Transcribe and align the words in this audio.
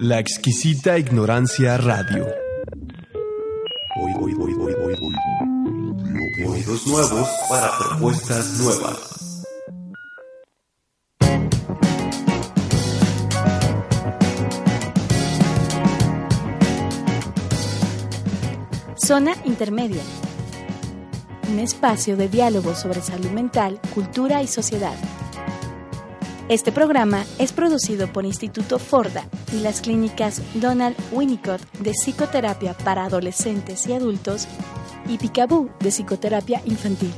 La 0.00 0.18
exquisita 0.18 0.98
ignorancia 0.98 1.76
radio. 1.76 2.26
Oídos 6.46 6.86
nuevos 6.86 7.28
para 7.48 7.70
propuestas 7.78 8.60
nuevas. 8.60 9.18
Zona 18.96 19.34
Intermedia. 19.44 20.02
Un 21.50 21.58
espacio 21.60 22.16
de 22.16 22.28
diálogo 22.28 22.74
sobre 22.74 23.00
salud 23.00 23.30
mental, 23.30 23.80
cultura 23.94 24.42
y 24.42 24.46
sociedad. 24.46 24.96
Este 26.48 26.72
programa 26.72 27.26
es 27.38 27.52
producido 27.52 28.10
por 28.10 28.24
Instituto 28.24 28.78
Forda 28.78 29.28
y 29.52 29.60
las 29.60 29.82
clínicas 29.82 30.40
Donald 30.54 30.96
Winnicott 31.12 31.60
de 31.80 31.92
Psicoterapia 31.92 32.72
para 32.72 33.04
Adolescentes 33.04 33.86
y 33.86 33.92
Adultos 33.92 34.48
y 35.06 35.18
Picaboo 35.18 35.68
de 35.80 35.90
Psicoterapia 35.90 36.62
Infantil. 36.64 37.12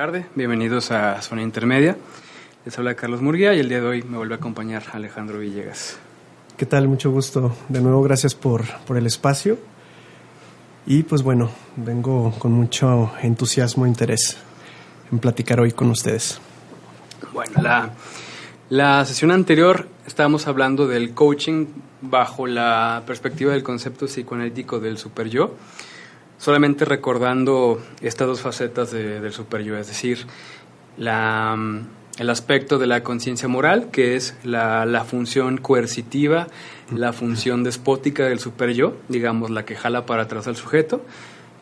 Tardes, 0.00 0.24
bienvenidos 0.34 0.92
a 0.92 1.20
Zona 1.20 1.42
Intermedia. 1.42 1.94
Les 2.64 2.78
habla 2.78 2.94
Carlos 2.94 3.20
Murguía 3.20 3.52
y 3.52 3.60
el 3.60 3.68
día 3.68 3.82
de 3.82 3.86
hoy 3.86 4.02
me 4.02 4.16
vuelve 4.16 4.32
a 4.32 4.38
acompañar 4.38 4.82
Alejandro 4.94 5.38
Villegas. 5.38 5.98
¿Qué 6.56 6.64
tal? 6.64 6.88
Mucho 6.88 7.10
gusto. 7.10 7.54
De 7.68 7.82
nuevo, 7.82 8.02
gracias 8.02 8.34
por, 8.34 8.64
por 8.86 8.96
el 8.96 9.04
espacio. 9.04 9.58
Y 10.86 11.02
pues 11.02 11.22
bueno, 11.22 11.50
vengo 11.76 12.32
con 12.38 12.52
mucho 12.52 13.12
entusiasmo 13.20 13.84
e 13.84 13.90
interés 13.90 14.38
en 15.12 15.18
platicar 15.18 15.60
hoy 15.60 15.72
con 15.72 15.90
ustedes. 15.90 16.40
Bueno, 17.34 17.60
la, 17.60 17.90
la 18.70 19.04
sesión 19.04 19.30
anterior 19.30 19.86
estábamos 20.06 20.46
hablando 20.46 20.86
del 20.86 21.12
coaching 21.12 21.66
bajo 22.00 22.46
la 22.46 23.02
perspectiva 23.06 23.52
del 23.52 23.62
concepto 23.62 24.06
psicoanalítico 24.06 24.80
del 24.80 24.96
super 24.96 25.28
yo, 25.28 25.56
solamente 26.40 26.84
recordando 26.84 27.80
estas 28.00 28.26
dos 28.26 28.40
facetas 28.40 28.90
de- 28.90 29.20
del 29.20 29.32
super 29.32 29.62
yo, 29.62 29.76
es 29.76 29.86
decir, 29.86 30.26
mm, 30.96 31.78
el 32.18 32.28
aspecto 32.30 32.78
de 32.78 32.86
la 32.86 33.02
conciencia 33.02 33.46
moral, 33.48 33.90
que 33.92 34.16
es 34.16 34.34
la, 34.42 34.84
la 34.86 35.04
función 35.04 35.58
coercitiva, 35.58 36.48
la 36.94 37.12
función 37.12 37.62
despótica 37.62 38.24
del 38.24 38.40
super 38.40 38.72
yo, 38.72 38.94
digamos 39.08 39.50
la 39.50 39.64
que 39.64 39.76
jala 39.76 40.04
para 40.06 40.22
atrás 40.24 40.46
al 40.48 40.56
sujeto, 40.56 41.04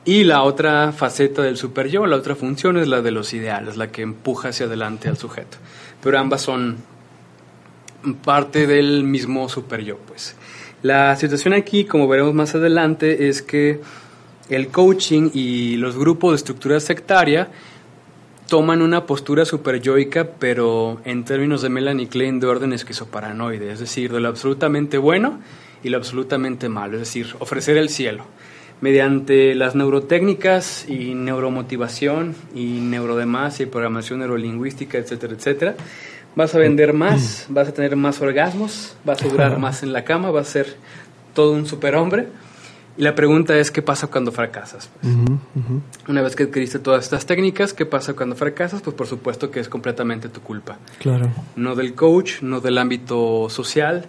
y 0.05 0.25
la 0.25 0.43
otra 0.43 0.93
faceta 0.93 1.43
del 1.43 1.57
super 1.57 1.89
yo, 1.89 2.07
la 2.07 2.17
otra 2.17 2.35
función 2.35 2.77
es 2.79 2.89
la 2.89 3.03
de 3.03 3.11
los 3.11 3.35
ideales, 3.35 3.77
la 3.77 3.89
que 3.93 4.03
empuja 4.03 4.49
hacia 4.49 4.67
adelante 4.67 5.09
al 5.09 5.19
sujeto. 5.19 5.59
Pero 6.03 6.19
ambas 6.19 6.41
son 6.43 6.77
parte 8.25 8.67
del 8.67 9.05
mismo 9.05 9.49
super 9.49 9.83
yo, 9.83 9.99
pues. 9.99 10.35
La 10.83 11.15
situación 11.17 11.53
aquí, 11.53 11.85
como 11.85 12.09
veremos 12.09 12.33
más 12.33 12.55
adelante, 12.55 13.29
es 13.29 13.43
que 13.43 13.81
el 14.49 14.69
coaching 14.69 15.31
y 15.35 15.77
los 15.77 15.97
grupos 15.97 16.33
de 16.33 16.37
estructura 16.37 16.81
sectaria 16.81 17.49
toman 18.49 18.81
una 18.81 19.05
postura 19.05 19.45
superyoica, 19.45 20.27
pero 20.39 21.01
en 21.05 21.25
términos 21.25 21.61
de 21.63 21.69
Melanie 21.69 22.09
Klein 22.09 22.41
de 22.41 22.47
orden 22.47 22.73
esquizoparanoide, 22.73 23.73
es 23.73 23.79
decir, 23.79 24.11
de 24.11 24.21
lo 24.21 24.29
absolutamente 24.29 24.97
bueno 24.97 25.39
y 25.83 25.91
lo 25.91 25.99
absolutamente 25.99 26.69
malo, 26.69 26.95
es 26.95 27.01
decir, 27.01 27.37
ofrecer 27.41 27.77
el 27.77 27.91
cielo. 27.91 28.25
Mediante 28.81 29.55
las 29.55 29.75
neurotécnicas 29.75 30.89
y 30.89 31.15
neuromotivación 31.15 32.35
y 32.55 32.81
neurodemás 32.81 33.61
y 33.61 33.67
programación 33.67 34.21
neurolingüística, 34.21 34.97
etcétera, 34.97 35.35
etcétera, 35.35 35.75
vas 36.35 36.55
a 36.55 36.59
vender 36.59 36.95
más, 36.95 37.47
vas 37.49 37.69
a 37.69 37.75
tener 37.75 37.97
más 37.97 38.21
orgasmos, 38.23 38.97
vas 39.05 39.23
a 39.23 39.29
durar 39.29 39.59
más 39.59 39.83
en 39.83 39.93
la 39.93 40.05
cama, 40.05 40.31
vas 40.31 40.49
a 40.49 40.53
ser 40.53 40.77
todo 41.35 41.53
un 41.53 41.67
superhombre. 41.67 42.29
Y 42.99 43.03
la 43.03 43.15
pregunta 43.15 43.57
es, 43.57 43.71
¿qué 43.71 43.81
pasa 43.81 44.09
cuando 44.09 44.33
fracasas? 44.33 44.91
Pues, 45.01 45.15
una 46.09 46.21
vez 46.21 46.35
que 46.35 46.43
adquiriste 46.43 46.81
todas 46.81 47.05
estas 47.05 47.27
técnicas, 47.27 47.73
¿qué 47.73 47.87
pasa 47.87 48.15
cuando 48.15 48.35
fracasas? 48.35 48.83
Pues 48.83 48.97
por 48.97 49.07
supuesto 49.07 49.53
que 49.53 49.61
es 49.61 49.69
completamente 49.69 50.29
tu 50.29 50.41
culpa. 50.41 50.79
Claro. 50.99 51.31
No 51.55 51.77
del 51.77 51.95
coach, 51.95 52.43
no 52.43 52.61
del 52.61 52.77
ámbito 52.77 53.49
social, 53.51 54.07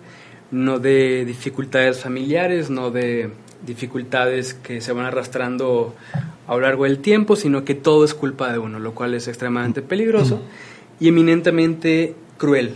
no 0.50 0.80
de 0.80 1.24
dificultades 1.24 2.00
familiares, 2.00 2.72
no 2.72 2.90
de 2.90 3.30
dificultades 3.64 4.56
que 4.56 4.82
se 4.82 4.92
van 4.92 5.06
arrastrando 5.06 5.94
a 6.48 6.56
lo 6.56 6.62
largo 6.62 6.86
del 6.86 6.98
tiempo, 6.98 7.36
sino 7.36 7.64
que 7.64 7.76
todo 7.76 8.04
es 8.04 8.16
culpa 8.16 8.52
de 8.52 8.58
uno, 8.58 8.80
lo 8.80 8.96
cual 8.96 9.14
es 9.14 9.28
extremadamente 9.28 9.84
peligroso 9.84 10.42
y 11.00 11.10
eminentemente 11.10 12.16
cruel, 12.38 12.74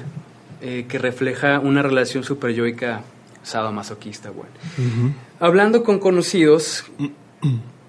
eh, 0.62 0.86
que 0.88 1.00
refleja 1.00 1.60
una 1.60 1.82
relación 1.82 2.24
superyoica 2.24 3.02
sadomasoquista. 3.44 4.32
Bueno. 4.32 4.52
Hablando 5.40 5.84
con 5.84 6.00
conocidos, 6.00 6.86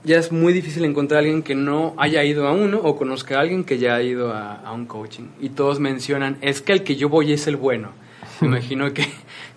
ya 0.05 0.19
es 0.19 0.33
muy 0.33 0.53
difícil 0.53 0.85
encontrar 0.85 1.19
a 1.19 1.21
alguien 1.21 1.43
que 1.43 1.55
no 1.55 1.95
haya 1.97 2.23
ido 2.25 2.47
a 2.47 2.53
uno 2.53 2.81
o 2.83 2.97
conozca 2.97 3.39
a 3.39 3.41
alguien 3.41 3.65
que 3.65 3.79
ya 3.79 3.95
ha 3.95 4.03
ido 4.03 4.33
a, 4.33 4.57
a 4.57 4.73
un 4.73 4.87
coaching. 4.87 5.29
Y 5.41 5.51
todos 5.51 5.81
mencionan, 5.81 6.37
es 6.41 6.61
que 6.61 6.73
el 6.73 6.83
que 6.83 6.97
yo 6.97 7.09
voy 7.09 7.33
es 7.33 7.47
el 7.47 7.57
bueno. 7.57 7.91
Me 8.41 8.49
imagino 8.49 8.93
que, 8.93 9.07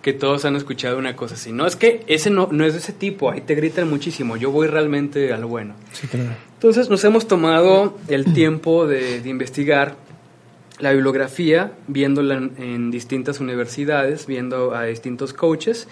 que 0.02 0.12
todos 0.12 0.44
han 0.44 0.56
escuchado 0.56 0.98
una 0.98 1.16
cosa 1.16 1.34
así. 1.34 1.52
No, 1.52 1.66
es 1.66 1.76
que 1.76 2.04
ese 2.06 2.30
no, 2.30 2.48
no 2.50 2.64
es 2.64 2.72
de 2.72 2.78
ese 2.78 2.92
tipo, 2.92 3.30
ahí 3.30 3.40
te 3.40 3.54
gritan 3.54 3.88
muchísimo, 3.88 4.36
yo 4.36 4.50
voy 4.50 4.68
realmente 4.68 5.32
al 5.32 5.44
bueno. 5.44 5.74
Sí, 5.92 6.06
claro. 6.06 6.30
Entonces 6.54 6.88
nos 6.88 7.04
hemos 7.04 7.28
tomado 7.28 7.98
el 8.08 8.32
tiempo 8.32 8.86
de, 8.86 9.20
de 9.20 9.28
investigar 9.28 9.96
la 10.78 10.92
bibliografía, 10.92 11.72
viéndola 11.86 12.36
en, 12.36 12.52
en 12.58 12.90
distintas 12.90 13.40
universidades, 13.40 14.26
viendo 14.26 14.74
a 14.74 14.84
distintos 14.84 15.32
coaches 15.32 15.88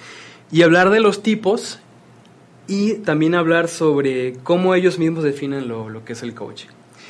y 0.50 0.62
hablar 0.62 0.90
de 0.90 1.00
los 1.00 1.22
tipos 1.22 1.80
y 2.68 2.94
también 2.94 3.34
hablar 3.34 3.68
sobre 3.68 4.34
cómo 4.42 4.74
ellos 4.74 4.98
mismos 4.98 5.24
definen 5.24 5.68
lo, 5.68 5.88
lo 5.88 6.04
que 6.04 6.14
es 6.14 6.22
el 6.22 6.34
coaching. 6.34 6.68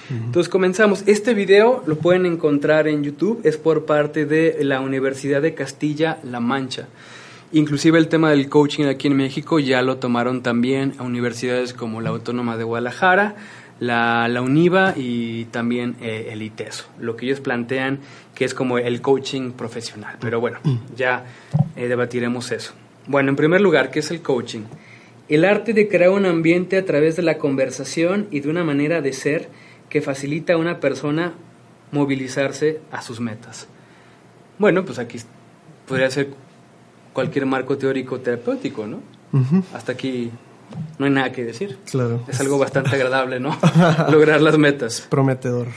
Entonces 0.09 0.49
comenzamos. 0.49 1.03
Este 1.07 1.35
video 1.35 1.83
lo 1.87 1.97
pueden 1.97 2.27
encontrar 2.27 2.87
en 2.87 3.03
YouTube, 3.03 3.41
es 3.43 3.57
por 3.57 3.87
parte 3.87 4.25
de 4.25 4.57
la 4.63 4.81
Universidad 4.81 5.43
de 5.43 5.55
Castilla-La 5.55 6.39
Mancha. 6.39 6.87
Inclusive 7.53 7.99
el 7.99 8.07
tema 8.07 8.31
del 8.31 8.49
coaching 8.49 8.85
aquí 8.85 9.09
en 9.09 9.17
México 9.17 9.59
ya 9.59 9.83
lo 9.83 9.97
tomaron 9.97 10.43
también 10.43 10.95
a 10.99 11.03
universidades 11.03 11.73
como 11.73 12.01
la 12.01 12.11
Autónoma 12.11 12.57
de 12.57 12.65
Guadalajara, 12.65 13.35
la, 13.81 14.29
la 14.29 14.43
UNIVA 14.43 14.95
y 14.97 15.47
también 15.47 15.97
eh, 16.01 16.29
el 16.33 16.43
ITESO. 16.43 16.87
Lo 16.99 17.17
que 17.17 17.27
ellos 17.27 17.41
plantean 17.41 18.01
que 18.35 18.45
es 18.45 18.55
como 18.55 18.79
el 18.79 19.01
coaching 19.01 19.53
profesional. 19.53 20.17
Pero 20.21 20.41
bueno, 20.41 20.59
ya 20.97 21.25
eh, 21.77 21.89
debatiremos 21.89 22.53
eso. 22.53 22.73
Bueno, 23.07 23.31
en 23.31 23.37
primer 23.37 23.61
lugar, 23.61 23.91
¿qué 23.91 24.01
es 24.01 24.11
el 24.11 24.21
coaching? 24.21 24.63
El 25.29 25.45
arte 25.45 25.73
de 25.73 25.89
crear 25.89 26.11
un 26.11 26.27
ambiente 26.27 26.77
a 26.77 26.85
través 26.85 27.17
de 27.17 27.23
la 27.23 27.39
conversación 27.39 28.29
y 28.31 28.41
de 28.41 28.49
una 28.49 28.65
manera 28.65 29.01
de 29.01 29.13
ser 29.13 29.49
que 29.89 30.01
facilita 30.01 30.55
a 30.55 30.57
una 30.57 30.81
persona 30.81 31.35
movilizarse 31.93 32.81
a 32.91 33.03
sus 33.03 33.21
metas. 33.21 33.69
Bueno, 34.59 34.85
pues 34.85 34.99
aquí 34.99 35.19
podría 35.87 36.11
ser 36.11 36.31
cualquier 37.13 37.47
marco 37.47 37.77
teórico 37.77 38.21
terapéutico, 38.21 38.87
¿no? 38.87 39.01
Hasta 39.75 39.93
aquí 39.93 40.31
no 40.99 41.07
hay 41.07 41.13
nada 41.13 41.33
que 41.33 41.45
decir. 41.45 41.79
Claro. 41.91 42.23
Es 42.29 42.41
algo 42.41 42.59
bastante 42.59 42.91
agradable, 42.95 43.41
¿no? 43.41 43.57
Lograr 44.11 44.41
las 44.41 44.59
metas. 44.59 45.07
Prometedor. 45.09 45.69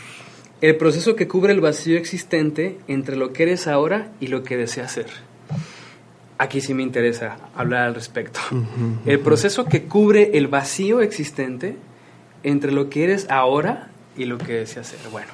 El 0.62 0.76
proceso 0.76 1.16
que 1.16 1.28
cubre 1.28 1.54
el 1.54 1.62
vacío 1.62 1.98
existente 1.98 2.78
entre 2.88 3.16
lo 3.16 3.32
que 3.32 3.44
eres 3.44 3.68
ahora 3.68 4.12
y 4.20 4.28
lo 4.28 4.44
que 4.44 4.58
deseas 4.58 4.92
ser. 4.92 5.08
Aquí 6.38 6.62
sí 6.62 6.74
me 6.74 6.84
interesa 6.84 7.38
hablar 7.56 7.84
al 7.84 7.96
respecto. 7.96 8.40
El 9.06 9.20
proceso 9.20 9.66
que 9.66 9.84
cubre 9.84 10.32
el 10.38 10.48
vacío 10.48 11.02
existente 11.02 11.78
entre 12.44 12.72
lo 12.72 12.90
que 12.90 13.04
eres 13.06 13.30
ahora 13.30 13.90
y 14.18 14.26
lo 14.26 14.38
que 14.38 14.54
deseas 14.54 14.88
ser. 14.88 15.00
Bueno, 15.12 15.30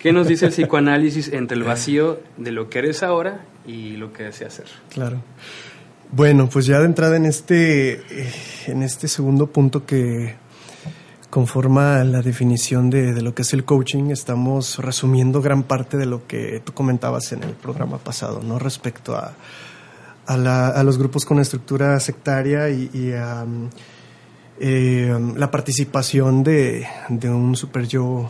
¿Qué 0.00 0.14
nos 0.14 0.26
dice 0.26 0.46
el 0.46 0.52
psicoanálisis 0.52 1.28
entre 1.28 1.58
el 1.58 1.62
vacío 1.62 2.20
de 2.38 2.52
lo 2.52 2.70
que 2.70 2.78
eres 2.78 3.02
ahora 3.02 3.42
y 3.66 3.98
lo 3.98 4.14
que 4.14 4.22
deseas 4.24 4.54
ser? 4.54 4.66
Claro. 4.88 5.18
Bueno, 6.12 6.48
pues 6.48 6.66
ya 6.66 6.80
de 6.80 6.86
entrada 6.86 7.16
en 7.16 7.24
este, 7.24 7.92
eh, 7.92 8.32
en 8.66 8.82
este 8.82 9.06
segundo 9.06 9.46
punto 9.46 9.86
que 9.86 10.34
conforma 11.30 12.02
la 12.02 12.20
definición 12.20 12.90
de, 12.90 13.14
de, 13.14 13.22
lo 13.22 13.32
que 13.32 13.42
es 13.42 13.52
el 13.52 13.64
coaching, 13.64 14.10
estamos 14.10 14.78
resumiendo 14.78 15.40
gran 15.40 15.62
parte 15.62 15.96
de 15.96 16.06
lo 16.06 16.26
que 16.26 16.60
tú 16.64 16.74
comentabas 16.74 17.30
en 17.30 17.44
el 17.44 17.52
programa 17.52 17.98
pasado, 17.98 18.42
¿no? 18.42 18.58
Respecto 18.58 19.14
a, 19.14 19.34
a, 20.26 20.82
los 20.82 20.98
grupos 20.98 21.24
con 21.24 21.38
estructura 21.38 22.00
sectaria 22.00 22.68
y, 22.70 23.12
a 23.12 23.46
eh, 24.58 25.16
la 25.36 25.48
participación 25.52 26.42
de, 26.42 26.88
de 27.08 27.30
un 27.30 27.54
super 27.54 27.86
yo 27.86 28.28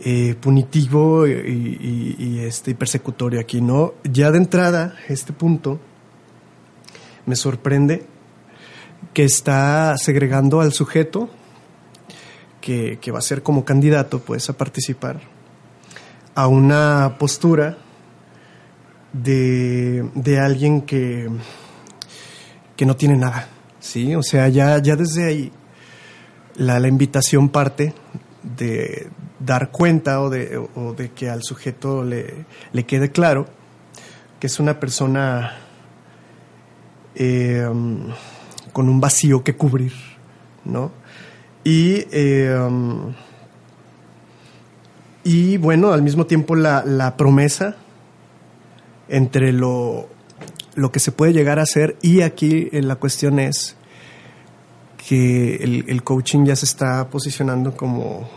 eh, 0.00 0.34
punitivo 0.38 1.26
y, 1.26 1.32
y, 1.32 2.16
y, 2.18 2.38
este, 2.40 2.74
persecutorio 2.74 3.40
aquí, 3.40 3.62
¿no? 3.62 3.94
Ya 4.04 4.30
de 4.30 4.36
entrada, 4.36 4.96
este 5.08 5.32
punto 5.32 5.80
me 7.26 7.36
sorprende 7.36 8.06
que 9.12 9.24
está 9.24 9.96
segregando 9.98 10.60
al 10.60 10.72
sujeto 10.72 11.28
que, 12.60 12.98
que 13.00 13.12
va 13.12 13.18
a 13.18 13.22
ser 13.22 13.42
como 13.42 13.64
candidato, 13.64 14.20
pues, 14.20 14.48
a 14.50 14.56
participar, 14.56 15.20
a 16.34 16.48
una 16.48 17.16
postura 17.18 17.78
de, 19.12 20.08
de 20.14 20.40
alguien 20.40 20.82
que, 20.82 21.28
que 22.76 22.86
no 22.86 22.96
tiene 22.96 23.16
nada, 23.16 23.48
¿sí? 23.80 24.14
O 24.14 24.22
sea, 24.22 24.48
ya, 24.48 24.78
ya 24.82 24.96
desde 24.96 25.26
ahí 25.26 25.52
la, 26.56 26.80
la 26.80 26.88
invitación 26.88 27.48
parte 27.48 27.94
de 28.42 29.08
dar 29.38 29.70
cuenta 29.70 30.20
o 30.20 30.30
de, 30.30 30.56
o 30.56 30.92
de 30.92 31.10
que 31.10 31.28
al 31.28 31.42
sujeto 31.42 32.04
le, 32.04 32.46
le, 32.72 32.84
quede 32.84 33.10
claro 33.10 33.46
que 34.40 34.46
es 34.46 34.60
una 34.60 34.78
persona 34.80 35.65
eh, 37.16 37.68
con 38.72 38.88
un 38.88 39.00
vacío 39.00 39.42
que 39.42 39.56
cubrir, 39.56 39.92
¿no? 40.64 40.92
Y, 41.64 42.06
eh, 42.12 42.56
y 45.24 45.56
bueno, 45.56 45.92
al 45.92 46.02
mismo 46.02 46.26
tiempo 46.26 46.54
la, 46.54 46.84
la 46.84 47.16
promesa 47.16 47.76
entre 49.08 49.52
lo, 49.52 50.08
lo, 50.74 50.92
que 50.92 51.00
se 51.00 51.10
puede 51.10 51.32
llegar 51.32 51.58
a 51.58 51.62
hacer 51.62 51.96
y 52.02 52.20
aquí 52.20 52.68
la 52.72 52.96
cuestión 52.96 53.38
es 53.38 53.76
que 55.08 55.56
el, 55.56 55.84
el 55.88 56.02
coaching 56.04 56.44
ya 56.44 56.54
se 56.54 56.66
está 56.66 57.08
posicionando 57.10 57.76
como 57.76 58.28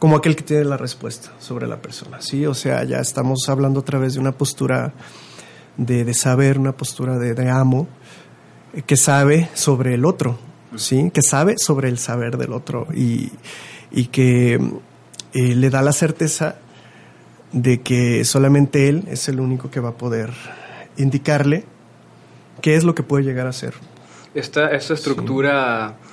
como 0.00 0.16
aquel 0.16 0.34
que 0.34 0.42
tiene 0.42 0.64
la 0.64 0.78
respuesta 0.78 1.30
sobre 1.38 1.66
la 1.68 1.82
persona, 1.82 2.22
¿sí? 2.22 2.46
O 2.46 2.54
sea, 2.54 2.84
ya 2.84 3.00
estamos 3.00 3.46
hablando 3.50 3.80
otra 3.80 3.98
vez 3.98 4.14
de 4.14 4.20
una 4.20 4.32
postura 4.32 4.94
de, 5.76 6.04
de 6.04 6.14
saber, 6.14 6.58
una 6.58 6.72
postura 6.72 7.18
de, 7.18 7.34
de, 7.34 7.50
amo, 7.50 7.86
que 8.86 8.96
sabe 8.96 9.48
sobre 9.54 9.94
el 9.94 10.04
otro, 10.04 10.38
¿sí? 10.76 11.10
Que 11.12 11.22
sabe 11.22 11.56
sobre 11.58 11.88
el 11.88 11.98
saber 11.98 12.36
del 12.36 12.52
otro 12.52 12.86
y, 12.94 13.30
y 13.90 14.06
que 14.06 14.54
eh, 14.54 15.54
le 15.54 15.70
da 15.70 15.82
la 15.82 15.92
certeza 15.92 16.56
de 17.52 17.80
que 17.80 18.24
solamente 18.24 18.88
él 18.88 19.04
es 19.08 19.28
el 19.28 19.40
único 19.40 19.70
que 19.70 19.80
va 19.80 19.90
a 19.90 19.96
poder 19.96 20.30
indicarle 20.96 21.64
qué 22.62 22.76
es 22.76 22.84
lo 22.84 22.94
que 22.94 23.02
puede 23.02 23.24
llegar 23.24 23.46
a 23.46 23.52
ser. 23.52 23.74
Esta, 24.34 24.70
esta 24.70 24.94
estructura... 24.94 25.96
Sí 26.00 26.10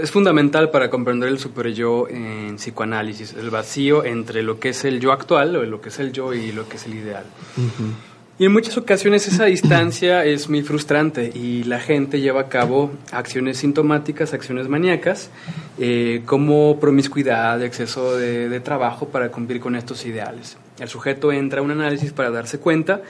es 0.00 0.10
fundamental 0.10 0.70
para 0.70 0.90
comprender 0.90 1.28
el 1.28 1.38
super 1.38 1.72
yo 1.72 2.08
en 2.08 2.56
psicoanálisis, 2.56 3.32
el 3.34 3.50
vacío 3.50 4.04
entre 4.04 4.42
lo 4.42 4.60
que 4.60 4.70
es 4.70 4.84
el 4.84 5.00
yo 5.00 5.12
actual, 5.12 5.56
o 5.56 5.64
lo 5.64 5.80
que 5.80 5.88
es 5.88 5.98
el 5.98 6.12
yo 6.12 6.34
y 6.34 6.52
lo 6.52 6.68
que 6.68 6.76
es 6.76 6.86
el 6.86 6.94
ideal. 6.94 7.24
Uh 7.56 7.60
-huh. 7.60 7.92
Y 8.38 8.44
en 8.44 8.52
muchas 8.52 8.76
ocasiones 8.76 9.26
esa 9.26 9.46
distancia 9.46 10.24
es 10.24 10.48
muy 10.48 10.62
frustrante 10.62 11.32
y 11.34 11.64
la 11.64 11.80
gente 11.80 12.20
lleva 12.20 12.42
a 12.42 12.48
cabo 12.48 12.92
acciones 13.10 13.58
sintomáticas, 13.58 14.32
acciones 14.32 14.68
maníacas, 14.68 15.30
eh, 15.78 16.22
como 16.24 16.78
promiscuidad, 16.78 17.62
exceso 17.62 18.16
de, 18.16 18.48
de 18.48 18.60
trabajo 18.60 19.08
para 19.08 19.30
cumplir 19.30 19.60
con 19.60 19.74
estos 19.74 20.06
ideales. 20.06 20.56
El 20.78 20.88
sujeto 20.88 21.32
entra 21.32 21.60
a 21.60 21.62
un 21.62 21.72
análisis 21.72 22.12
para 22.12 22.30
darse 22.30 22.58
cuenta 22.58 23.02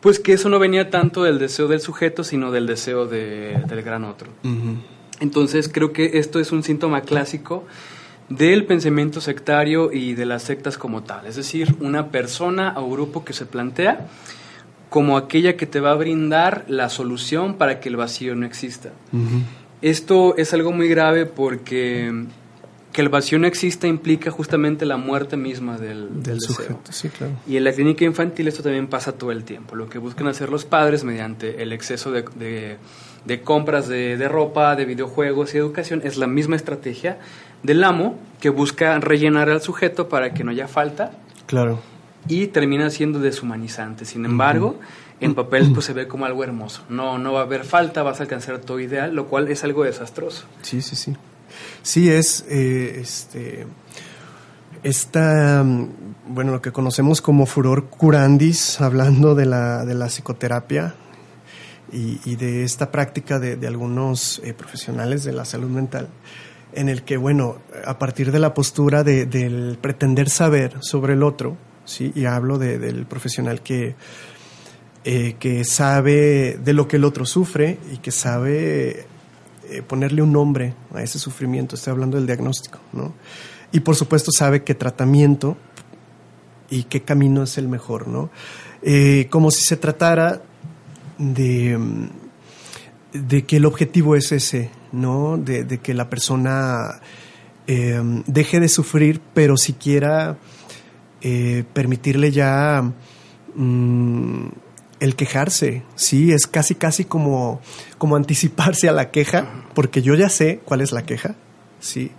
pues 0.00 0.18
que 0.18 0.32
eso 0.32 0.48
no 0.48 0.58
venía 0.58 0.90
tanto 0.90 1.22
del 1.22 1.38
deseo 1.38 1.68
del 1.68 1.80
sujeto, 1.80 2.24
sino 2.24 2.50
del 2.50 2.66
deseo 2.66 3.06
de, 3.06 3.62
del 3.68 3.82
gran 3.82 4.02
otro. 4.02 4.28
Uh 4.42 4.48
-huh. 4.48 4.76
Entonces 5.20 5.70
creo 5.72 5.92
que 5.92 6.18
esto 6.18 6.40
es 6.40 6.50
un 6.50 6.64
síntoma 6.64 7.02
clásico 7.02 7.64
del 8.28 8.64
pensamiento 8.64 9.20
sectario 9.20 9.92
y 9.92 10.14
de 10.14 10.26
las 10.26 10.42
sectas 10.42 10.76
como 10.76 11.04
tal. 11.04 11.26
Es 11.26 11.36
decir, 11.36 11.76
una 11.78 12.08
persona 12.08 12.74
o 12.76 12.90
grupo 12.90 13.24
que 13.24 13.32
se 13.32 13.46
plantea 13.46 14.08
como 14.92 15.16
aquella 15.16 15.56
que 15.56 15.66
te 15.66 15.80
va 15.80 15.92
a 15.92 15.94
brindar 15.94 16.64
la 16.68 16.90
solución 16.90 17.54
para 17.54 17.80
que 17.80 17.88
el 17.88 17.96
vacío 17.96 18.36
no 18.36 18.44
exista. 18.44 18.90
Uh 19.12 19.16
-huh. 19.16 19.42
Esto 19.80 20.36
es 20.36 20.52
algo 20.52 20.70
muy 20.70 20.86
grave 20.88 21.24
porque 21.24 22.26
que 22.92 23.00
el 23.00 23.08
vacío 23.08 23.38
no 23.38 23.46
exista 23.46 23.86
implica 23.86 24.30
justamente 24.30 24.84
la 24.84 24.98
muerte 24.98 25.38
misma 25.38 25.78
del, 25.78 26.00
del, 26.10 26.22
del 26.22 26.38
deseo. 26.38 26.56
sujeto. 26.56 26.92
Sí, 26.92 27.08
claro. 27.08 27.32
Y 27.48 27.56
en 27.56 27.64
la 27.64 27.72
clínica 27.72 28.04
infantil 28.04 28.48
esto 28.48 28.62
también 28.62 28.86
pasa 28.86 29.12
todo 29.12 29.32
el 29.32 29.44
tiempo. 29.44 29.76
Lo 29.76 29.88
que 29.88 29.98
buscan 29.98 30.26
hacer 30.28 30.50
los 30.50 30.66
padres 30.66 31.02
mediante 31.02 31.62
el 31.62 31.72
exceso 31.72 32.12
de, 32.12 32.22
de 32.38 32.76
de 33.24 33.40
compras 33.42 33.88
de, 33.88 34.16
de, 34.16 34.28
ropa, 34.28 34.74
de 34.76 34.84
videojuegos 34.84 35.54
y 35.54 35.58
educación, 35.58 36.00
es 36.04 36.16
la 36.16 36.26
misma 36.26 36.56
estrategia 36.56 37.18
del 37.62 37.84
amo 37.84 38.18
que 38.40 38.50
busca 38.50 38.98
rellenar 38.98 39.48
al 39.48 39.60
sujeto 39.62 40.08
para 40.08 40.34
que 40.34 40.42
no 40.44 40.50
haya 40.50 40.66
falta. 40.66 41.12
Claro. 41.46 41.80
Y 42.28 42.48
termina 42.48 42.90
siendo 42.90 43.18
deshumanizante. 43.18 44.04
Sin 44.04 44.24
embargo, 44.24 44.76
uh 44.78 44.82
-huh. 44.82 45.24
en 45.24 45.34
papel 45.34 45.72
pues 45.72 45.86
se 45.86 45.92
ve 45.92 46.06
como 46.06 46.24
algo 46.24 46.44
hermoso. 46.44 46.82
No, 46.88 47.18
no 47.18 47.32
va 47.32 47.40
a 47.40 47.42
haber 47.44 47.64
falta, 47.64 48.02
vas 48.02 48.20
a 48.20 48.22
alcanzar 48.24 48.58
todo 48.58 48.78
ideal, 48.80 49.14
lo 49.14 49.26
cual 49.26 49.48
es 49.48 49.64
algo 49.64 49.84
desastroso. 49.84 50.44
Sí, 50.62 50.82
sí, 50.82 50.96
sí. 50.96 51.16
Sí, 51.82 52.10
es 52.10 52.44
eh, 52.48 53.00
este 53.00 53.66
esta, 54.82 55.64
bueno, 56.26 56.52
lo 56.52 56.60
que 56.60 56.72
conocemos 56.72 57.20
como 57.20 57.46
furor 57.46 57.86
curandis, 57.86 58.80
hablando 58.80 59.34
de 59.34 59.46
la, 59.46 59.84
de 59.84 59.94
la 59.94 60.06
psicoterapia, 60.06 60.94
y, 61.92 62.18
y 62.24 62.36
de 62.36 62.64
esta 62.64 62.90
práctica 62.90 63.38
de, 63.38 63.56
de 63.56 63.66
algunos 63.66 64.40
eh, 64.44 64.54
profesionales 64.54 65.24
de 65.24 65.32
la 65.32 65.44
salud 65.44 65.68
mental, 65.68 66.08
en 66.72 66.88
el 66.88 67.02
que, 67.02 67.16
bueno, 67.16 67.58
a 67.84 67.98
partir 67.98 68.32
de 68.32 68.38
la 68.38 68.54
postura 68.54 69.04
de, 69.04 69.26
del 69.26 69.78
pretender 69.80 70.30
saber 70.30 70.76
sobre 70.80 71.12
el 71.12 71.22
otro, 71.22 71.56
¿sí? 71.84 72.12
y 72.14 72.24
hablo 72.24 72.58
de, 72.58 72.78
del 72.78 73.06
profesional 73.06 73.62
que, 73.62 73.94
eh, 75.04 75.34
que 75.40 75.64
sabe 75.64 76.58
de 76.62 76.72
lo 76.72 76.86
que 76.86 76.96
el 76.96 77.04
otro 77.04 77.26
sufre 77.26 77.78
y 77.92 77.98
que 77.98 78.12
sabe 78.12 79.06
eh, 79.68 79.82
ponerle 79.86 80.22
un 80.22 80.32
nombre 80.32 80.74
a 80.94 81.02
ese 81.02 81.18
sufrimiento, 81.18 81.74
estoy 81.74 81.90
hablando 81.90 82.16
del 82.16 82.26
diagnóstico, 82.26 82.78
¿no? 82.92 83.12
Y 83.72 83.80
por 83.80 83.96
supuesto 83.96 84.30
sabe 84.30 84.62
qué 84.62 84.74
tratamiento 84.74 85.56
y 86.70 86.84
qué 86.84 87.02
camino 87.02 87.42
es 87.42 87.58
el 87.58 87.68
mejor, 87.68 88.06
¿no? 88.06 88.30
Eh, 88.82 89.26
como 89.30 89.50
si 89.50 89.64
se 89.64 89.76
tratara 89.76 90.42
de, 91.18 91.78
de 93.12 93.44
que 93.44 93.56
el 93.56 93.64
objetivo 93.64 94.14
es 94.14 94.30
ese, 94.30 94.70
¿no? 94.92 95.36
De, 95.36 95.78
que 95.78 95.94
la 95.94 96.08
persona 96.10 97.00
deje 97.66 98.60
de 98.60 98.68
sufrir, 98.68 99.20
pero 99.32 99.56
siquiera 99.56 100.36
eh, 101.24 101.62
permitirle 101.72 102.32
ya 102.32 102.82
mmm, 103.54 104.48
el 104.98 105.14
quejarse, 105.14 105.84
sí, 105.94 106.32
es 106.32 106.48
casi 106.48 106.74
casi 106.74 107.04
como, 107.04 107.60
como 107.96 108.16
anticiparse 108.16 108.88
a 108.88 108.92
la 108.92 109.12
queja, 109.12 109.66
porque 109.74 110.02
yo 110.02 110.16
ya 110.16 110.28
sé 110.28 110.60
cuál 110.64 110.80
es 110.80 110.90
la 110.90 111.06
queja, 111.06 111.36
sí, 111.78 112.10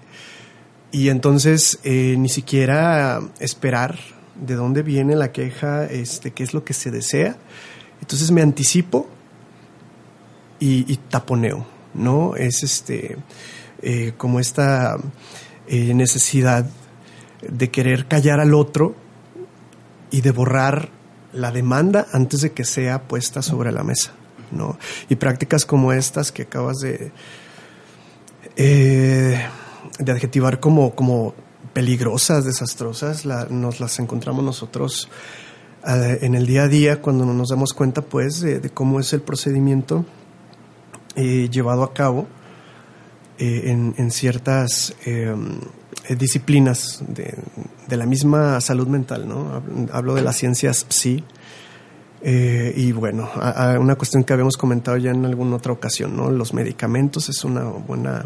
y 0.94 1.10
entonces 1.10 1.80
eh, 1.84 2.16
ni 2.18 2.30
siquiera 2.30 3.20
esperar 3.40 4.00
de 4.36 4.56
dónde 4.56 4.84
viene 4.84 5.18
la 5.18 5.34
queja, 5.34 5.86
este, 5.86 6.32
qué 6.32 6.44
es 6.44 6.54
lo 6.54 6.64
que 6.64 6.74
se 6.74 6.90
desea, 6.90 7.36
entonces 8.00 8.32
me 8.32 8.42
anticipo 8.42 9.10
y, 10.60 10.96
taponeo, 11.10 11.68
¿no? 11.94 12.38
Es 12.38 12.64
este 12.64 13.18
eh, 13.82 14.14
como 14.16 14.40
esta 14.40 14.98
necesidad 15.68 16.66
de 17.50 17.70
querer 17.70 18.08
callar 18.08 18.40
al 18.40 18.54
otro 18.54 18.96
y 20.12 20.22
de 20.22 20.32
borrar 20.32 20.90
la 21.32 21.52
demanda 21.52 22.08
antes 22.14 22.42
de 22.42 22.52
que 22.52 22.64
sea 22.64 23.04
puesta 23.04 23.42
sobre 23.42 23.72
la 23.72 23.84
mesa, 23.84 24.12
¿no? 24.52 24.78
Y 25.10 25.16
prácticas 25.16 25.66
como 25.66 25.94
estas 25.94 26.32
que 26.32 26.44
acabas 26.44 26.78
de 26.78 27.12
eh, 28.56 29.44
de 30.00 30.12
adjetivar 30.12 30.60
como 30.60 30.94
como 30.94 31.34
peligrosas, 31.74 32.46
desastrosas, 32.46 33.26
nos 33.50 33.80
las 33.80 34.00
encontramos 34.00 34.44
nosotros 34.44 35.10
uh, 35.84 36.24
en 36.24 36.36
el 36.36 36.46
día 36.46 36.64
a 36.64 36.68
día 36.68 37.02
cuando 37.02 37.26
no 37.26 37.34
nos 37.34 37.50
damos 37.50 37.74
cuenta 37.74 38.04
pues 38.04 38.42
de, 38.42 38.70
cómo 38.70 39.00
es 39.00 39.12
el 39.14 39.22
procedimiento 39.22 40.06
eh, 41.16 41.50
llevado 41.50 41.84
a 41.84 41.94
cabo 41.94 42.28
eh, 43.40 43.72
en, 43.72 43.96
en, 43.98 44.12
ciertas 44.12 44.96
eh, 45.06 45.34
eh, 45.36 45.36
disciplinas 46.10 47.04
de, 47.08 47.36
la 47.96 48.06
misma 48.06 48.60
salud 48.62 48.88
mental, 48.88 49.28
¿no? 49.28 49.62
Hablo 49.92 50.16
de 50.16 50.22
las 50.22 50.38
ciencias 50.38 50.86
psi. 50.90 51.24
Eh, 52.26 52.74
y 52.78 52.94
bueno, 52.94 53.30
una 53.80 53.96
cuestión 53.96 54.24
que 54.24 54.32
habíamos 54.32 54.56
comentado 54.56 54.96
ya 54.98 55.12
en 55.12 55.26
alguna 55.26 55.58
otra 55.58 55.74
ocasión, 55.74 56.16
¿no? 56.16 56.32
Los 56.32 56.54
medicamentos 56.54 57.28
es 57.30 57.44
una 57.44 57.64
buena 57.64 58.26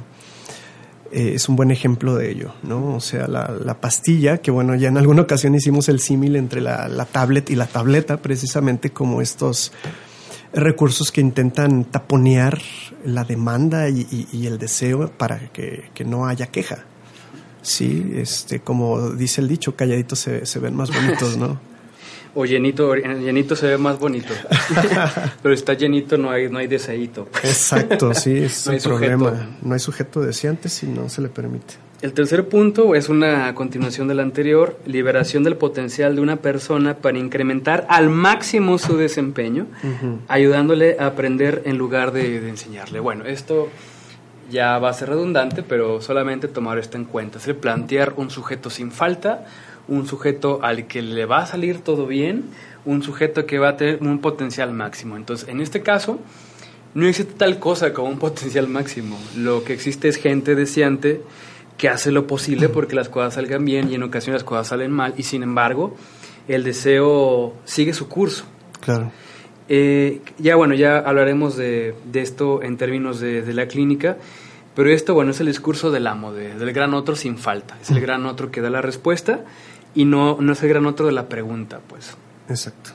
eh, 1.12 1.34
es 1.36 1.48
un 1.48 1.56
buen 1.56 1.72
ejemplo 1.72 2.16
de 2.16 2.30
ello, 2.32 2.54
¿no? 2.64 2.96
O 2.96 3.00
sea, 3.00 3.28
la, 3.28 3.50
la 3.64 3.80
pastilla, 3.80 4.40
que 4.40 4.52
bueno, 4.52 4.76
ya 4.76 4.90
en 4.90 4.98
alguna 4.98 5.22
ocasión 5.22 5.56
hicimos 5.56 5.88
el 5.90 6.00
símil 6.00 6.36
entre 6.36 6.60
la, 6.60 7.06
tablet 7.06 7.50
y 7.50 7.56
la 7.56 7.66
tableta, 7.66 8.18
precisamente 8.18 8.90
como 8.90 9.22
estos 9.22 9.72
recursos 10.54 11.12
que 11.12 11.22
intentan 11.22 11.86
taponear 11.86 12.60
la 13.06 13.24
demanda 13.24 13.90
y, 13.90 14.48
el 14.48 14.58
deseo 14.58 15.10
para 15.12 15.50
que, 15.50 15.90
no 16.06 16.28
haya 16.28 16.48
queja. 16.48 16.86
Sí, 17.68 18.14
este, 18.16 18.62
como 18.62 19.10
dice 19.12 19.42
el 19.42 19.50
dicho, 19.50 19.76
calladitos 19.76 20.20
se, 20.20 20.46
se 20.46 20.60
ven 20.60 20.74
más 20.74 20.90
bonitos, 20.90 21.36
¿no? 21.36 21.60
O 22.40 22.46
llenito, 22.46 22.94
llenito 22.94 23.56
se 23.56 23.66
ve 23.66 23.78
más 23.80 23.98
bonito. 23.98 24.32
Pero 25.42 25.56
está 25.56 25.74
llenito, 25.74 26.20
no 26.20 26.30
hay, 26.30 26.50
no 26.52 26.60
hay 26.60 26.68
deseito. 26.68 27.28
Exacto, 27.44 28.14
sí, 28.14 28.38
es 28.44 28.68
no 28.68 28.74
el 28.74 28.82
problema. 28.82 29.30
Sujeto. 29.32 29.50
No 29.64 29.74
hay 29.74 29.80
sujeto 29.80 30.22
deseante 30.22 30.70
si 30.70 30.86
no 30.86 31.10
se 31.10 31.22
le 31.22 31.30
permite. 31.30 31.74
El 32.04 32.14
tercer 32.14 32.48
punto 32.48 32.94
es 32.94 33.10
una 33.10 33.56
continuación 33.56 34.08
del 34.08 34.20
anterior, 34.20 34.80
liberación 34.86 35.44
del 35.44 35.58
potencial 35.58 36.16
de 36.16 36.22
una 36.22 36.36
persona 36.36 36.98
para 36.98 37.18
incrementar 37.18 37.88
al 37.90 38.12
máximo 38.12 38.78
su 38.78 38.98
desempeño, 38.98 39.66
uh 39.84 39.88
-huh. 39.88 40.18
ayudándole 40.28 40.98
a 41.00 41.08
aprender 41.08 41.64
en 41.66 41.80
lugar 41.80 42.12
de, 42.12 42.40
de, 42.40 42.50
enseñarle. 42.50 43.00
Bueno, 43.00 43.26
esto 43.26 43.70
ya 44.50 44.78
va 44.80 44.90
a 44.90 44.94
ser 44.94 45.10
redundante, 45.10 45.64
pero 45.64 46.02
solamente 46.02 46.48
tomar 46.48 46.78
esto 46.78 46.98
en 46.98 47.06
cuenta. 47.06 47.38
Es 47.38 47.48
el 47.48 47.56
plantear 47.56 48.14
un 48.18 48.30
sujeto 48.30 48.70
sin 48.70 48.92
falta, 48.92 49.46
un 49.88 50.08
sujeto 50.08 50.60
al 50.64 50.88
que 50.88 51.02
le 51.02 51.26
va 51.26 51.40
a 51.40 51.46
salir 51.46 51.82
todo 51.82 52.08
bien, 52.08 52.46
un 52.86 53.04
sujeto 53.04 53.46
que 53.46 53.60
va 53.60 53.70
a 53.70 53.78
tener 53.78 54.02
un 54.02 54.20
potencial 54.20 54.72
máximo. 54.72 55.18
Entonces, 55.18 55.50
en 55.50 55.62
este 55.62 55.82
caso, 55.82 56.20
no 56.94 57.08
existe 57.08 57.34
tal 57.34 57.60
cosa 57.60 57.94
como 57.94 58.10
un 58.10 58.20
potencial 58.28 58.68
máximo. 58.68 59.18
Lo 59.36 59.64
que 59.64 59.74
existe 59.74 60.08
es 60.08 60.18
gente 60.18 60.56
deseante 60.56 61.22
que 61.78 61.90
hace 61.90 62.12
lo 62.12 62.28
posible 62.28 62.70
porque 62.74 62.96
las 62.96 63.10
cosas 63.10 63.36
salgan 63.36 63.66
bien 63.66 63.92
y 63.92 63.96
en 63.96 64.04
ocasiones 64.04 64.42
las 64.42 64.48
cosas 64.48 64.68
salen 64.68 64.92
mal 64.92 65.14
y 65.18 65.24
sin 65.24 65.44
embargo 65.44 65.96
el 66.48 66.64
deseo 66.64 67.54
sigue 67.66 67.94
su 67.94 68.08
curso. 68.08 68.46
Claro. 68.82 69.12
Eh, 69.70 70.22
ya 70.38 70.56
bueno, 70.56 70.74
ya 70.76 71.00
hablaremos 71.00 71.58
de, 71.58 71.94
de 72.12 72.22
esto 72.22 72.64
en 72.64 72.78
términos 72.78 73.20
de, 73.20 73.42
de, 73.42 73.54
la 73.54 73.68
clínica, 73.68 74.18
pero 74.76 74.90
esto 74.90 75.14
bueno 75.14 75.32
es 75.32 75.40
el 75.42 75.48
discurso 75.48 75.92
del 75.92 76.08
amo, 76.08 76.32
de, 76.32 76.56
del 76.56 76.72
gran 76.72 76.94
otro 76.94 77.16
sin 77.16 77.38
falta. 77.38 77.78
Es 77.82 77.90
el 77.90 78.00
gran 78.00 78.26
otro 78.26 78.50
que 78.50 78.62
da 78.62 78.70
la 78.70 78.82
respuesta 78.82 79.42
y 79.94 80.06
no, 80.06 80.38
no 80.40 80.54
es 80.54 80.64
el 80.64 80.70
gran 80.70 80.86
otro 80.86 81.06
de 81.06 81.12
la 81.12 81.28
pregunta, 81.28 81.82
pues. 81.88 82.16
Exacto. 82.50 82.92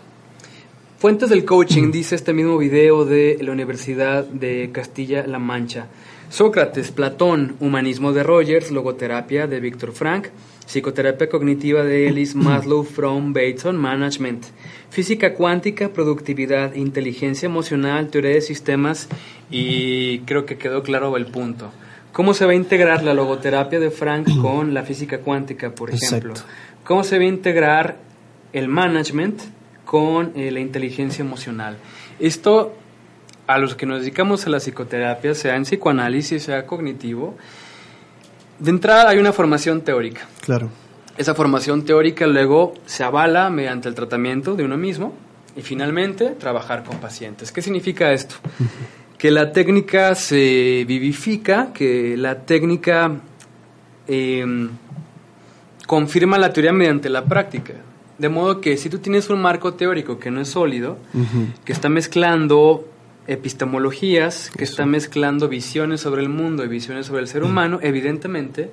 Fuentes 0.99 1.31
del 1.31 1.45
coaching, 1.45 1.91
dice 1.91 2.15
este 2.15 2.33
mismo 2.33 2.57
video 2.59 3.05
de 3.05 3.37
la 3.41 3.51
Universidad 3.51 4.25
de 4.25 4.71
Castilla-La 4.73 5.41
Mancha. 5.41 5.89
Sócrates, 6.31 6.93
Platón, 6.93 7.57
Humanismo 7.61 8.13
de 8.13 8.23
Rogers, 8.23 8.71
Logoterapia 8.71 9.47
de 9.47 9.61
Víctor 9.61 9.93
Frank, 9.93 10.29
Psicoterapia 10.65 11.29
Cognitiva 11.29 11.83
de 11.83 12.09
Ellis, 12.09 12.35
Maslow, 12.37 12.85
Fromm, 12.85 13.33
Bateson, 13.33 13.77
Management, 13.77 14.45
Física 14.93 15.33
Cuántica, 15.33 15.89
Productividad, 15.89 16.75
Inteligencia 16.75 17.47
Emocional, 17.47 18.09
Teoría 18.09 18.33
de 18.33 18.43
Sistemas 18.43 19.09
y 19.51 20.19
creo 20.27 20.45
que 20.45 20.59
quedó 20.59 20.83
claro 20.83 21.17
el 21.17 21.25
punto. 21.25 21.73
¿Cómo 22.13 22.35
se 22.35 22.45
va 22.45 22.53
a 22.53 22.55
integrar 22.55 23.03
la 23.03 23.15
logoterapia 23.15 23.81
de 23.81 23.91
Frank 23.91 24.29
con 24.43 24.75
la 24.75 24.83
física 24.83 25.21
cuántica, 25.21 25.75
por 25.75 25.89
ejemplo? 25.89 26.33
Exacto. 26.33 26.53
¿Cómo 26.85 27.05
se 27.05 27.17
va 27.17 27.25
a 27.25 27.27
integrar 27.27 27.97
el 28.53 28.69
management 28.69 29.41
con 29.87 30.33
eh, 30.37 30.51
la 30.51 30.61
inteligencia 30.61 31.23
emocional? 31.23 31.79
Esto 32.21 32.77
a 33.47 33.57
los 33.57 33.75
que 33.75 33.87
nos 33.87 34.01
dedicamos 34.01 34.47
a 34.47 34.51
la 34.51 34.59
psicoterapia, 34.59 35.35
sea 35.35 35.57
en 35.57 35.63
psicoanálisis, 35.63 36.43
sea 36.43 36.67
cognitivo, 36.67 37.39
de 38.59 38.71
entrada 38.71 39.09
hay 39.09 39.17
una 39.17 39.33
formación 39.33 39.81
teórica. 39.81 40.29
Claro. 40.43 40.69
Esa 41.17 41.35
formación 41.35 41.85
teórica 41.85 42.27
luego 42.27 42.75
se 42.87 43.05
avala 43.05 43.51
mediante 43.51 43.89
el 43.89 43.95
tratamiento 43.95 44.55
de 44.55 44.65
uno 44.65 44.77
mismo 44.77 45.15
y 45.57 45.63
finalmente 45.63 46.31
trabajar 46.31 46.85
con 46.85 46.99
pacientes. 46.99 47.53
¿Qué 47.53 47.61
significa 47.61 48.13
esto? 48.13 48.37
Que 49.19 49.31
la 49.31 49.53
técnica 49.53 50.15
se 50.15 50.85
vivifica, 50.87 51.73
que 51.73 52.17
la 52.17 52.41
técnica 52.41 53.21
eh, 54.09 54.69
confirma 55.87 56.39
la 56.39 56.53
teoría 56.53 56.73
mediante 56.73 57.11
la 57.11 57.25
práctica. 57.25 57.75
De 58.19 58.29
modo 58.29 58.61
que 58.61 58.77
si 58.77 58.89
tú 58.89 58.99
tienes 58.99 59.29
un 59.31 59.41
marco 59.41 59.75
teórico 59.75 60.19
que 60.19 60.31
no 60.31 60.41
es 60.41 60.49
sólido, 60.49 60.99
uh 61.13 61.19
-huh. 61.19 61.47
que 61.65 61.73
está 61.73 61.89
mezclando 61.89 62.89
epistemologías, 63.27 64.51
que 64.57 64.65
Eso. 64.65 64.73
está 64.73 64.87
mezclando 64.87 65.49
visiones 65.49 66.01
sobre 66.01 66.23
el 66.23 66.29
mundo 66.29 66.65
y 66.65 66.69
visiones 66.69 67.07
sobre 67.07 67.23
el 67.23 67.29
ser 67.29 67.43
humano, 67.45 67.79
evidentemente 67.83 68.71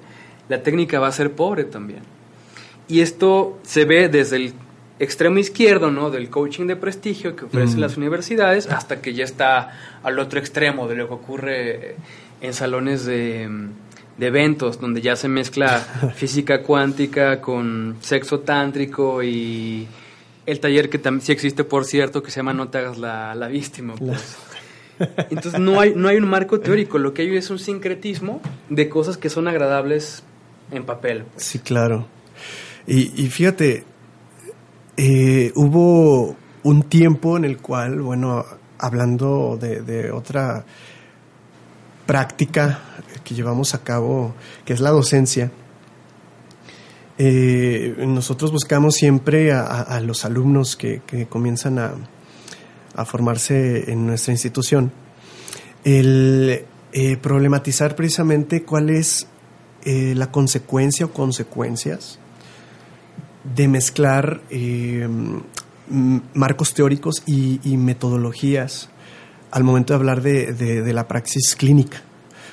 la 0.48 0.64
técnica 0.64 1.00
va 1.00 1.08
a 1.08 1.12
ser 1.12 1.32
pobre 1.34 1.66
también. 1.66 2.02
Y 2.90 3.02
esto 3.02 3.60
se 3.64 3.86
ve 3.86 4.10
desde 4.10 4.36
el 4.36 4.54
extremo 5.00 5.38
izquierdo, 5.38 5.92
¿no? 5.92 6.10
Del 6.10 6.30
coaching 6.30 6.66
de 6.68 6.76
prestigio 6.76 7.36
que 7.36 7.46
ofrecen 7.46 7.78
mm. 7.78 7.82
las 7.82 7.98
universidades 7.98 8.68
hasta 8.68 9.02
que 9.02 9.14
ya 9.14 9.24
está 9.24 9.72
al 10.04 10.20
otro 10.20 10.40
extremo 10.40 10.88
de 10.88 10.96
lo 10.96 11.08
que 11.08 11.14
ocurre 11.14 11.96
en 12.42 12.54
salones 12.54 13.06
de, 13.06 13.48
de 14.18 14.28
eventos 14.28 14.80
donde 14.80 15.02
ya 15.02 15.16
se 15.16 15.28
mezcla 15.28 15.80
física 16.16 16.64
cuántica 16.64 17.40
con 17.40 17.98
sexo 18.02 18.40
tántrico 18.42 19.24
y 19.24 19.88
el 20.46 20.60
taller 20.60 20.90
que 20.90 20.98
también 20.98 21.22
sí 21.22 21.32
existe, 21.32 21.64
por 21.64 21.86
cierto, 21.86 22.24
que 22.24 22.32
se 22.32 22.38
llama 22.38 22.54
No 22.54 22.70
te 22.70 22.80
hagas 22.80 22.98
la, 22.98 23.36
la 23.36 23.48
víctima. 23.48 23.94
Pues. 23.96 24.36
Entonces 25.30 25.60
no 25.60 25.80
hay, 25.80 25.94
no 25.96 26.08
hay 26.08 26.18
un 26.18 26.28
marco 26.28 26.60
teórico, 26.60 26.98
lo 26.98 27.14
que 27.14 27.22
hay 27.22 27.38
es 27.38 27.50
un 27.50 27.60
sincretismo 27.60 28.42
de 28.70 28.90
cosas 28.90 29.16
que 29.16 29.30
son 29.30 29.48
agradables 29.48 30.24
en 30.72 30.84
papel. 30.84 31.24
Pues. 31.34 31.46
Sí, 31.46 31.60
claro. 31.60 32.08
Y, 32.88 33.28
fíjate, 33.28 33.84
eh, 34.98 35.52
hubo 35.56 36.36
un 36.64 36.84
tiempo 36.84 37.38
en 37.38 37.46
el 37.46 37.58
cual, 37.60 38.02
bueno, 38.02 38.46
hablando 38.80 39.58
de, 39.58 40.12
otra 40.12 40.66
práctica 42.06 42.80
que 43.24 43.36
llevamos 43.36 43.76
a 43.76 43.84
cabo, 43.84 44.34
que 44.66 44.74
es 44.74 44.80
la 44.80 44.90
docencia, 44.90 45.52
eh, 47.18 47.96
nosotros 48.08 48.52
buscamos 48.52 48.96
siempre 48.96 49.52
a, 49.52 50.00
los 50.02 50.26
alumnos 50.26 50.76
que, 50.76 51.02
que 51.06 51.28
comienzan 51.28 51.78
a, 51.78 51.94
a, 52.96 53.06
formarse 53.06 53.92
en 53.92 54.08
nuestra 54.08 54.34
institución, 54.34 54.92
el 55.84 56.66
eh, 56.92 57.18
problematizar 57.18 57.96
precisamente 57.96 58.64
cuál 58.64 58.90
es 58.90 59.28
la 59.86 60.30
consecuencia 60.30 61.06
o 61.06 61.14
consecuencias 61.14 62.19
de 63.44 63.68
mezclar 63.68 64.42
eh, 64.50 65.08
marcos 66.34 66.74
teóricos 66.74 67.24
y, 67.26 67.78
metodologías 67.78 68.90
al 69.52 69.64
momento 69.64 69.94
de 69.94 69.98
hablar 69.98 70.22
de, 70.22 70.54
de, 70.54 70.94
la 70.94 71.08
praxis 71.08 71.56
clínica. 71.56 72.02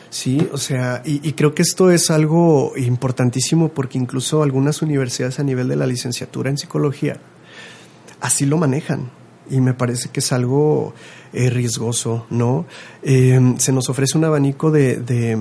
Sí, 0.08 0.48
o 0.52 0.56
sea, 0.56 1.02
y, 1.04 1.32
creo 1.32 1.54
que 1.54 1.62
esto 1.62 1.90
es 1.90 2.10
algo 2.10 2.72
importantísimo 2.76 3.68
porque 3.68 3.98
incluso 3.98 4.42
algunas 4.42 4.80
universidades 4.80 5.38
a 5.38 5.42
nivel 5.42 5.68
de 5.68 5.76
la 5.76 5.86
licenciatura 5.86 6.48
en 6.48 6.56
psicología 6.56 7.18
así 8.20 8.46
lo 8.46 8.56
manejan 8.56 9.10
y 9.50 9.60
me 9.60 9.74
parece 9.74 10.08
que 10.08 10.20
es 10.20 10.32
algo 10.32 10.94
eh, 11.32 11.50
riesgoso, 11.50 12.26
¿no? 12.30 12.66
Eh, 13.02 13.54
se 13.58 13.72
nos 13.72 13.88
ofrece 13.88 14.18
un 14.18 14.24
abanico 14.24 14.70
de, 14.70 14.96
de, 14.96 15.38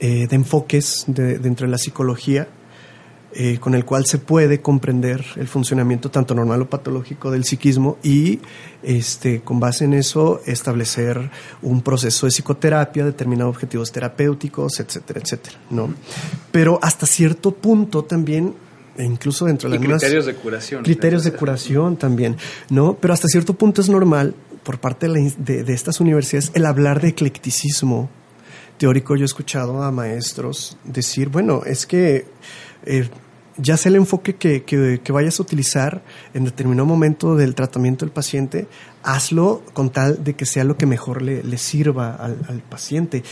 eh, 0.00 0.26
de 0.26 0.36
enfoques 0.36 1.04
de, 1.06 1.38
dentro 1.38 1.66
de 1.66 1.70
la 1.70 1.78
psicología 1.78 2.48
eh, 3.36 3.58
con 3.58 3.74
el 3.74 3.84
cual 3.84 4.06
se 4.06 4.18
puede 4.18 4.60
comprender 4.60 5.24
el 5.34 5.48
funcionamiento 5.48 6.08
tanto 6.08 6.36
normal 6.36 6.62
o 6.62 6.70
patológico 6.70 7.32
del 7.32 7.44
psiquismo 7.44 7.98
y 8.00 8.38
este, 8.84 9.40
con 9.40 9.58
base 9.58 9.86
en 9.86 9.94
eso 9.94 10.40
establecer 10.46 11.30
un 11.60 11.82
proceso 11.82 12.26
de 12.26 12.30
psicoterapia, 12.30 13.04
determinar 13.04 13.48
objetivos 13.48 13.90
terapéuticos, 13.90 14.78
etcétera, 14.78 15.20
etcétera, 15.20 15.56
¿no? 15.70 15.92
Pero 16.52 16.78
hasta 16.80 17.06
cierto 17.06 17.50
punto 17.50 18.04
también 18.04 18.54
e 18.96 19.04
incluso 19.04 19.46
dentro 19.46 19.68
de 19.68 19.76
y 19.76 19.80
las 19.80 20.00
criterios 20.00 20.26
de 20.26 20.34
curación 20.36 20.84
criterios 20.84 21.24
de 21.24 21.32
curación 21.32 21.96
también 21.96 22.36
no 22.70 22.96
pero 23.00 23.12
hasta 23.12 23.26
cierto 23.26 23.54
punto 23.54 23.80
es 23.80 23.88
normal 23.88 24.36
por 24.62 24.78
parte 24.78 25.08
de, 25.08 25.12
la, 25.12 25.32
de, 25.36 25.64
de 25.64 25.72
estas 25.72 25.98
universidades 25.98 26.52
el 26.54 26.64
hablar 26.64 27.00
de 27.00 27.08
eclecticismo. 27.08 28.08
Teórico 28.78 29.16
yo 29.16 29.22
he 29.22 29.26
escuchado 29.26 29.82
a 29.82 29.90
maestros 29.90 30.76
decir 30.84 31.28
bueno 31.28 31.62
es 31.66 31.86
que 31.86 32.26
eh, 32.84 33.08
ya 33.56 33.76
sea 33.76 33.90
el 33.90 33.96
enfoque 33.96 34.34
que, 34.34 34.64
que, 34.64 35.12
vayas 35.12 35.38
a 35.38 35.42
utilizar 35.42 36.02
en 36.34 36.44
determinado 36.44 36.86
momento 36.86 37.36
del 37.36 37.54
tratamiento 37.54 38.04
del 38.04 38.12
paciente, 38.12 38.66
hazlo 39.02 39.62
con 39.72 39.90
tal 39.90 40.24
de 40.24 40.34
que 40.34 40.44
sea 40.44 40.64
lo 40.64 40.76
que 40.76 40.86
mejor 40.86 41.22
le, 41.22 41.58
sirva 41.58 42.14
al, 42.14 42.62
paciente. 42.68 43.22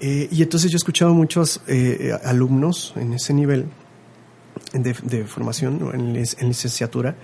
Eh, 0.00 0.28
y 0.30 0.42
entonces 0.42 0.70
yo 0.70 0.76
he 0.76 0.78
escuchado 0.78 1.14
muchos 1.14 1.60
eh, 1.68 2.12
alumnos 2.24 2.94
en 2.96 3.12
ese 3.12 3.32
nivel 3.32 3.66
de, 4.72 4.96
de 5.04 5.24
formación 5.24 5.90
en, 5.94 6.16
en, 6.16 6.48
licenciatura 6.48 7.16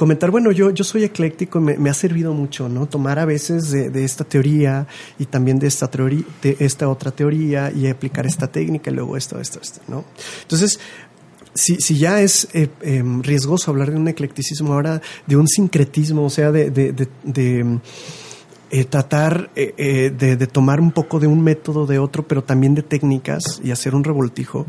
comentar, 0.00 0.30
bueno, 0.30 0.50
yo, 0.50 0.70
yo 0.70 0.82
soy 0.82 1.04
ecléctico, 1.04 1.60
me, 1.60 1.76
me 1.76 1.90
ha 1.90 1.94
servido 1.94 2.32
mucho, 2.32 2.70
¿no? 2.70 2.88
Tomar 2.88 3.18
a 3.18 3.26
veces 3.26 3.70
de, 3.70 3.90
de, 3.90 4.02
esta 4.02 4.24
teoría 4.24 4.86
y 5.18 5.26
también 5.26 5.58
de 5.58 5.66
esta, 5.66 5.90
teoría, 5.90 6.24
de 6.40 6.56
esta 6.58 6.88
otra 6.88 7.10
teoría 7.10 7.70
y 7.70 7.86
aplicar 7.86 8.24
esta 8.24 8.46
técnica 8.46 8.90
y 8.90 8.94
luego 8.94 9.18
esto, 9.18 9.38
esto, 9.38 9.60
esto, 9.60 9.82
¿no? 9.88 10.06
Entonces, 10.40 10.80
si, 11.54 11.76
si 11.76 11.98
ya 11.98 12.20
es 12.20 12.48
eh, 12.52 12.68
eh, 12.82 13.02
riesgoso 13.22 13.70
hablar 13.70 13.90
de 13.90 13.96
un 13.96 14.08
eclecticismo, 14.08 14.72
ahora 14.72 15.00
de 15.26 15.36
un 15.36 15.48
sincretismo, 15.48 16.24
o 16.24 16.30
sea, 16.30 16.52
de, 16.52 16.70
de, 16.70 16.92
de 17.22 17.80
eh, 18.70 18.84
tratar 18.84 19.50
eh, 19.56 20.12
de, 20.16 20.46
tomar 20.46 20.80
un 20.80 20.92
poco 20.92 21.18
de 21.18 21.26
un 21.26 21.42
método 21.42 21.86
de 21.86 21.98
otro, 21.98 22.26
pero 22.26 22.44
también 22.44 22.74
de 22.74 22.82
técnicas 22.82 23.60
y 23.64 23.70
hacer 23.72 23.94
un 23.94 24.04
revoltijo, 24.04 24.66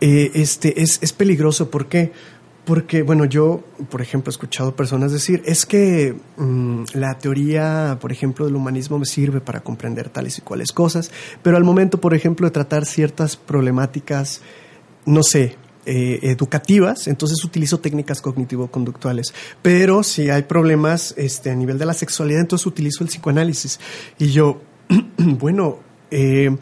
este, 0.00 0.82
es, 0.82 0.98
es 1.00 1.12
peligroso. 1.12 1.70
¿Por 1.70 1.86
qué? 1.86 2.10
Porque, 2.64 3.02
bueno, 3.02 3.24
yo, 3.24 3.62
por 3.90 4.02
ejemplo, 4.02 4.30
he 4.30 4.34
escuchado 4.34 4.76
personas 4.76 5.12
decir, 5.12 5.42
es 5.46 5.66
que 5.66 6.14
mmm, 6.36 6.84
la 6.94 7.18
teoría, 7.18 7.98
por 8.00 8.12
ejemplo, 8.12 8.46
del 8.46 8.54
humanismo 8.54 8.98
me 8.98 9.06
sirve 9.06 9.40
para 9.40 9.60
comprender 9.60 10.08
tales 10.10 10.38
y 10.38 10.42
cuales 10.42 10.72
cosas, 10.72 11.10
pero 11.42 11.56
al 11.56 11.64
momento, 11.64 12.00
por 12.00 12.14
ejemplo, 12.14 12.46
de 12.46 12.52
tratar 12.52 12.86
ciertas 12.86 13.36
problemáticas, 13.36 14.42
no 15.06 15.24
sé, 15.24 15.56
eh, 15.84 16.20
educativas, 16.22 17.08
entonces 17.08 17.44
utilizo 17.44 17.80
técnicas 17.80 18.22
cognitivo-conductuales. 18.22 19.34
Pero 19.62 20.02
si 20.02 20.30
hay 20.30 20.42
problemas 20.42 21.14
este, 21.16 21.50
a 21.50 21.54
nivel 21.54 21.78
de 21.78 21.86
la 21.86 21.94
sexualidad, 21.94 22.40
entonces 22.40 22.66
utilizo 22.66 23.02
el 23.02 23.10
psicoanálisis. 23.10 23.80
Y 24.18 24.30
yo, 24.30 24.60
bueno, 25.18 25.80
eh, 26.10 26.56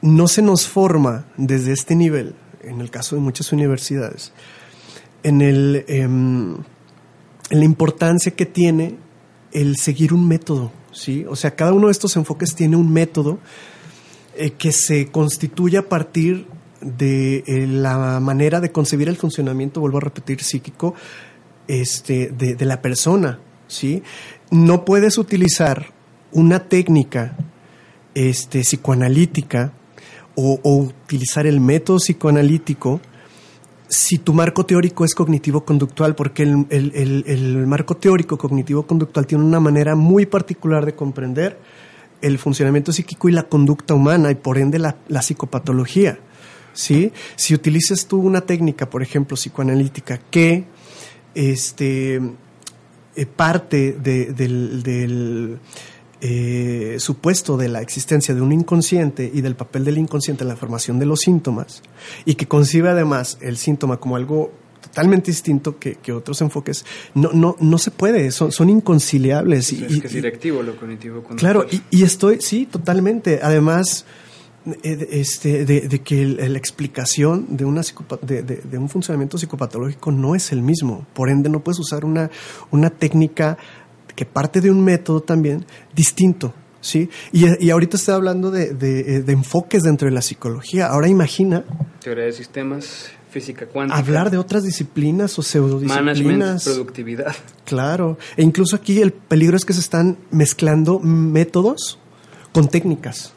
no 0.00 0.28
se 0.28 0.42
nos 0.42 0.66
forma 0.66 1.26
desde 1.36 1.72
este 1.72 1.94
nivel, 1.94 2.34
en 2.62 2.80
el 2.80 2.90
caso 2.90 3.16
de 3.16 3.22
muchas 3.22 3.52
universidades, 3.52 4.32
en, 5.22 5.40
el, 5.40 5.84
eh, 5.88 6.00
en 6.00 6.64
la 7.50 7.64
importancia 7.64 8.32
que 8.32 8.46
tiene 8.46 8.96
el 9.52 9.76
seguir 9.76 10.12
un 10.12 10.26
método, 10.26 10.72
¿sí? 10.92 11.24
O 11.28 11.36
sea, 11.36 11.54
cada 11.54 11.72
uno 11.72 11.86
de 11.86 11.92
estos 11.92 12.16
enfoques 12.16 12.54
tiene 12.54 12.76
un 12.76 12.92
método 12.92 13.38
eh, 14.36 14.50
que 14.50 14.72
se 14.72 15.10
constituye 15.10 15.78
a 15.78 15.88
partir 15.88 16.46
de 16.84 17.44
eh, 17.46 17.66
la 17.66 18.20
manera 18.20 18.60
de 18.60 18.70
concebir 18.70 19.08
el 19.08 19.16
funcionamiento, 19.16 19.80
vuelvo 19.80 19.98
a 19.98 20.02
repetir, 20.02 20.42
psíquico, 20.42 20.94
este, 21.66 22.28
de, 22.28 22.64
la 22.64 22.82
persona, 22.82 23.40
¿sí? 23.66 24.02
No 24.50 24.84
puedes 24.84 25.16
utilizar 25.18 25.86
una 26.32 26.68
técnica 26.68 27.36
este, 28.14 28.60
psicoanalítica 28.60 29.72
o, 30.34 30.60
o 30.62 30.76
utilizar 30.76 31.46
el 31.46 31.60
método 31.60 31.98
psicoanalítico 31.98 33.00
si 33.88 34.18
tu 34.18 34.32
marco 34.32 34.66
teórico 34.66 35.04
es 35.04 35.14
cognitivo-conductual, 35.14 36.14
porque 36.14 36.42
el, 36.42 36.66
el, 36.70 36.92
el, 36.94 37.24
el 37.26 37.66
marco 37.66 37.96
teórico 37.96 38.36
cognitivo-conductual 38.36 39.26
tiene 39.26 39.44
una 39.44 39.60
manera 39.60 39.94
muy 39.94 40.26
particular 40.26 40.84
de 40.84 40.94
comprender 40.94 41.58
el 42.20 42.38
funcionamiento 42.38 42.92
psíquico 42.92 43.28
y 43.28 43.32
la 43.32 43.44
conducta 43.44 43.94
humana 43.94 44.30
y 44.30 44.34
por 44.34 44.58
ende 44.58 44.78
la, 44.78 44.96
la 45.08 45.20
psicopatología. 45.20 46.18
¿Sí? 46.74 47.12
Si 47.36 47.54
utilizas 47.54 48.06
tú 48.06 48.18
una 48.18 48.42
técnica, 48.42 48.90
por 48.90 49.02
ejemplo, 49.02 49.36
psicoanalítica, 49.36 50.18
que 50.30 50.64
este, 51.34 52.20
eh, 53.16 53.26
parte 53.26 53.92
de, 53.92 54.32
del, 54.32 54.82
del 54.82 55.58
eh, 56.20 56.96
supuesto 56.98 57.56
de 57.56 57.68
la 57.68 57.80
existencia 57.80 58.34
de 58.34 58.40
un 58.40 58.52
inconsciente 58.52 59.30
y 59.32 59.40
del 59.40 59.56
papel 59.56 59.84
del 59.84 59.98
inconsciente 59.98 60.44
en 60.44 60.48
la 60.48 60.56
formación 60.56 60.98
de 60.98 61.06
los 61.06 61.20
síntomas, 61.20 61.82
y 62.24 62.34
que 62.34 62.46
concibe 62.46 62.90
además 62.90 63.38
el 63.40 63.56
síntoma 63.56 63.98
como 63.98 64.16
algo 64.16 64.52
totalmente 64.80 65.30
distinto 65.30 65.78
que, 65.78 65.96
que, 65.96 66.12
otros 66.12 66.40
enfoques, 66.40 66.84
no, 67.14 67.30
no, 67.32 67.56
no 67.58 67.78
se 67.78 67.90
puede, 67.90 68.30
son, 68.30 68.52
son 68.52 68.68
inconciliables. 68.70 69.72
Es 69.72 69.90
y, 69.90 70.00
que 70.00 70.06
es 70.06 70.12
directivo 70.12 70.62
lo 70.62 70.76
cognitivo. 70.76 71.22
Claro, 71.36 71.66
y, 71.70 71.82
y, 71.90 72.02
estoy, 72.04 72.40
sí, 72.40 72.66
totalmente. 72.66 73.40
Además, 73.42 74.04
este, 74.82 75.64
de, 75.64 75.82
de 75.82 75.98
que 76.00 76.24
la 76.24 76.58
explicación 76.58 77.56
de, 77.56 77.64
una 77.64 77.82
de, 78.22 78.42
de, 78.42 78.56
de, 78.56 78.78
un 78.78 78.88
funcionamiento 78.88 79.36
psicopatológico 79.36 80.10
no 80.10 80.34
es 80.34 80.52
el 80.52 80.62
mismo. 80.62 81.06
Por 81.12 81.28
ende, 81.28 81.48
no 81.48 81.60
puedes 81.60 81.78
usar 81.78 82.04
una, 82.04 82.30
una 82.70 82.90
técnica 82.90 83.58
que 84.14 84.24
parte 84.24 84.60
de 84.60 84.70
un 84.70 84.82
método 84.82 85.20
también 85.20 85.66
distinto. 85.94 86.54
¿sí? 86.80 87.08
Y, 87.32 87.66
y 87.66 87.70
ahorita 87.70 87.96
estoy 87.96 88.14
hablando 88.14 88.50
de, 88.50 89.24
enfoques 89.28 89.82
dentro 89.82 90.08
de 90.08 90.14
la 90.14 90.22
psicología. 90.22 90.86
Ahora 90.86 91.08
imagina... 91.08 91.64
Teoría 92.02 92.24
de 92.24 92.32
sistemas, 92.32 93.10
física 93.30 93.66
cuántica. 93.66 93.98
Hablar 93.98 94.30
de 94.30 94.38
otras 94.38 94.62
disciplinas 94.62 95.38
o 95.38 95.42
pseudodisciplinas. 95.42 96.20
Management, 96.20 96.62
productividad. 96.62 97.34
Claro. 97.64 98.18
E 98.36 98.42
incluso 98.42 98.76
aquí 98.76 99.00
el 99.00 99.12
peligro 99.12 99.56
es 99.56 99.64
que 99.64 99.72
se 99.72 99.80
están 99.80 100.18
mezclando 100.30 101.00
métodos 101.00 101.98
con 102.52 102.68
técnicas. 102.68 103.32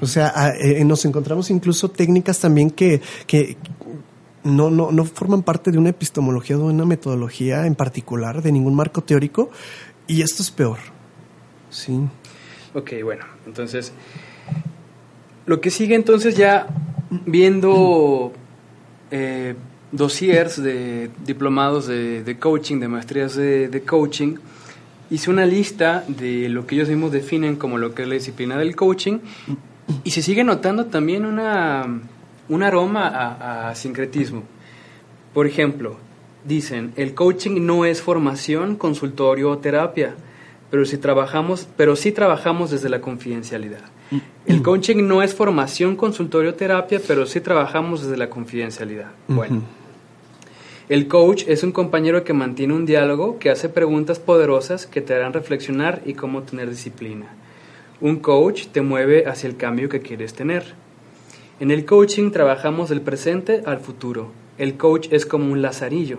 O 0.00 0.06
sea, 0.06 0.52
eh, 0.58 0.84
nos 0.84 1.04
encontramos 1.04 1.50
incluso 1.50 1.90
técnicas 1.90 2.38
también 2.40 2.70
que, 2.70 3.00
que 3.26 3.56
no, 4.44 4.70
no, 4.70 4.90
no, 4.90 5.04
forman 5.04 5.42
parte 5.42 5.70
de 5.70 5.78
una 5.78 5.90
epistemología 5.90 6.56
o 6.56 6.60
de 6.60 6.74
una 6.74 6.86
metodología 6.86 7.66
en 7.66 7.74
particular, 7.74 8.42
de 8.42 8.52
ningún 8.52 8.74
marco 8.74 9.02
teórico, 9.02 9.50
y 10.06 10.22
esto 10.22 10.42
es 10.42 10.50
peor. 10.50 10.78
Sí. 11.68 12.00
Ok, 12.74 12.92
bueno, 13.04 13.24
entonces, 13.46 13.92
lo 15.46 15.60
que 15.60 15.70
sigue 15.70 15.94
entonces 15.94 16.36
ya 16.36 16.66
viendo 17.26 18.32
eh, 19.10 19.54
dossiers 19.92 20.62
de 20.62 21.10
diplomados 21.24 21.86
de, 21.86 22.36
coaching, 22.40 22.80
de 22.80 22.88
maestrías 22.88 23.34
de 23.34 23.82
coaching, 23.86 24.36
hice 25.10 25.30
una 25.30 25.44
lista 25.44 26.04
de 26.06 26.48
lo 26.48 26.66
que 26.66 26.76
ellos 26.76 26.88
mismos 26.88 27.12
definen 27.12 27.56
como 27.56 27.78
lo 27.78 27.94
que 27.94 28.02
es 28.02 28.08
la 28.08 28.14
disciplina 28.14 28.56
del 28.56 28.76
coaching 28.76 29.18
y 30.04 30.10
se 30.10 30.22
sigue 30.22 30.44
notando 30.44 30.86
también 30.86 31.24
una, 31.24 31.86
un 32.48 32.62
aroma 32.62 33.08
a, 33.08 33.70
a, 33.70 33.74
sincretismo. 33.74 34.42
Por 35.34 35.46
ejemplo, 35.46 35.96
dicen, 36.44 36.92
el 36.96 37.14
coaching 37.14 37.64
no 37.64 37.84
es 37.84 38.02
formación, 38.02 38.76
consultorio 38.76 39.50
o 39.50 39.58
terapia, 39.58 40.14
pero 40.70 40.84
si 40.84 40.98
trabajamos, 40.98 41.68
pero 41.76 41.96
sí 41.96 42.12
trabajamos 42.12 42.70
desde 42.70 42.88
la 42.88 43.00
confidencialidad. 43.00 43.82
El 44.46 44.62
coaching 44.62 45.06
no 45.06 45.22
es 45.22 45.34
formación, 45.34 45.94
consultorio 45.94 46.50
o 46.50 46.54
terapia, 46.54 47.00
pero 47.06 47.26
sí 47.26 47.40
trabajamos 47.40 48.02
desde 48.02 48.16
la 48.16 48.28
confidencialidad. 48.28 49.12
Bueno. 49.28 49.62
El 50.88 51.06
coach 51.06 51.44
es 51.46 51.62
un 51.62 51.70
compañero 51.70 52.24
que 52.24 52.32
mantiene 52.32 52.74
un 52.74 52.84
diálogo, 52.84 53.38
que 53.38 53.50
hace 53.50 53.68
preguntas 53.68 54.18
poderosas 54.18 54.88
que 54.88 55.00
te 55.00 55.14
harán 55.14 55.32
reflexionar 55.32 56.02
y 56.04 56.14
cómo 56.14 56.42
tener 56.42 56.68
disciplina. 56.68 57.28
Un 58.00 58.20
coach 58.20 58.68
te 58.68 58.80
mueve 58.80 59.26
hacia 59.26 59.48
el 59.48 59.56
cambio 59.56 59.88
que 59.88 60.00
quieres 60.00 60.32
tener. 60.32 60.64
En 61.60 61.70
el 61.70 61.84
coaching 61.84 62.30
trabajamos 62.30 62.88
del 62.88 63.02
presente 63.02 63.62
al 63.66 63.80
futuro. 63.80 64.32
El 64.56 64.78
coach 64.78 65.08
es 65.10 65.26
como 65.26 65.52
un 65.52 65.60
lazarillo. 65.60 66.18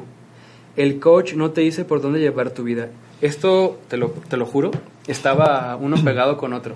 El 0.75 0.99
coach 0.99 1.33
no 1.33 1.51
te 1.51 1.61
dice 1.61 1.83
por 1.83 2.01
dónde 2.01 2.19
llevar 2.19 2.51
tu 2.51 2.63
vida. 2.63 2.89
Esto, 3.21 3.79
te 3.87 3.97
lo, 3.97 4.09
te 4.29 4.37
lo 4.37 4.45
juro, 4.45 4.69
estaba 5.07 5.75
uno 5.75 5.97
pegado 6.03 6.37
con 6.37 6.53
otro. 6.53 6.75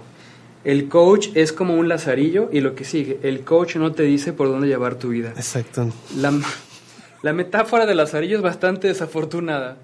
El 0.64 0.90
coach 0.90 1.30
es 1.36 1.54
como 1.54 1.76
un 1.76 1.88
lazarillo 1.88 2.50
y 2.52 2.62
lo 2.62 2.74
que 2.74 2.86
sigue, 2.86 3.20
el 3.22 3.42
coach 3.42 3.76
no 3.76 3.92
te 3.92 4.02
dice 4.02 4.34
por 4.34 4.48
dónde 4.48 4.68
llevar 4.68 4.96
tu 4.96 5.10
vida. 5.10 5.30
Exacto. 5.36 5.92
La, 6.18 6.34
la 7.22 7.34
metáfora 7.34 7.86
del 7.86 7.98
lazarillo 7.98 8.38
es 8.38 8.44
bastante 8.44 8.88
desafortunada 8.88 9.78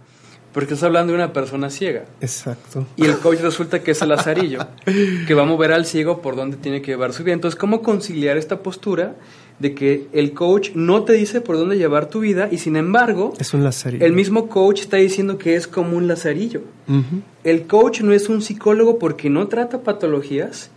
porque 0.54 0.74
estás 0.74 0.88
hablando 0.88 1.14
de 1.14 1.20
una 1.20 1.34
persona 1.34 1.70
ciega. 1.70 2.06
Exacto. 2.20 2.86
Y 2.98 3.06
el 3.06 3.18
coach 3.20 3.40
resulta 3.40 3.82
que 3.82 3.92
es 3.92 4.02
el 4.02 4.10
lazarillo, 4.10 4.60
que 5.28 5.34
va 5.34 5.44
a 5.44 5.46
mover 5.46 5.72
al 5.72 5.86
ciego 5.86 6.22
por 6.22 6.36
dónde 6.36 6.58
tiene 6.58 6.82
que 6.82 6.92
llevar 6.92 7.14
su 7.14 7.24
vida. 7.24 7.34
Entonces, 7.34 7.58
¿cómo 7.58 7.82
conciliar 7.82 8.38
esta 8.38 8.60
postura 8.62 9.16
de 9.60 9.74
que 9.74 10.08
el 10.12 10.34
coach 10.34 10.72
no 10.74 11.04
te 11.04 11.14
dice 11.14 11.40
por 11.40 11.56
dónde 11.56 11.78
llevar 11.78 12.10
tu 12.10 12.20
vida 12.20 12.50
y 12.52 12.58
sin 12.58 12.76
embargo... 12.76 13.34
Es 13.40 13.54
un 13.54 13.64
lazarillo. 13.64 14.06
El 14.06 14.14
mismo 14.14 14.50
coach 14.50 14.82
está 14.82 14.98
diciendo 14.98 15.38
que 15.38 15.56
es 15.56 15.68
como 15.68 15.96
un 15.96 16.08
lazarillo. 16.08 16.64
Uh 16.88 16.94
-huh. 16.94 17.22
El 17.44 17.68
coach 17.68 18.02
no 18.02 18.12
es 18.12 18.28
un 18.28 18.42
psicólogo 18.42 19.00
porque 19.00 19.30
no 19.30 19.48
trata 19.48 19.82
patologías. 19.82 20.72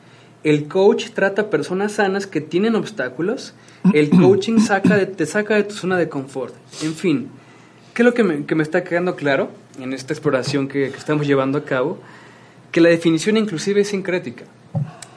El 0.45 0.69
coach 0.69 1.11
trata 1.15 1.49
personas 1.49 1.93
sanas 1.93 2.27
que 2.27 2.43
tienen 2.43 2.75
obstáculos. 2.77 3.55
El 3.93 4.11
coaching 4.21 4.59
saca 4.61 4.97
de, 4.97 5.07
te 5.07 5.27
saca 5.27 5.57
de 5.57 5.65
tu 5.65 5.75
zona 5.75 5.97
de 5.97 6.09
confort. 6.09 6.55
En 6.83 6.95
fin, 6.95 7.29
¿qué 7.95 8.03
es 8.03 8.05
lo 8.05 8.13
que 8.13 8.23
me, 8.23 8.45
que 8.45 8.55
me 8.55 8.63
está 8.63 8.85
quedando 8.85 9.17
claro? 9.17 9.49
En 9.79 9.93
esta 9.93 10.13
exploración 10.13 10.69
que, 10.69 10.91
que, 10.91 10.99
estamos 10.99 11.27
llevando 11.27 11.59
a 11.59 11.65
cabo, 11.65 11.99
que 12.71 12.81
la 12.81 12.89
definición 12.89 13.37
inclusive 13.37 13.83
es 13.83 13.89
sincrética, 13.89 14.45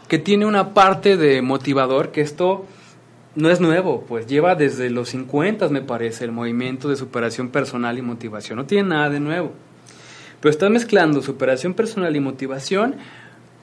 que 0.08 0.18
tiene 0.20 0.46
una 0.46 0.74
parte 0.74 1.18
de 1.18 1.42
motivador, 1.42 2.12
que 2.12 2.22
esto 2.22 2.66
no 3.36 3.50
es 3.50 3.60
nuevo, 3.60 4.04
pues 4.08 4.26
lleva 4.28 4.56
desde 4.56 4.90
los 4.90 5.10
50, 5.10 5.70
me 5.70 5.82
parece, 5.82 6.26
el 6.26 6.32
movimiento 6.32 6.90
de 6.90 6.96
superación 6.96 7.50
personal 7.50 7.98
y 7.98 8.02
motivación, 8.02 8.58
no 8.58 8.66
tiene 8.66 8.90
nada 8.90 9.10
de 9.10 9.20
nuevo. 9.20 9.52
Pero 10.40 10.52
está 10.52 10.70
mezclando 10.70 11.22
superación 11.22 11.74
personal 11.74 12.16
y 12.16 12.20
motivación 12.20 12.96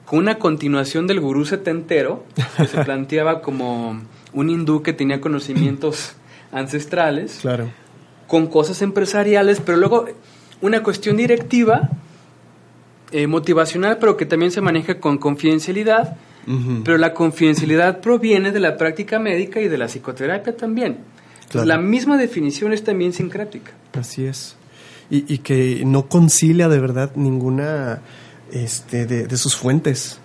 con 0.05 0.19
una 0.19 0.37
continuación 0.37 1.07
del 1.07 1.19
gurú 1.19 1.45
setentero, 1.45 2.23
que 2.57 2.67
se 2.67 2.83
planteaba 2.85 3.41
como 3.41 4.01
un 4.33 4.49
hindú 4.49 4.81
que 4.83 4.93
tenía 4.93 5.19
conocimientos 5.19 6.13
ancestrales, 6.51 7.39
Claro. 7.41 7.69
con 8.27 8.47
cosas 8.47 8.81
empresariales, 8.81 9.61
pero 9.61 9.77
luego 9.77 10.05
una 10.61 10.81
cuestión 10.83 11.17
directiva, 11.17 11.89
eh, 13.11 13.27
motivacional, 13.27 13.97
pero 13.99 14.17
que 14.17 14.25
también 14.25 14.51
se 14.51 14.61
maneja 14.61 14.99
con 14.99 15.17
confidencialidad, 15.17 16.17
pero 16.83 16.99
la 16.99 17.13
confidencialidad 17.15 18.01
proviene 18.01 18.51
de 18.51 18.59
la 18.59 18.77
práctica 18.77 19.17
médica 19.17 19.59
y 19.61 19.67
de 19.67 19.77
la 19.79 19.87
psicoterapia 19.87 20.55
también. 20.55 20.99
Claro. 21.49 21.65
La 21.65 21.77
misma 21.79 22.17
definición 22.17 22.71
es 22.71 22.83
también 22.83 23.13
sincrática. 23.13 23.71
Así 23.93 24.25
es. 24.25 24.55
Y, 25.09 25.31
y 25.33 25.39
que 25.39 25.83
no 25.85 26.07
concilia 26.07 26.67
de 26.67 26.79
verdad 26.79 27.11
ninguna 27.15 28.01
este, 28.51 29.05
de, 29.07 29.25
de 29.27 29.37
sus 29.37 29.55
fuentes. 29.55 30.19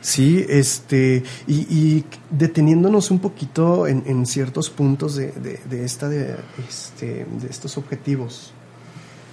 Sí, 0.00 0.44
este, 0.48 1.22
y, 1.46 1.54
y 1.72 2.04
deteniéndonos 2.30 3.12
un 3.12 3.20
poquito 3.20 3.86
en, 3.86 4.02
en 4.06 4.26
ciertos 4.26 4.68
puntos 4.68 5.14
de, 5.14 5.30
de- 5.30 5.60
de 5.70 5.84
esta 5.84 6.08
de, 6.08 6.34
este, 6.68 7.24
de 7.40 7.46
estos 7.48 7.78
objetivos, 7.78 8.52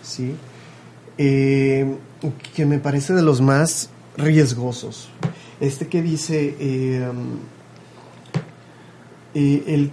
sí, 0.09 0.35
Eh, 1.17 1.97
que 2.53 2.65
me 2.65 2.79
parece 2.79 3.13
de 3.13 3.21
los 3.21 3.41
más 3.41 3.89
riesgosos. 4.15 5.09
Este 5.59 5.87
que 5.87 6.01
dice 6.01 6.55
eh, 6.59 7.11
eh, 9.33 9.63
el 9.67 9.91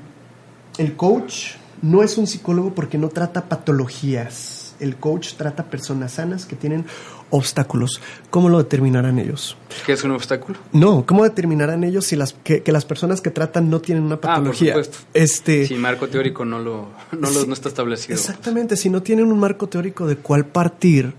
el 0.78 0.94
coach 0.94 1.54
no 1.82 2.02
es 2.02 2.18
un 2.18 2.26
psicólogo 2.26 2.74
porque 2.74 2.98
no 2.98 3.08
trata 3.08 3.48
patologías. 3.48 4.74
El 4.78 4.96
coach 4.96 5.34
trata 5.34 5.64
personas 5.64 6.12
sanas 6.12 6.44
que 6.44 6.54
tienen 6.56 6.84
obstáculos. 7.30 8.00
¿Cómo 8.30 8.48
lo 8.48 8.58
determinarán 8.58 9.18
ellos? 9.18 9.56
que 9.84 9.92
es 9.92 10.04
un 10.04 10.12
obstáculo? 10.12 10.58
No, 10.72 11.04
¿cómo 11.06 11.24
determinarán 11.24 11.84
ellos 11.84 12.06
si 12.06 12.16
las 12.16 12.32
que, 12.32 12.62
que 12.62 12.72
las 12.72 12.84
personas 12.84 13.20
que 13.20 13.30
tratan 13.30 13.68
no 13.68 13.80
tienen 13.80 14.04
una 14.04 14.14
Ah, 14.16 14.20
por 14.20 14.30
patología? 14.30 14.72
supuesto. 14.72 14.98
Este, 15.14 15.66
Si 15.66 15.74
marco 15.74 16.08
teórico 16.08 16.44
no 16.44 16.58
lo, 16.58 16.88
no 17.12 17.30
lo- 17.30 17.46
no 17.46 17.52
está 17.52 17.68
establecido. 17.68 18.14
Exactamente, 18.14 18.76
si 18.76 18.90
no 18.90 19.02
tienen 19.02 19.26
un 19.32 19.38
marco 19.38 19.68
teórico 19.68 20.06
de 20.06 20.16
cuál 20.16 20.46
partir 20.46 21.12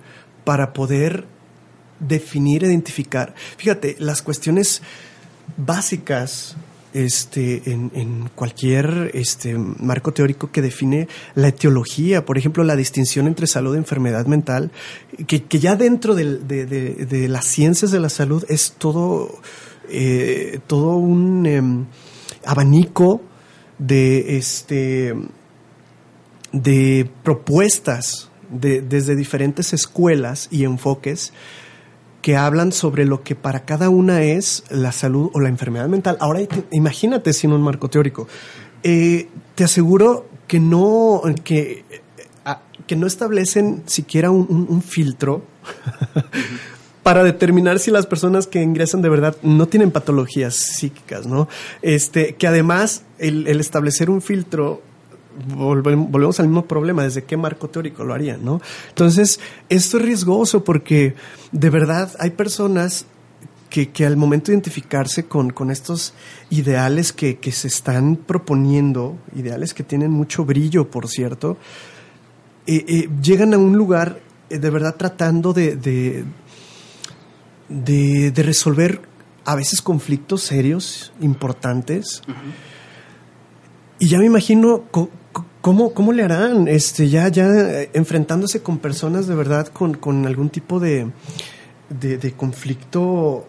para 0.44 0.74
poder 0.74 1.26
definir, 2.00 2.64
identificar. 2.64 3.34
Fíjate, 3.58 3.96
las 4.00 4.22
cuestiones 4.22 4.82
básicas 5.58 6.56
este, 7.06 7.62
en, 7.72 8.30
cualquier 8.36 9.12
este, 9.14 9.56
marco 9.58 10.14
teórico 10.14 10.52
que 10.52 10.62
define 10.62 11.08
la 11.36 11.50
etiología, 11.50 12.26
por 12.26 12.38
ejemplo, 12.38 12.64
la 12.64 12.76
distinción 12.76 13.28
entre 13.28 13.48
salud 13.48 13.76
e 13.76 13.78
enfermedad 13.78 14.26
mental, 14.26 14.72
que, 15.28 15.60
ya 15.60 15.76
dentro 15.76 16.16
de, 16.16 17.28
las 17.30 17.46
ciencias 17.46 17.92
de 17.92 18.00
la 18.00 18.10
salud 18.10 18.44
es 18.50 18.74
todo, 18.78 19.40
eh, 19.90 20.60
todo 20.68 20.96
un 20.98 21.46
em, 21.46 21.86
abanico 22.46 23.22
de 23.78 24.38
este 24.38 25.14
propuestas 27.24 28.30
de- 28.50 28.82
desde 28.82 29.16
diferentes 29.16 29.74
escuelas 29.74 30.48
y 30.50 30.64
enfoques 30.64 31.34
que 32.22 32.36
hablan 32.36 32.72
sobre 32.72 33.06
lo 33.06 33.24
que 33.24 33.36
para 33.36 33.66
cada 33.66 33.90
una 33.90 34.24
es 34.24 34.64
la 34.70 34.92
salud 34.92 35.30
o 35.34 35.40
la 35.40 35.50
enfermedad 35.50 35.88
mental. 35.88 36.18
Ahora 36.20 36.46
te- 36.46 36.64
imagínate 36.72 37.34
sin 37.34 37.54
un 37.54 37.62
marco 37.62 37.90
teórico. 37.90 38.28
Eh, 38.84 39.28
te 39.56 39.64
aseguro 39.64 40.28
que 40.48 40.60
no, 40.60 41.22
que, 41.44 41.84
que 42.86 42.96
no 42.96 43.08
establecen 43.08 43.84
siquiera 43.86 44.32
un, 44.32 44.82
filtro 44.82 45.44
para 47.04 47.24
determinar 47.24 47.80
si 47.80 47.92
las 47.92 48.06
personas 48.06 48.48
que 48.48 48.62
ingresan 48.62 49.02
de 49.02 49.10
verdad 49.10 49.36
no 49.42 49.68
tienen 49.68 49.92
patologías 49.92 50.56
psíquicas, 50.56 51.28
¿no? 51.28 51.48
Este, 51.82 52.36
que 52.36 52.48
además 52.48 53.04
el 53.20 53.48
establecer 53.60 54.10
un 54.10 54.22
filtro 54.22 54.82
volvemos, 55.56 56.40
al 56.40 56.48
mismo 56.48 56.66
problema, 56.66 57.04
desde 57.04 57.24
qué 57.24 57.38
marco 57.38 57.70
teórico 57.70 58.04
lo 58.04 58.14
harían, 58.14 58.44
¿no? 58.44 58.62
Entonces, 58.90 59.40
esto 59.70 59.98
es 59.98 60.04
riesgoso 60.04 60.64
porque 60.64 61.16
de 61.52 61.70
verdad 61.70 62.12
hay 62.20 62.32
personas 62.32 63.06
que, 63.70 63.90
que 63.90 64.06
al 64.06 64.18
momento 64.18 64.48
de 64.48 64.54
identificarse 64.54 65.26
con, 65.26 65.52
con 65.52 65.72
estos 65.72 66.14
ideales 66.50 67.12
que, 67.12 67.38
que 67.38 67.52
se 67.52 67.68
están 67.68 68.16
proponiendo, 68.16 69.18
ideales 69.36 69.74
que 69.74 69.84
tienen 69.84 70.12
mucho 70.12 70.46
brillo, 70.46 70.90
por 70.90 71.08
cierto, 71.08 71.58
eh, 72.66 72.86
eh, 72.88 73.10
llegan 73.22 73.54
a 73.54 73.58
un 73.58 73.78
lugar 73.78 74.20
eh, 74.50 74.60
de 74.60 74.70
verdad 74.70 74.96
tratando 74.96 75.54
de, 75.54 75.76
de, 75.76 76.26
de, 77.70 78.32
de 78.32 78.44
resolver 78.44 79.02
a 79.46 79.56
veces 79.56 79.82
conflictos 79.82 80.44
serios, 80.44 81.14
importantes. 81.22 82.22
Y 83.98 84.10
ya 84.10 84.20
me 84.20 84.26
imagino 84.26 84.84
cómo, 85.62 85.94
cómo 85.94 86.14
le 86.14 86.24
harán, 86.24 86.68
este, 86.68 87.10
ya, 87.10 87.28
ya 87.30 87.48
eh, 87.48 87.90
enfrentándose 87.94 88.62
con 88.62 88.78
personas 88.80 89.28
de 89.28 89.36
verdad 89.36 89.68
con, 89.68 89.96
con 89.96 90.26
algún 90.26 90.50
tipo 90.50 90.80
de, 90.80 91.08
de, 91.90 92.18
de 92.18 92.32
conflicto 92.34 93.48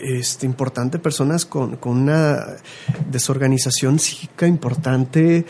este, 0.00 0.46
importante, 0.46 0.98
personas 0.98 1.44
con, 1.44 1.76
con 1.76 1.96
una 1.96 2.56
desorganización 3.10 3.98
psíquica 3.98 4.46
importante. 4.46 5.44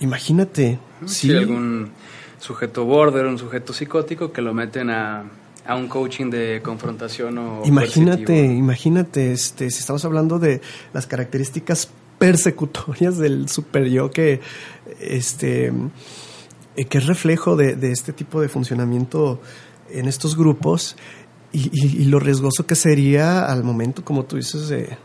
Imagínate. 0.00 0.78
Si 1.06 1.34
algún 1.34 1.90
sujeto 2.38 2.84
border, 2.84 3.26
un 3.26 3.38
sujeto 3.38 3.72
psicótico 3.72 4.32
que 4.32 4.42
lo 4.42 4.54
meten 4.54 4.90
a, 4.90 5.24
a 5.66 5.76
un 5.76 5.88
coaching 5.88 6.30
de 6.30 6.60
confrontación 6.62 7.38
o 7.38 7.62
Imagínate, 7.64 8.24
coercitivo. 8.24 8.58
imagínate, 8.58 9.32
este, 9.32 9.70
si 9.70 9.80
estamos 9.80 10.04
hablando 10.04 10.38
de 10.38 10.60
las 10.92 11.06
características 11.06 11.88
persecutorias 12.18 13.18
del 13.18 13.48
super 13.48 13.88
que, 14.10 14.40
este, 15.00 15.72
eh, 16.76 16.84
que 16.84 16.98
es 16.98 17.06
reflejo 17.06 17.56
de, 17.56 17.76
de 17.76 17.92
este 17.92 18.12
tipo 18.12 18.40
de 18.40 18.48
funcionamiento 18.48 19.40
en 19.90 20.06
estos 20.06 20.36
grupos 20.36 20.96
y, 21.52 21.70
y- 21.72 22.04
lo 22.04 22.18
riesgoso 22.20 22.66
que 22.66 22.74
sería 22.74 23.46
al 23.46 23.64
momento, 23.64 24.04
como 24.04 24.24
tú 24.24 24.36
dices, 24.36 24.68
de, 24.68 24.98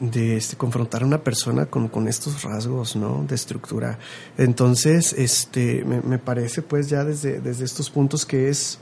de 0.00 0.36
este, 0.36 0.56
confrontar 0.56 1.02
a 1.02 1.06
una 1.06 1.22
persona 1.24 1.66
con, 1.66 1.88
con 1.88 2.08
estos 2.08 2.42
rasgos 2.42 2.94
¿no? 2.96 3.24
de 3.26 3.34
estructura. 3.34 3.98
Entonces, 4.36 5.14
este, 5.14 5.82
me, 5.84 6.18
parece 6.18 6.60
pues 6.60 6.88
ya 6.90 7.04
desde, 7.04 7.40
desde 7.40 7.64
estos 7.64 7.88
puntos 7.88 8.26
que 8.26 8.50
es 8.50 8.78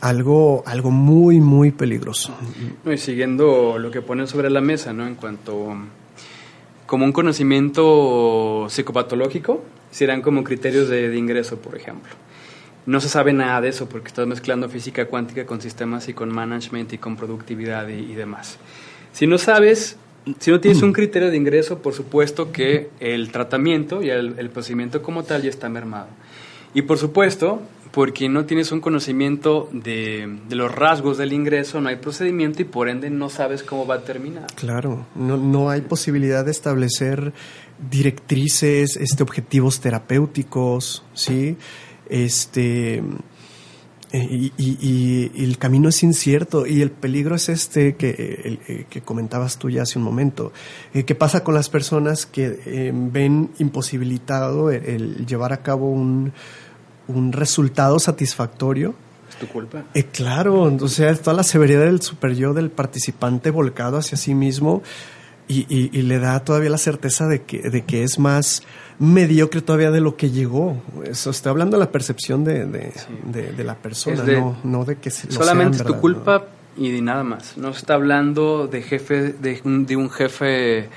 algo, 0.00 0.64
algo 0.66 0.90
muy, 0.90 1.40
muy 1.40 1.70
peligroso. 1.70 2.34
Y 2.84 2.98
siguiendo 2.98 3.78
lo 3.78 3.92
que 3.92 4.02
ponen 4.02 4.26
sobre 4.26 4.50
la 4.50 4.60
mesa, 4.60 4.92
¿no? 4.92 5.06
En 5.06 5.14
cuanto 5.14 5.76
como 6.92 7.06
un 7.06 7.12
conocimiento 7.12 8.66
psicopatológico, 8.68 9.64
serán 9.90 10.20
como 10.20 10.44
criterios 10.44 10.90
de, 10.90 11.16
ingreso, 11.16 11.56
por 11.56 11.74
ejemplo. 11.74 12.12
No 12.84 13.00
se 13.00 13.08
sabe 13.08 13.32
nada 13.32 13.62
de 13.62 13.70
eso 13.70 13.88
porque 13.88 14.08
estás 14.08 14.26
mezclando 14.26 14.68
física 14.68 15.06
cuántica 15.06 15.46
con 15.46 15.62
sistemas 15.62 16.10
y 16.10 16.12
con 16.12 16.28
management 16.28 16.92
y 16.92 16.98
con 16.98 17.16
productividad 17.16 17.88
y, 17.88 17.94
y 17.94 18.14
demás. 18.14 18.58
Si 19.14 19.26
no 19.26 19.38
sabes, 19.38 19.96
si 20.38 20.50
no 20.50 20.60
tienes 20.60 20.82
un 20.82 20.92
criterio 20.92 21.30
de 21.30 21.36
ingreso, 21.38 21.78
por 21.78 21.94
supuesto 21.94 22.52
que 22.52 22.90
el 23.00 23.32
tratamiento 23.32 24.02
y 24.02 24.10
el, 24.10 24.34
el 24.36 24.50
procedimiento 24.50 25.00
como 25.00 25.22
tal 25.22 25.40
ya 25.40 25.48
está 25.48 25.70
mermado. 25.70 26.08
Y 26.74 26.82
por 26.82 26.98
supuesto, 26.98 27.62
porque 27.92 28.28
no 28.28 28.46
tienes 28.46 28.72
un 28.72 28.80
conocimiento 28.80 29.68
de, 29.72 30.38
de 30.48 30.56
los 30.56 30.74
rasgos 30.74 31.18
del 31.18 31.32
ingreso, 31.32 31.80
no 31.80 31.88
hay 31.90 31.96
procedimiento 31.96 32.62
y 32.62 32.64
por 32.64 32.88
ende 32.88 33.10
no 33.10 33.28
sabes 33.28 33.62
cómo 33.62 33.86
va 33.86 33.96
a 33.96 34.04
terminar. 34.04 34.46
Claro, 34.54 35.06
no, 35.14 35.36
no 35.36 35.68
hay 35.70 35.82
posibilidad 35.82 36.44
de 36.44 36.50
establecer 36.52 37.32
directrices, 37.90 38.96
este, 38.96 39.22
objetivos 39.22 39.80
terapéuticos, 39.80 41.04
¿sí? 41.14 41.56
Este, 42.08 42.96
eh, 44.12 44.28
y, 44.30 44.52
y- 44.56 44.78
y- 44.80 45.30
y 45.34 45.44
el 45.44 45.58
camino 45.58 45.88
es 45.88 46.02
incierto 46.02 46.66
y 46.66 46.82
el 46.82 46.90
peligro 46.90 47.34
es 47.34 47.48
este 47.48 47.96
que, 47.96 48.10
el- 48.44 48.60
eh, 48.68 48.86
que 48.90 49.00
comentabas 49.02 49.58
tú 49.58 49.70
ya 49.70 49.82
hace 49.82 49.98
un 49.98 50.04
momento. 50.04 50.52
Eh, 50.94 51.04
¿Qué 51.04 51.14
pasa 51.14 51.42
con 51.44 51.54
las 51.54 51.68
personas 51.68 52.26
que 52.26 52.58
eh, 52.66 52.92
ven 52.94 53.50
imposibilitado 53.58 54.70
el 54.70 55.26
llevar 55.26 55.52
a 55.52 55.62
cabo 55.62 55.90
un, 55.90 56.32
un 57.08 57.32
resultado 57.32 57.98
satisfactorio? 57.98 58.94
Es 59.28 59.36
tu 59.36 59.46
culpa. 59.48 59.84
Eh, 59.94 60.04
claro, 60.04 60.62
o 60.62 60.88
sea, 60.88 61.14
toda 61.14 61.34
la 61.36 61.42
severidad 61.42 61.84
del 61.84 62.02
super 62.02 62.34
yo 62.34 62.52
del 62.54 62.70
participante 62.70 63.50
volcado 63.50 63.96
hacia 63.98 64.16
sí 64.18 64.34
mismo 64.34 64.82
y, 65.48 65.66
y- 65.68 65.90
y 65.92 66.02
le 66.02 66.18
da 66.18 66.40
todavía 66.44 66.70
la 66.70 66.78
certeza 66.78 67.26
de 67.26 67.42
que, 67.42 67.58
de 67.70 67.82
que 67.84 68.04
es 68.04 68.18
más 68.18 68.62
mediocre 68.98 69.60
todavía 69.62 69.90
de 69.90 70.00
lo 70.00 70.16
que 70.16 70.30
llegó. 70.30 70.80
Eso 71.04 71.30
estoy 71.30 71.50
hablando 71.50 71.76
de 71.76 71.84
la 71.84 71.90
percepción 71.90 72.44
de, 72.44 72.66
de, 72.66 72.92
de- 73.24 73.52
de 73.52 73.64
la 73.64 73.74
persona, 73.74 74.22
de- 74.22 74.40
no, 74.40 74.56
no 74.64 74.84
de 74.84 74.96
que 74.96 75.10
se, 75.10 75.30
Solamente 75.32 75.78
es 75.78 75.84
tu 75.84 75.98
culpa 75.98 76.46
y 76.76 76.90
de 76.90 77.02
nada 77.02 77.24
más. 77.24 77.56
No 77.56 77.70
está 77.70 77.94
hablando 77.94 78.66
de 78.68 78.82
jefe 78.82 79.32
de 79.32 79.60
un, 79.64 79.84
de 79.86 79.96
un 79.96 80.08
jefe 80.10 80.88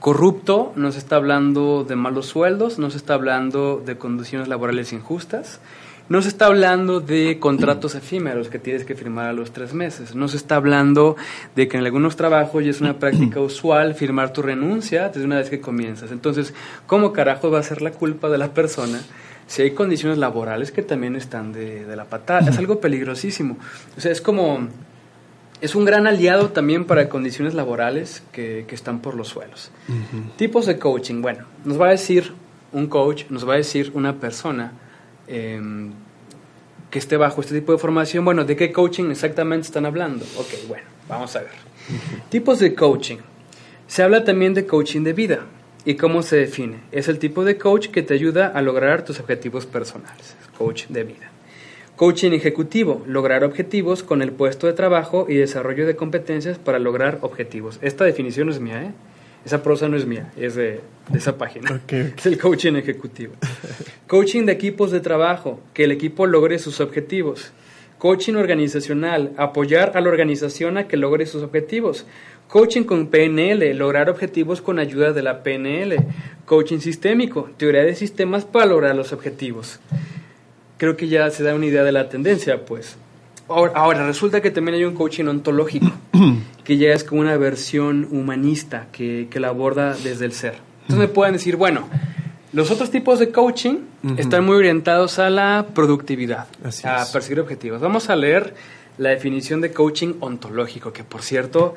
corrupto, 0.00 0.72
no 0.76 0.90
se 0.90 0.98
está 0.98 1.16
hablando 1.16 1.84
de 1.84 1.94
malos 1.94 2.26
sueldos, 2.26 2.78
no 2.78 2.90
se 2.90 2.96
está 2.96 3.14
hablando 3.14 3.80
de 3.84 3.96
condiciones 3.98 4.48
laborales 4.48 4.92
injustas, 4.92 5.60
no 6.08 6.22
se 6.22 6.28
está 6.28 6.46
hablando 6.46 7.00
de 7.00 7.38
contratos 7.38 7.94
efímeros 7.94 8.48
que 8.48 8.58
tienes 8.58 8.84
que 8.84 8.96
firmar 8.96 9.28
a 9.28 9.32
los 9.32 9.52
tres 9.52 9.74
meses. 9.74 10.16
No 10.16 10.26
se 10.26 10.38
está 10.38 10.56
hablando 10.56 11.14
de 11.54 11.68
que 11.68 11.76
en 11.76 11.84
algunos 11.84 12.16
trabajos 12.16 12.64
ya 12.64 12.70
es 12.70 12.80
una 12.80 12.98
práctica 12.98 13.38
usual 13.40 13.94
firmar 13.94 14.32
tu 14.32 14.42
renuncia 14.42 15.08
desde 15.08 15.24
una 15.24 15.36
vez 15.36 15.50
que 15.50 15.60
comienzas. 15.60 16.10
Entonces, 16.10 16.52
¿cómo 16.88 17.12
carajo 17.12 17.52
va 17.52 17.60
a 17.60 17.62
ser 17.62 17.80
la 17.80 17.92
culpa 17.92 18.28
de 18.28 18.38
la 18.38 18.52
persona 18.52 19.00
si 19.46 19.62
hay 19.62 19.70
condiciones 19.70 20.18
laborales 20.18 20.72
que 20.72 20.82
también 20.82 21.14
están 21.14 21.52
de, 21.52 21.86
la 21.94 22.06
patada? 22.06 22.50
Es 22.50 22.58
algo 22.58 22.80
peligrosísimo. 22.80 23.56
O 23.96 24.00
sea, 24.00 24.10
es 24.10 24.20
como... 24.20 24.66
Es 25.60 25.74
un 25.74 25.84
gran 25.84 26.06
aliado 26.06 26.50
también 26.50 26.84
para 26.84 27.08
condiciones 27.08 27.54
laborales 27.54 28.22
que, 28.32 28.66
están 28.70 29.00
por 29.00 29.14
los 29.14 29.28
suelos. 29.28 29.70
Tipos 30.36 30.66
de 30.66 30.78
coaching. 30.78 31.20
Bueno, 31.20 31.44
nos 31.64 31.80
va 31.80 31.88
a 31.88 31.90
decir 31.90 32.32
un 32.72 32.86
coach, 32.86 33.24
nos 33.30 33.48
va 33.48 33.54
a 33.54 33.56
decir 33.56 33.90
una 33.94 34.18
persona 34.20 34.72
Em, 35.32 35.92
que 36.90 36.98
esté 36.98 37.16
bajo 37.16 37.40
este 37.40 37.54
tipo 37.54 37.70
de 37.70 37.78
formación, 37.78 38.24
bueno, 38.24 38.44
¿de 38.44 38.56
qué 38.56 38.72
coaching 38.72 39.12
exactamente 39.12 39.66
están 39.66 39.86
hablando? 39.86 40.24
Ok, 40.36 40.66
bueno, 40.66 40.82
vamos 41.08 41.36
a 41.36 41.42
ver. 41.42 41.52
Tipos 42.30 42.58
de 42.58 42.74
coaching. 42.74 43.18
Se 43.86 44.02
habla 44.02 44.24
también 44.24 44.54
de 44.54 44.66
coaching 44.66 45.02
de 45.04 45.12
vida. 45.12 45.46
¿Y 45.84 45.94
cómo 45.94 46.24
se 46.24 46.36
define? 46.36 46.80
Es 46.90 47.06
el 47.06 47.20
tipo 47.20 47.44
de 47.44 47.58
coach 47.58 47.90
que 47.90 48.02
te 48.02 48.14
ayuda 48.14 48.48
a 48.48 48.60
lograr 48.60 49.04
tus 49.04 49.20
objetivos 49.20 49.66
personales. 49.66 50.36
Coach 50.58 50.86
de 50.88 51.04
vida. 51.04 51.30
Coaching 52.00 52.32
ejecutivo, 52.32 53.04
lograr 53.06 53.44
objetivos 53.44 54.02
con 54.02 54.22
el 54.22 54.32
puesto 54.32 54.66
de 54.66 54.72
trabajo 54.72 55.26
y 55.28 55.34
desarrollo 55.34 55.86
de 55.86 55.96
competencias 55.96 56.56
para 56.56 56.78
lograr 56.78 57.18
objetivos. 57.20 57.78
Esta 57.82 58.06
definición 58.06 58.48
es 58.48 58.58
mía, 58.58 58.84
¿eh? 58.84 58.92
Esa 59.44 59.62
prosa 59.62 59.86
no 59.86 59.98
es 59.98 60.06
mía, 60.06 60.32
es 60.34 60.54
de, 60.54 60.80
esa 61.14 61.36
página. 61.36 61.82
Es 61.88 62.24
el 62.24 62.38
coaching 62.38 62.76
ejecutivo. 62.76 63.34
coaching 64.06 64.46
de 64.46 64.52
equipos 64.52 64.92
de 64.92 65.00
trabajo, 65.00 65.60
que 65.74 65.84
el 65.84 65.92
equipo 65.92 66.26
logre 66.26 66.58
sus 66.58 66.80
objetivos. 66.80 67.52
Coaching 67.98 68.36
organizacional, 68.36 69.34
apoyar 69.36 69.92
a 69.94 70.00
la 70.00 70.08
organización 70.08 70.78
a 70.78 70.88
que 70.88 70.96
logre 70.96 71.26
sus 71.26 71.42
objetivos. 71.42 72.06
Coaching 72.48 72.84
con 72.84 73.08
PNL, 73.08 73.74
lograr 73.76 74.08
objetivos 74.08 74.62
con 74.62 74.78
ayuda 74.78 75.12
de 75.12 75.20
la 75.20 75.42
PNL. 75.42 75.96
Coaching 76.46 76.78
sistémico, 76.78 77.50
teoría 77.58 77.82
de 77.82 77.94
sistemas 77.94 78.46
para 78.46 78.64
lograr 78.64 78.96
los 78.96 79.12
objetivos. 79.12 79.80
Creo 80.80 80.96
que 80.96 81.08
ya 81.08 81.28
se 81.28 81.42
da 81.42 81.54
una 81.54 81.66
idea 81.66 81.84
de 81.84 81.92
la 81.92 82.08
tendencia, 82.08 82.64
pues. 82.64 82.96
Ahora, 83.48 84.06
resulta 84.06 84.40
que 84.40 84.50
también 84.50 84.76
hay 84.76 84.84
un 84.84 84.94
coaching 84.94 85.26
ontológico, 85.26 85.92
que 86.64 86.78
ya 86.78 86.94
es 86.94 87.04
como 87.04 87.20
una 87.20 87.36
versión 87.36 88.08
humanista 88.10 88.86
que, 88.90 89.28
que 89.30 89.40
la 89.40 89.48
aborda 89.48 89.92
desde 89.92 90.24
el 90.24 90.32
ser. 90.32 90.54
Entonces 90.84 90.96
me 90.96 91.08
pueden 91.08 91.34
decir, 91.34 91.56
bueno, 91.56 91.86
los 92.54 92.70
otros 92.70 92.90
tipos 92.90 93.18
de 93.18 93.30
coaching 93.30 93.80
están 94.16 94.46
muy 94.46 94.56
orientados 94.56 95.18
a 95.18 95.28
la 95.28 95.66
productividad, 95.74 96.46
a 96.84 97.04
perseguir 97.12 97.40
objetivos. 97.40 97.82
Vamos 97.82 98.08
a 98.08 98.16
leer 98.16 98.54
la 98.96 99.10
definición 99.10 99.60
de 99.60 99.72
coaching 99.72 100.14
ontológico, 100.20 100.94
que 100.94 101.04
por 101.04 101.20
cierto, 101.20 101.74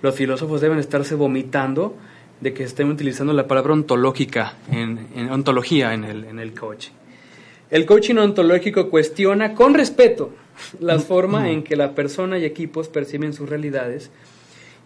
los 0.00 0.14
filósofos 0.14 0.60
deben 0.60 0.78
estarse 0.78 1.16
vomitando 1.16 1.96
de 2.40 2.54
que 2.54 2.62
estén 2.62 2.88
utilizando 2.88 3.32
la 3.32 3.48
palabra 3.48 3.72
ontológica, 3.72 4.54
en, 4.70 5.08
en 5.16 5.32
ontología 5.32 5.92
en 5.92 6.04
el, 6.04 6.24
en 6.24 6.38
el 6.38 6.54
coaching. 6.54 6.92
El 7.74 7.86
coaching 7.86 8.14
ontológico 8.18 8.88
cuestiona 8.88 9.54
con 9.54 9.74
respeto 9.74 10.30
la 10.78 11.00
forma 11.00 11.50
en 11.50 11.64
que 11.64 11.74
la 11.74 11.92
persona 11.96 12.38
y 12.38 12.44
equipos 12.44 12.86
perciben 12.86 13.32
sus 13.32 13.48
realidades 13.48 14.12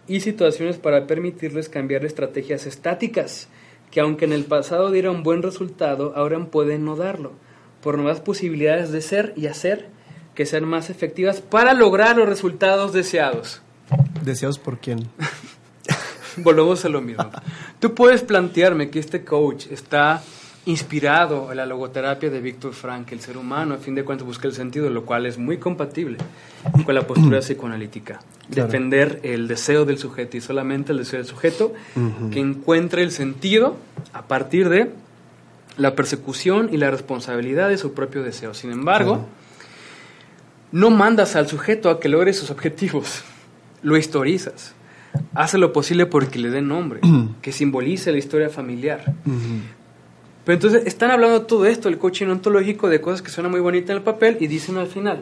y 0.07 0.21
situaciones 0.21 0.77
para 0.77 1.05
permitirles 1.05 1.69
cambiar 1.69 2.03
estrategias 2.03 2.65
estáticas 2.65 3.47
que 3.91 3.99
aunque 3.99 4.25
en 4.25 4.33
el 4.33 4.43
pasado 4.43 4.89
dieron 4.89 5.21
buen 5.21 5.43
resultado, 5.43 6.13
ahora 6.15 6.43
pueden 6.45 6.83
no 6.83 6.95
darlo, 6.95 7.33
por 7.83 7.95
nuevas 7.95 8.21
posibilidades 8.21 8.91
de 8.91 9.01
ser 9.01 9.33
y 9.35 9.45
hacer 9.45 9.89
que 10.33 10.47
sean 10.47 10.65
más 10.65 10.89
efectivas 10.89 11.41
para 11.41 11.75
lograr 11.75 12.17
los 12.17 12.27
resultados 12.27 12.91
deseados. 12.91 13.61
¿Deseados 14.23 14.57
por 14.57 14.79
quién? 14.79 15.07
Volvemos 16.37 16.83
a 16.85 16.89
lo 16.89 17.01
mismo. 17.01 17.29
Tú 17.79 17.93
puedes 17.93 18.23
plantearme 18.23 18.89
que 18.89 18.97
este 18.97 19.23
coach 19.23 19.67
está 19.69 20.23
inspirado 20.65 21.51
en 21.51 21.57
la 21.57 21.65
logoterapia 21.65 22.29
de 22.29 22.41
Víctor 22.41 22.73
Frank, 22.73 23.11
el 23.11 23.21
ser 23.21 23.37
humano, 23.37 23.75
a 23.75 23.77
fin 23.77 23.95
de 23.95 24.03
cuentas 24.03 24.27
busca 24.27 24.47
el 24.47 24.53
sentido, 24.53 24.89
lo 24.89 25.05
cual 25.05 25.25
es 25.25 25.37
muy 25.37 25.57
compatible 25.57 26.17
con 26.85 26.93
la 26.93 27.07
postura 27.07 27.39
psicoanalítica. 27.39 28.19
Defender 28.47 29.19
el 29.23 29.47
deseo 29.47 29.85
del 29.85 29.97
sujeto 29.97 30.37
y 30.37 30.41
solamente 30.41 30.91
el 30.91 30.99
deseo 30.99 31.19
del 31.19 31.27
sujeto 31.27 31.73
que 32.31 32.39
encuentre 32.39 33.03
el 33.03 33.11
sentido 33.11 33.77
a 34.13 34.23
partir 34.23 34.69
de 34.69 34.91
la 35.77 35.95
persecución 35.95 36.69
y 36.71 36.77
la 36.77 36.91
responsabilidad 36.91 37.69
de 37.69 37.77
su 37.77 37.93
propio 37.93 38.21
deseo. 38.21 38.53
Sin 38.53 38.71
embargo, 38.71 39.25
no 40.71 40.89
mandas 40.89 41.35
al 41.35 41.47
sujeto 41.47 41.89
a 41.89 41.99
que 41.99 42.09
logre 42.09 42.33
sus 42.33 42.51
objetivos, 42.51 43.23
lo 43.81 43.97
historizas. 43.97 44.73
Hace 45.33 45.57
lo 45.57 45.73
posible 45.73 46.05
porque 46.05 46.37
le 46.37 46.49
dé 46.49 46.61
nombre, 46.61 46.99
que 47.41 47.51
simbolice 47.51 48.11
la 48.11 48.19
historia 48.19 48.49
familiar. 48.49 49.15
Pero 50.49 50.65
entonces 50.65 50.87
están 50.87 51.11
hablando 51.11 51.43
todo 51.43 51.67
esto, 51.67 51.89
el 51.89 51.99
coaching 51.99 52.25
ontológico, 52.25 52.89
de 52.89 52.99
cosas 52.99 53.21
que 53.21 53.29
suenan 53.29 53.51
muy 53.51 53.61
bonitas 53.61 53.91
en 53.91 53.97
el 53.97 54.01
papel 54.01 54.37
y 54.39 54.47
dicen 54.47 54.79
al 54.79 54.87
final, 54.87 55.21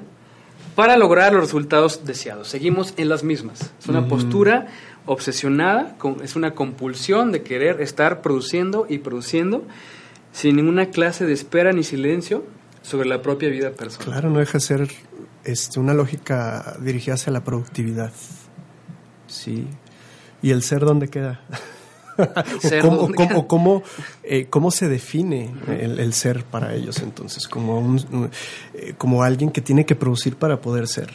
para 0.74 0.96
lograr 0.96 1.34
los 1.34 1.42
resultados 1.42 2.06
deseados. 2.06 2.48
Seguimos 2.48 2.94
en 2.96 3.10
las 3.10 3.26
mismas. 3.26 3.74
Es 3.78 3.88
una 3.88 4.08
postura 4.08 4.68
obsesionada, 5.06 5.98
es 6.24 6.38
una 6.38 6.56
compulsión 6.56 7.34
de 7.34 7.44
querer 7.44 7.82
estar 7.82 8.22
produciendo 8.22 8.86
y 8.88 9.00
produciendo 9.00 9.66
sin 10.32 10.56
ninguna 10.56 10.92
clase 10.92 11.26
de 11.26 11.34
espera 11.34 11.74
ni 11.74 11.84
silencio 11.84 12.46
sobre 12.82 13.10
la 13.10 13.22
propia 13.22 13.50
vida 13.50 13.72
personal. 13.72 14.08
Claro, 14.08 14.30
no 14.30 14.40
deja 14.40 14.54
de 14.54 14.60
ser 14.62 14.88
este, 15.44 15.82
una 15.82 15.94
lógica 15.94 16.78
dirigida 16.80 17.16
hacia 17.16 17.34
la 17.34 17.44
productividad. 17.44 18.14
Sí. 19.28 19.68
¿Y 20.42 20.52
el 20.52 20.64
ser 20.64 20.86
dónde 20.86 21.10
queda? 21.10 21.42
o, 22.84 23.48
cómo, 23.48 23.84
eh, 24.24 24.48
cómo, 24.50 24.72
se 24.72 24.88
define 24.88 25.52
el, 25.68 26.14
ser 26.14 26.44
para 26.44 26.74
ellos 26.74 27.00
entonces, 27.02 27.48
como, 27.48 27.80
un, 27.80 28.30
eh, 28.74 28.94
como 28.98 29.24
alguien 29.24 29.52
que 29.52 29.62
tiene 29.62 29.86
que 29.86 29.96
producir 29.96 30.36
para 30.36 30.60
poder 30.60 30.88
ser. 30.88 31.12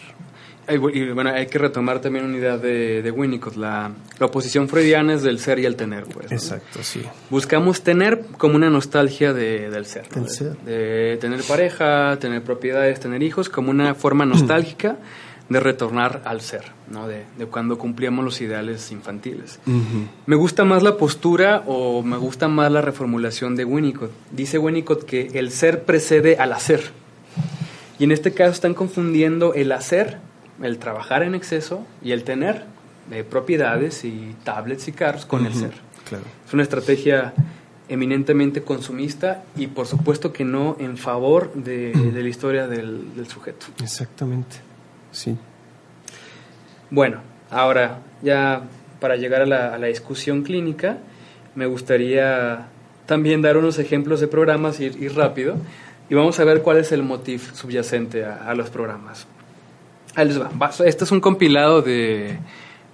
Y 0.69 0.77
bueno, 1.11 1.31
hay 1.31 1.47
que 1.47 1.59
retomar 1.59 2.01
también 2.01 2.25
una 2.25 2.37
idea 2.37 2.57
de, 2.57 3.03
de 3.03 3.11
Winnicott, 3.11 3.57
la, 3.57 3.91
la, 4.19 4.27
oposición 4.27 4.69
freudiana 4.69 5.15
es 5.15 5.23
del 5.23 5.41
ser 5.41 5.59
y 5.59 5.67
el 5.67 5.75
tener. 5.75 6.05
Pues, 6.05 6.31
Exacto, 6.31 6.83
sí. 6.83 7.03
Buscamos 7.31 7.83
tener 7.83 8.25
como 8.39 8.55
una 8.55 8.71
nostalgia 8.71 9.33
de, 9.33 9.69
del 9.71 9.87
ser. 9.87 10.09
De, 10.65 11.19
tener 11.21 11.43
pareja, 11.43 12.17
tener 12.21 12.43
propiedades, 12.43 13.01
tener 13.01 13.25
hijos, 13.25 13.49
como 13.49 13.71
una 13.71 13.95
forma 13.97 14.25
nostálgica 14.25 14.99
de 15.53 15.61
retornar 15.61 16.23
al 16.25 16.41
ser, 16.41 16.65
¿no? 16.91 17.07
de, 17.07 17.25
cuando 17.51 17.79
cumplíamos 17.79 18.25
los 18.25 18.41
ideales 18.41 18.91
infantiles. 18.93 19.61
Me 20.27 20.37
gusta 20.37 20.65
más 20.65 20.83
la 20.83 20.97
postura 20.97 21.63
o 21.67 22.03
me 22.03 22.17
gusta 22.17 22.49
más 22.49 22.71
la 22.73 22.81
reformulación 22.81 23.57
de 23.57 23.65
Winnicott. 23.65 24.11
Dice 24.31 24.59
Winnicott 24.59 25.05
que 25.05 25.31
el 25.35 25.51
ser 25.51 25.85
precede 25.85 26.37
al 26.37 26.53
hacer. 26.53 26.91
Y 27.99 28.05
en 28.05 28.13
este 28.13 28.33
caso 28.33 28.53
están 28.53 28.75
confundiendo 28.75 29.55
el 29.55 29.71
hacer, 29.73 30.19
el 30.63 30.79
trabajar 30.79 31.23
en 31.23 31.35
exceso 31.35 31.87
y 32.03 32.13
el 32.13 32.25
tener 32.25 32.65
eh, 33.11 33.25
propiedades 33.25 34.05
y 34.05 34.35
tablets 34.45 34.89
y 34.89 34.93
carros 34.93 35.27
con 35.27 35.47
el 35.47 35.55
ser. 35.55 35.73
Es 36.47 36.53
una 36.53 36.63
estrategia 36.63 37.33
eminentemente 37.89 38.63
consumista 38.63 39.45
y 39.57 39.67
por 39.67 39.87
supuesto 39.87 40.33
que 40.33 40.45
no 40.45 40.77
en 40.79 40.97
favor 40.97 41.53
de, 41.55 41.93
la 42.13 42.29
historia 42.29 42.67
del, 42.67 43.15
del 43.15 43.27
sujeto. 43.29 43.67
Exactamente. 43.83 44.72
Sí. 45.13 45.37
Bueno, 46.91 47.21
ahora 47.51 47.99
ya 48.23 48.63
para 49.01 49.17
llegar 49.17 49.43
a 49.43 49.47
la, 49.47 49.87
discusión 49.87 50.43
clínica, 50.43 50.99
me 51.55 51.67
gustaría 51.67 52.67
también 53.07 53.43
dar 53.43 53.57
unos 53.57 53.79
ejemplos 53.79 54.21
de 54.21 54.29
programas 54.29 54.81
ir, 54.81 55.15
rápido 55.15 55.57
y 56.09 56.15
vamos 56.15 56.39
a 56.41 56.45
ver 56.45 56.63
cuál 56.63 56.79
es 56.79 56.93
el 56.93 57.03
motivo 57.03 57.43
subyacente 57.55 58.25
a, 58.25 58.55
los 58.55 58.71
programas. 58.71 59.27
Ahí 60.15 60.29
les 60.29 60.41
va. 60.41 60.51
Este 60.85 61.05
es 61.05 61.11
un 61.11 61.21
compilado 61.21 61.83
de, 61.83 62.39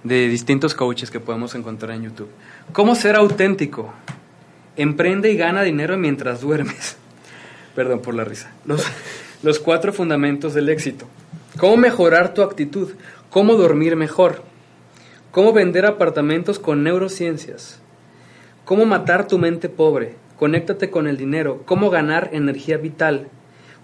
de 0.03 0.27
distintos 0.27 0.73
coaches 0.73 1.11
que 1.11 1.19
podemos 1.19 1.53
encontrar 1.55 1.91
en 1.91 2.03
YouTube. 2.03 2.29
¿Cómo 2.71 2.95
ser 2.95 3.15
auténtico? 3.15 3.93
Emprende 4.77 5.31
y 5.31 5.35
gana 5.35 5.61
dinero 5.61 5.97
mientras 5.97 6.41
duermes. 6.41 6.97
Perdón 7.75 8.01
por 8.01 8.15
la 8.15 8.23
risa. 8.23 8.51
Los 9.43 9.59
cuatro 9.59 9.93
fundamentos 9.93 10.53
del 10.53 10.69
éxito. 10.69 11.07
¿Cómo 11.59 11.77
mejorar 11.77 12.33
tu 12.33 12.41
actitud? 12.41 12.93
¿Cómo 13.29 13.55
dormir 13.55 13.95
mejor? 13.95 14.43
¿Cómo 15.31 15.51
vender 15.51 15.85
apartamentos 15.85 16.57
con 16.57 16.83
neurociencias? 16.83 17.81
¿Cómo 18.63 18.85
matar 18.85 19.27
tu 19.27 19.37
mente 19.37 19.67
pobre? 19.67 20.15
Conéctate 20.37 20.89
con 20.89 21.05
el 21.05 21.17
dinero. 21.17 21.63
¿Cómo 21.65 21.89
ganar 21.89 22.29
energía 22.31 22.77
vital? 22.77 23.27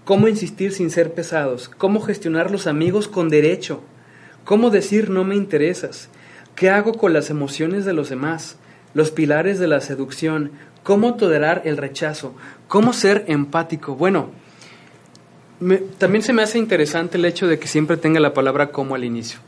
¿Cómo 0.06 0.28
insistir 0.30 0.72
sin 0.72 0.90
ser 0.90 1.14
pesados? 1.14 1.68
¿Cómo 1.68 2.00
gestionar 2.00 2.50
los 2.50 2.66
amigos 2.66 3.10
con 3.10 3.28
derecho? 3.28 3.82
¿Cómo 4.46 4.70
decir 4.70 5.10
no 5.10 5.26
me 5.26 5.36
interesas? 5.36 6.10
¿Qué 6.56 6.70
hago 6.70 6.94
con 6.94 7.12
las 7.12 7.30
emociones 7.30 7.84
de 7.84 7.92
los 7.92 8.10
demás? 8.10 8.58
los 8.96 9.12
pilares 9.12 9.60
de 9.60 9.68
la 9.68 9.82
seducción, 9.82 10.52
cómo 10.82 11.16
tolerar 11.16 11.62
el 11.66 11.76
rechazo, 11.76 12.34
cómo 12.70 12.94
ser 12.94 13.26
empático. 13.28 13.96
Bueno, 13.96 14.30
también 15.98 16.22
se 16.22 16.34
me 16.34 16.42
hace 16.42 16.58
interesante 16.60 17.18
el 17.18 17.26
hecho 17.26 17.48
de 17.48 17.60
que 17.60 17.68
siempre 17.68 17.98
tenga 17.98 18.20
la 18.20 18.34
palabra 18.34 18.72
como 18.72 18.96
al 18.96 19.04
inicio. 19.04 19.40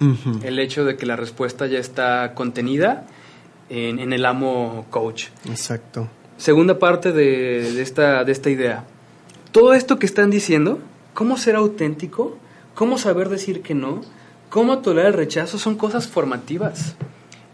El 0.43 0.59
hecho 0.59 0.85
de 0.85 0.95
que 0.95 1.05
la 1.05 1.15
respuesta 1.15 1.67
ya 1.67 1.79
está 1.79 2.33
contenida 2.33 3.05
en, 3.69 4.13
el 4.13 4.25
amo 4.25 4.85
coach. 4.89 5.25
Exacto. 5.49 6.09
Segunda 6.37 6.79
parte 6.79 7.11
de, 7.11 7.81
esta, 7.81 8.23
de 8.23 8.31
esta 8.31 8.49
idea. 8.49 8.85
Todo 9.51 9.73
esto 9.73 9.99
que 9.99 10.05
están 10.05 10.29
diciendo, 10.29 10.79
cómo 11.13 11.37
ser 11.37 11.55
auténtico, 11.55 12.37
cómo 12.73 12.97
saber 12.97 13.29
decir 13.29 13.61
que 13.61 13.73
no, 13.73 14.01
cómo 14.49 14.79
tolerar 14.79 15.07
el 15.07 15.13
rechazo, 15.13 15.57
son 15.57 15.75
cosas 15.75 16.07
formativas. 16.07 16.95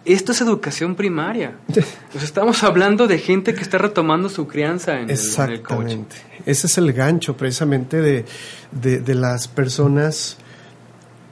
Esto 0.06 0.34
es 0.34 0.42
educación 0.42 0.96
primaria. 0.96 1.58
Pues 2.14 2.26
estamos 2.26 2.64
hablando 2.64 3.08
de 3.08 3.18
gente 3.18 3.56
que 3.56 3.62
está 3.62 3.80
retomando 3.80 4.30
su 4.30 4.46
crianza 4.46 5.00
en, 5.00 5.10
Exactamente. 5.10 6.16
Ese 6.46 6.68
es 6.68 6.78
el 6.78 6.94
gancho 6.94 7.36
precisamente 7.36 8.02
de, 8.02 8.26
de, 8.72 9.16
las 9.16 9.48
personas 9.48 10.38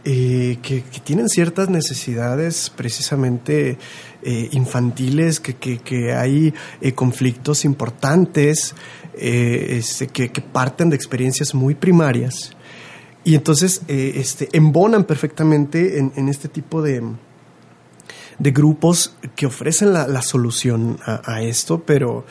eh, 0.03 0.57
que, 0.63 0.83
tienen 1.03 1.29
ciertas 1.29 1.69
necesidades 1.69 2.71
precisamente 2.75 3.77
eh, 4.23 4.49
infantiles, 4.53 5.39
que, 5.39 5.53
que, 5.53 6.13
hay 6.13 6.51
eh, 6.81 6.93
conflictos 6.93 7.63
importantes, 7.63 8.73
este, 9.13 10.07
que, 10.07 10.29
parten 10.41 10.89
de 10.89 10.95
experiencias 10.95 11.53
muy 11.53 11.75
primarias. 11.75 12.53
Y 13.23 13.35
entonces 13.35 13.83
este, 13.87 14.49
embonan 14.51 15.03
perfectamente 15.03 15.99
en 15.99 16.27
este 16.27 16.47
tipo 16.47 16.81
de, 16.81 17.03
de 18.41 18.51
grupos 18.51 19.15
que 19.35 19.45
ofrecen 19.45 19.93
la, 19.93 20.21
solución 20.23 20.97
a, 21.05 21.43
esto, 21.43 21.83
pero 21.85 22.25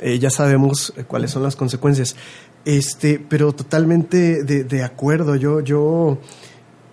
eh, 0.00 0.18
ya 0.20 0.30
sabemos 0.30 0.92
eh, 0.96 1.02
cuáles 1.02 1.32
son 1.32 1.42
las 1.42 1.56
consecuencias. 1.56 2.14
Este, 2.64 3.18
pero 3.18 3.52
totalmente 3.52 4.44
de, 4.44 4.82
acuerdo. 4.84 5.34
Yo, 5.34 5.60
yo 5.60 6.18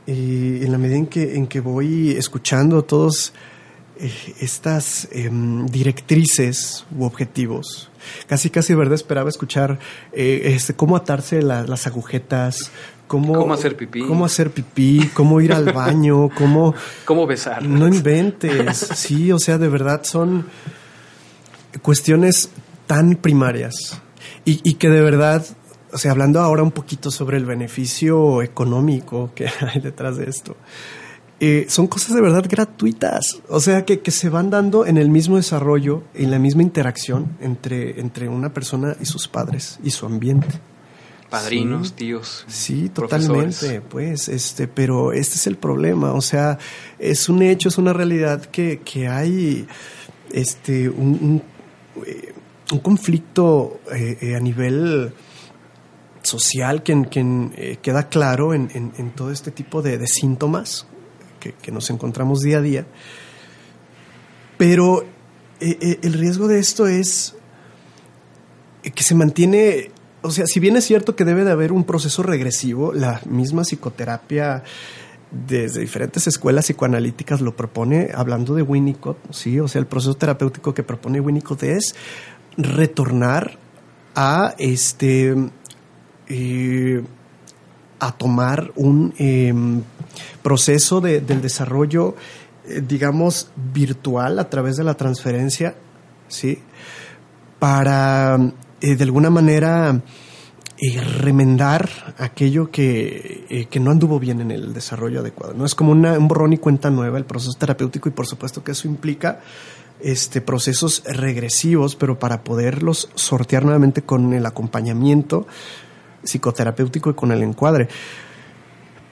eh, 0.07 0.61
en 0.63 0.71
la 0.71 0.79
medida 0.79 0.97
en 0.97 1.05
que, 1.05 1.35
en 1.35 1.45
que 1.45 1.59
voy 1.59 2.11
escuchando 2.11 2.83
todos 2.83 3.33
estas 4.41 5.07
em, 5.11 5.67
directrices 5.67 6.85
u 6.97 7.05
objetivos, 7.05 7.89
casi 8.27 8.49
casi 8.49 8.73
verdad 8.73 8.95
esperaba 8.95 9.29
escuchar 9.29 9.79
este, 10.11 10.73
cómo 10.73 10.97
atarse 10.97 11.41
las 11.41 11.87
agujetas, 11.87 12.71
Cómo, 13.07 13.53
hacer 13.53 13.77
pipí. 13.77 14.01
Cómo 14.01 14.25
hacer 14.25 14.51
pipí, 14.51 15.09
cómo 15.13 15.39
ir 15.39 15.53
al 15.53 15.71
baño, 15.71 16.29
cómo... 16.37 16.73
cómo 17.05 17.27
besar. 17.27 17.63
No 17.63 17.87
inventes. 17.87 18.77
Sí, 18.95 19.31
o 19.31 19.39
sea, 19.39 19.57
de 19.57 19.69
verdad 19.69 20.03
son 20.03 20.45
cuestiones 21.81 22.49
tan 22.87 23.15
primarias 23.15 24.01
y, 24.43 24.73
que 24.75 24.89
de 24.89 25.01
verdad, 25.01 25.45
o 25.91 25.97
sea, 25.97 26.11
hablando 26.11 26.39
ahora 26.39 26.63
un 26.63 26.71
poquito 26.71 27.09
sobre 27.11 27.37
el 27.37 27.45
beneficio 27.45 28.41
económico 28.41 29.31
que 29.33 29.47
hay 29.73 29.81
detrás 29.81 30.17
de 30.17 30.29
esto, 30.29 30.55
eh, 31.39 31.65
son 31.67 31.87
cosas 31.87 32.15
de 32.15 32.21
verdad 32.21 32.45
gratuitas, 32.47 33.41
o 33.49 33.59
sea, 33.59 33.85
que, 33.85 33.99
que, 33.99 34.11
se 34.11 34.29
van 34.29 34.49
dando 34.49 34.85
en 34.85 34.97
el 34.97 35.09
mismo 35.09 35.35
desarrollo, 35.35 36.03
en 36.13 36.31
la 36.31 36.39
misma 36.39 36.61
interacción 36.61 37.37
entre, 37.41 37.99
entre 37.99 38.29
una 38.29 38.53
persona 38.53 38.95
y 39.01 39.05
sus 39.05 39.27
padres 39.27 39.79
y 39.83 39.89
su 39.89 40.05
ambiente 40.05 40.47
padrinos, 41.29 41.93
tíos. 41.95 42.45
Sí, 42.47 42.89
totalmente, 42.89 43.81
pues, 43.81 44.29
este, 44.29 44.67
pero 44.67 45.11
este 45.11 45.35
es 45.35 45.47
el 45.47 45.57
problema, 45.57 46.13
o 46.13 46.21
sea, 46.21 46.57
es 46.99 47.29
un 47.29 47.41
hecho, 47.41 47.69
es 47.69 47.77
una 47.77 47.93
realidad 47.93 48.45
que, 48.45 48.81
que 48.83 49.07
hay 49.07 49.67
este 50.31 50.89
un, 50.89 51.07
un, 51.21 51.43
eh, 52.05 52.33
conflicto 52.81 53.79
eh, 53.93 54.17
eh, 54.21 54.35
a 54.35 54.39
nivel 54.39 55.13
social 56.21 56.83
que, 56.83 57.07
que 57.09 57.79
queda 57.81 58.09
claro 58.09 58.53
en, 58.53 58.69
en, 58.73 59.11
todo 59.11 59.31
este 59.31 59.51
tipo 59.51 59.81
de, 59.83 59.99
de 59.99 60.07
síntomas 60.07 60.87
que, 61.39 61.53
que, 61.53 61.71
nos 61.71 61.89
encontramos 61.91 62.41
día 62.41 62.57
a 62.57 62.61
día. 62.61 62.87
Pero 64.57 65.05
el 65.59 66.13
riesgo 66.13 66.47
de 66.47 66.59
esto 66.59 66.87
es 66.87 67.35
que 68.81 69.03
se 69.03 69.13
mantiene 69.13 69.91
o 70.25 70.31
sea, 70.31 70.45
si 70.47 70.59
bien 70.59 70.75
es 70.75 70.85
cierto 70.85 71.15
que 71.15 71.25
debe 71.25 71.43
de 71.43 71.51
haber 71.51 71.71
un 71.71 71.83
proceso 71.83 72.23
regresivo, 72.23 72.93
la 72.93 73.21
misma 73.25 73.63
psicoterapia 73.63 74.63
desde 75.31 75.81
diferentes 75.81 76.27
escuelas 76.27 76.65
psicoanalíticas 76.65 77.41
lo 77.41 77.55
propone, 77.55 78.09
hablando 78.13 78.55
de 78.55 78.61
Winnicott, 78.61 79.17
sí, 79.31 79.59
o 79.59 79.67
sea, 79.67 79.79
el 79.79 79.87
proceso 79.87 80.15
terapéutico 80.15 80.73
que 80.73 80.83
propone 80.83 81.19
Winnicott 81.19 81.63
es 81.63 81.95
retornar 82.57 83.57
a 84.15 84.55
este 84.57 85.35
eh, 86.27 87.03
a 87.99 88.11
tomar 88.11 88.71
un 88.75 89.13
em, 89.17 89.81
proceso 90.41 91.01
del 91.01 91.41
desarrollo, 91.41 92.15
eh, 92.65 92.81
digamos, 92.85 93.51
virtual 93.73 94.39
a 94.39 94.49
través 94.49 94.77
de 94.77 94.83
la 94.83 94.95
transferencia, 94.95 95.75
sí, 96.27 96.59
para 97.59 98.39
eh, 98.81 98.95
de 98.95 99.03
alguna 99.03 99.29
manera 99.29 100.01
eh, 100.77 100.99
remendar 100.99 102.15
aquello 102.17 102.69
que, 102.69 103.45
eh, 103.49 103.67
que, 103.67 103.79
no 103.79 103.91
anduvo 103.91 104.19
bien 104.19 104.41
en 104.41 104.51
el 104.51 104.73
desarrollo 104.73 105.21
adecuado. 105.21 105.53
¿no? 105.53 105.63
Es 105.63 105.73
como 105.73 105.93
un 105.93 106.27
borrón 106.27 106.51
y 106.51 106.57
cuenta 106.57 106.89
nueva 106.89 107.17
el 107.17 107.23
proceso 107.23 107.53
terapéutico 107.57 108.09
y 108.09 108.11
por 108.11 108.27
supuesto 108.27 108.61
que 108.61 108.73
eso 108.73 108.89
implica 108.89 109.39
este, 110.01 110.41
procesos 110.41 111.03
regresivos, 111.05 111.95
pero 111.95 112.19
para 112.19 112.43
poderlos 112.43 113.09
sortear 113.15 113.63
nuevamente 113.63 114.01
con 114.01 114.33
el 114.33 114.45
acompañamiento 114.45 115.47
psicoterapéutico 116.23 117.09
y 117.09 117.13
con 117.13 117.31
el 117.31 117.41
encuadre. 117.41 117.87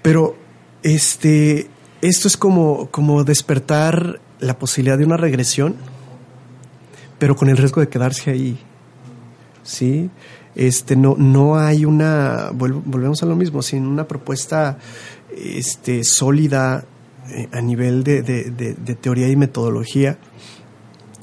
Pero 0.02 0.36
este, 0.84 1.69
esto 2.02 2.28
es 2.28 2.36
como, 2.36 2.89
como 2.91 3.23
despertar 3.23 4.19
la 4.41 4.60
posibilidad 4.60 4.97
de 4.97 5.06
una 5.06 5.15
regresión, 5.15 5.78
pero 7.19 7.38
con 7.38 7.47
el 7.47 7.56
riesgo 7.56 7.80
de 7.80 7.88
quedarse 7.88 8.32
ahí 8.32 8.60
¿sí? 9.63 10.10
Este, 10.56 10.95
no, 10.95 11.15
no 11.17 11.58
hay 11.58 11.86
una, 11.86 12.52
volvemos 12.54 13.23
a 13.23 13.26
lo 13.26 13.36
mismo, 13.36 13.62
sin 13.62 13.88
una 13.88 14.08
propuesta 14.08 14.78
este, 15.36 16.04
sólida 16.04 16.86
eh, 17.30 17.47
a 17.52 17.62
nivel 17.62 18.04
de, 18.04 18.21
teoría 19.02 19.28
y 19.30 19.36
metodología, 19.36 20.19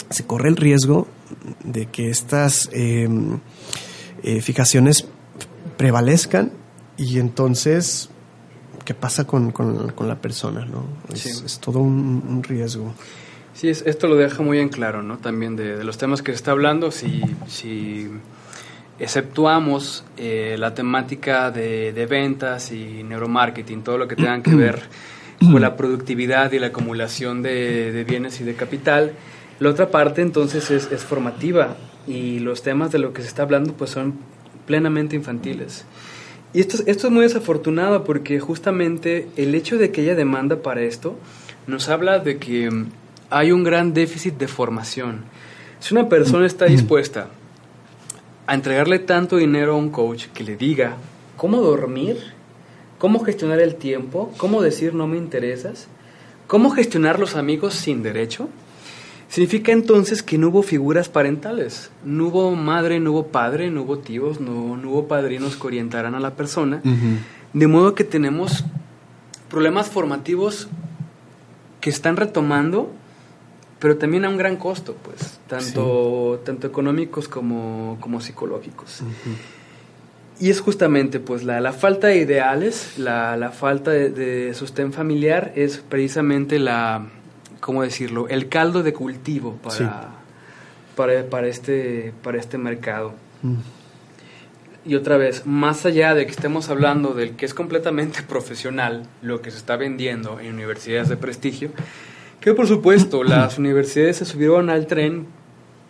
se 0.08 0.24
corre 0.24 0.48
el 0.48 0.56
riesgo 0.56 1.06
de 1.62 1.86
que 1.86 2.10
estas 2.10 2.68
em, 2.72 3.38
eh, 4.22 4.40
fijaciones 4.40 5.06
prevalezcan 5.76 6.52
y 6.96 7.18
entonces, 7.18 8.10
¿qué 8.84 8.94
pasa 8.94 9.26
con, 9.26 9.54
la 10.00 10.20
persona? 10.20 10.66
¿no? 10.66 10.84
Es, 11.14 11.58
todo 11.60 11.78
un, 11.78 12.42
riesgo. 12.42 12.92
Sí, 13.60 13.68
esto 13.68 14.06
lo 14.06 14.16
deja 14.16 14.42
muy 14.42 14.58
en 14.58 14.70
claro, 14.70 15.02
¿no? 15.02 15.18
También 15.18 15.54
de, 15.54 15.84
los 15.84 15.98
temas 15.98 16.22
que 16.22 16.32
se 16.32 16.36
está 16.36 16.52
hablando, 16.52 16.90
si, 16.90 17.20
si 17.46 18.08
exceptuamos 18.98 20.02
eh, 20.16 20.56
la 20.58 20.72
temática 20.72 21.50
de, 21.50 22.06
ventas 22.08 22.72
y 22.72 23.02
neuromarketing, 23.02 23.82
todo 23.82 23.98
lo 23.98 24.08
que 24.08 24.16
tenga 24.16 24.42
que 24.42 24.54
ver 24.54 24.80
con 25.40 25.60
la 25.60 25.76
productividad 25.76 26.50
y 26.52 26.58
la 26.58 26.68
acumulación 26.68 27.42
de, 27.42 28.02
bienes 28.08 28.40
y 28.40 28.44
de 28.44 28.54
capital, 28.54 29.12
la 29.58 29.68
otra 29.68 29.90
parte 29.90 30.22
entonces 30.22 30.70
es, 30.70 30.90
es, 30.90 31.04
formativa 31.04 31.76
y 32.06 32.38
los 32.38 32.62
temas 32.62 32.90
de 32.92 32.98
lo 32.98 33.12
que 33.12 33.20
se 33.20 33.28
está 33.28 33.42
hablando 33.42 33.74
pues 33.74 33.90
son 33.90 34.14
plenamente 34.64 35.16
infantiles. 35.16 35.84
Y 36.54 36.60
esto, 36.60 36.78
esto 36.86 37.08
es 37.08 37.12
muy 37.12 37.24
desafortunado 37.24 38.04
porque 38.04 38.40
justamente 38.40 39.28
el 39.36 39.54
hecho 39.54 39.76
de 39.76 39.92
que 39.92 40.00
haya 40.00 40.14
demanda 40.14 40.62
para 40.62 40.80
esto 40.80 41.18
nos 41.66 41.90
habla 41.90 42.20
de 42.20 42.38
que 42.38 42.70
hay 43.30 43.52
un 43.52 43.62
gran 43.62 43.94
déficit 43.94 44.36
de 44.36 44.48
formación. 44.48 45.24
Si 45.78 45.94
una 45.94 46.08
persona 46.08 46.46
está 46.46 46.66
dispuesta 46.66 47.28
a 48.46 48.54
entregarle 48.54 48.98
tanto 48.98 49.36
dinero 49.36 49.72
a 49.72 49.76
un 49.76 49.90
coach 49.90 50.26
que 50.34 50.44
le 50.44 50.56
diga 50.56 50.96
cómo 51.36 51.60
dormir, 51.60 52.18
cómo 52.98 53.24
gestionar 53.24 53.60
el 53.60 53.76
tiempo, 53.76 54.32
cómo 54.36 54.60
decir 54.60 54.94
no 54.94 55.06
me 55.06 55.16
interesas, 55.16 55.86
cómo 56.48 56.70
gestionar 56.70 57.18
los 57.18 57.36
amigos 57.36 57.74
sin 57.74 58.02
derecho, 58.02 58.48
significa 59.28 59.70
entonces 59.70 60.22
que 60.24 60.36
no 60.36 60.48
hubo 60.48 60.62
figuras 60.64 61.08
parentales, 61.08 61.92
no 62.04 62.26
hubo 62.26 62.56
madre, 62.56 62.98
no 62.98 63.12
hubo 63.12 63.28
padre, 63.28 63.70
no 63.70 63.82
hubo 63.82 63.98
tíos, 64.00 64.40
no, 64.40 64.72
hubo 64.72 65.06
padrinos 65.06 65.56
que 65.56 65.66
orientaran 65.68 66.16
a 66.16 66.20
la 66.20 66.34
persona, 66.34 66.82
de 67.52 67.66
modo 67.68 67.94
que 67.94 68.04
tenemos 68.04 68.64
problemas 69.48 69.88
formativos 69.88 70.68
que 71.80 71.90
están 71.90 72.16
retomando 72.16 72.90
pero 73.80 73.96
también 73.96 74.26
a 74.26 74.28
un 74.28 74.36
gran 74.36 74.56
costo, 74.56 74.94
pues, 75.02 75.40
tanto, 75.48 76.42
tanto 76.44 76.66
económicos 76.66 77.28
como, 77.28 77.96
como 78.00 78.20
psicológicos. 78.20 79.02
Y 80.38 80.50
es 80.50 80.60
justamente, 80.60 81.18
pues, 81.18 81.44
la, 81.44 81.60
la 81.60 81.72
falta 81.72 82.08
de 82.08 82.18
ideales, 82.18 82.98
la, 82.98 83.38
la 83.38 83.50
falta 83.50 83.90
de, 83.90 84.52
sostén 84.54 84.92
familiar 84.92 85.52
es 85.56 85.78
precisamente 85.78 86.58
la, 86.58 87.06
¿cómo 87.60 87.82
decirlo?, 87.82 88.28
el 88.28 88.50
caldo 88.50 88.82
de 88.82 88.92
cultivo 88.92 89.56
para, 89.56 90.10
para, 90.94 91.24
para, 91.24 91.48
este, 91.48 92.12
para 92.22 92.38
este 92.38 92.58
mercado. 92.58 93.14
Mm. 93.42 93.56
Y 94.84 94.94
otra 94.94 95.16
vez, 95.16 95.46
más 95.46 95.86
allá 95.86 96.14
de 96.14 96.24
que 96.26 96.32
estemos 96.32 96.68
hablando 96.68 97.14
del 97.14 97.36
que 97.36 97.46
es 97.46 97.54
completamente 97.54 98.22
profesional, 98.28 99.06
lo 99.22 99.40
que 99.40 99.50
se 99.50 99.56
está 99.56 99.76
vendiendo 99.76 100.38
en 100.38 100.54
universidades 100.54 101.08
de 101.08 101.16
prestigio, 101.16 101.70
que 102.40 102.54
por 102.54 102.66
supuesto 102.66 103.22
las 103.24 103.58
universidades 103.58 104.18
se 104.18 104.24
subieron 104.24 104.70
al 104.70 104.86
tren 104.86 105.26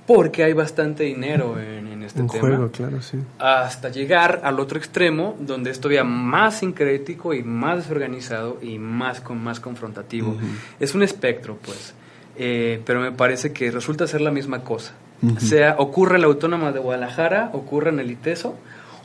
porque 0.07 0.43
hay 0.43 0.53
bastante 0.53 1.05
dinero 1.05 1.59
en, 1.59 1.87
en 1.87 2.03
este 2.03 2.21
Un 2.23 2.29
tema. 2.29 2.41
juego, 2.41 2.71
claro, 2.71 3.01
sí. 3.03 3.19
Hasta 3.39 3.91
llegar 3.91 4.41
al 4.43 4.59
otro 4.59 4.79
extremo, 4.79 5.37
donde 5.39 5.71
es 5.71 5.79
todavía 5.79 6.05
más 6.05 6.59
sincrético 6.59 7.35
y 7.35 7.43
más 7.43 7.79
desorganizado 7.79 8.59
y 8.61 8.79
más, 8.79 9.21
con, 9.21 9.43
más 9.43 9.61
confrontativo. 9.61 10.37
Es 10.79 10.95
un 10.95 11.03
espectro, 11.03 11.57
pues. 11.65 11.95
Eh, 12.37 12.81
pero 12.85 13.01
me 13.01 13.13
parece 13.13 13.53
que 13.53 13.71
resulta 13.71 14.07
ser 14.07 14.21
la 14.21 14.31
misma 14.31 14.65
cosa. 14.65 14.95
Sea, 15.39 15.77
ocurra 15.79 16.15
en 16.15 16.23
la 16.23 16.29
Autónoma 16.29 16.73
de 16.73 16.79
Guadalajara, 16.79 17.51
ocurra 17.53 17.91
en 17.91 18.01
el 18.01 18.11
ITESO, 18.11 18.57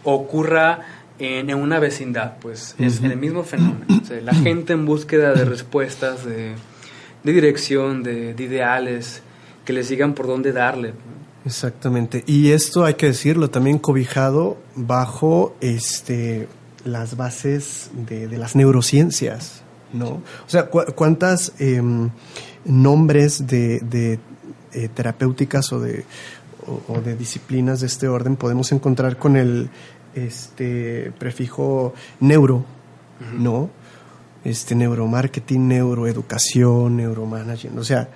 ocurra 0.06 0.80
en, 1.20 1.54
una 1.54 1.78
vecindad, 1.80 2.38
pues 2.40 2.74
es 2.80 3.04
el 3.04 3.18
mismo 3.18 3.44
fenómeno. 3.44 3.86
O 4.02 4.06
sea, 4.06 4.22
la 4.22 4.34
gente 4.34 4.72
en 4.72 4.86
búsqueda 4.86 5.34
de 5.34 5.44
respuestas, 5.44 6.26
de, 6.26 6.54
de 7.26 7.34
dirección, 7.34 8.04
de, 8.04 8.34
de 8.34 8.44
ideales, 8.44 9.22
que 9.66 9.74
les 9.74 9.90
digan 9.90 10.14
por 10.14 10.28
dónde 10.28 10.54
darle. 10.54 10.94
Exactamente. 11.44 12.24
Y 12.26 12.52
esto 12.52 12.86
hay 12.86 12.94
que 12.94 13.08
decirlo 13.08 13.50
también 13.50 13.78
cobijado 13.80 14.58
bajo 14.76 15.56
este 15.60 16.48
las 16.86 17.18
bases 17.18 17.90
de, 17.94 18.28
de 18.28 18.38
las 18.38 18.56
neurociencias, 18.56 19.62
¿no? 19.92 20.08
O 20.08 20.48
sea, 20.48 20.68
cu- 20.70 20.86
¿cuántas 20.96 21.54
em, 21.60 22.10
nombres 22.64 23.48
de, 23.48 23.80
de, 23.80 24.20
eh, 24.74 24.88
terapéuticas 24.94 25.74
o 25.74 25.80
de, 25.80 26.06
o, 26.68 26.94
o 26.94 27.02
de 27.02 27.16
disciplinas 27.16 27.80
de 27.82 27.88
este 27.88 28.08
orden 28.08 28.36
podemos 28.36 28.72
encontrar 28.72 29.18
con 29.18 29.36
el 29.36 29.70
este 30.14 31.12
prefijo 31.18 31.94
neuro, 32.20 32.64
¿no? 33.38 33.70
Este 34.46 34.76
neuromarketing, 34.76 35.68
neuroeducación, 35.68 36.98
neuromanagement, 36.98 37.80
o 37.80 37.84
sea, 37.84 38.10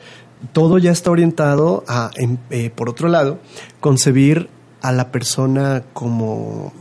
todo 0.53 0.77
ya 0.77 0.91
está 0.91 1.11
orientado 1.11 1.83
a, 1.87 2.11
em, 2.15 2.37
eh, 2.49 2.69
por 2.69 2.89
otro 2.89 3.09
lado, 3.09 3.39
concebir 3.79 4.47
a 4.81 4.91
la 4.91 5.11
persona 5.11 5.83
como, 5.91 6.71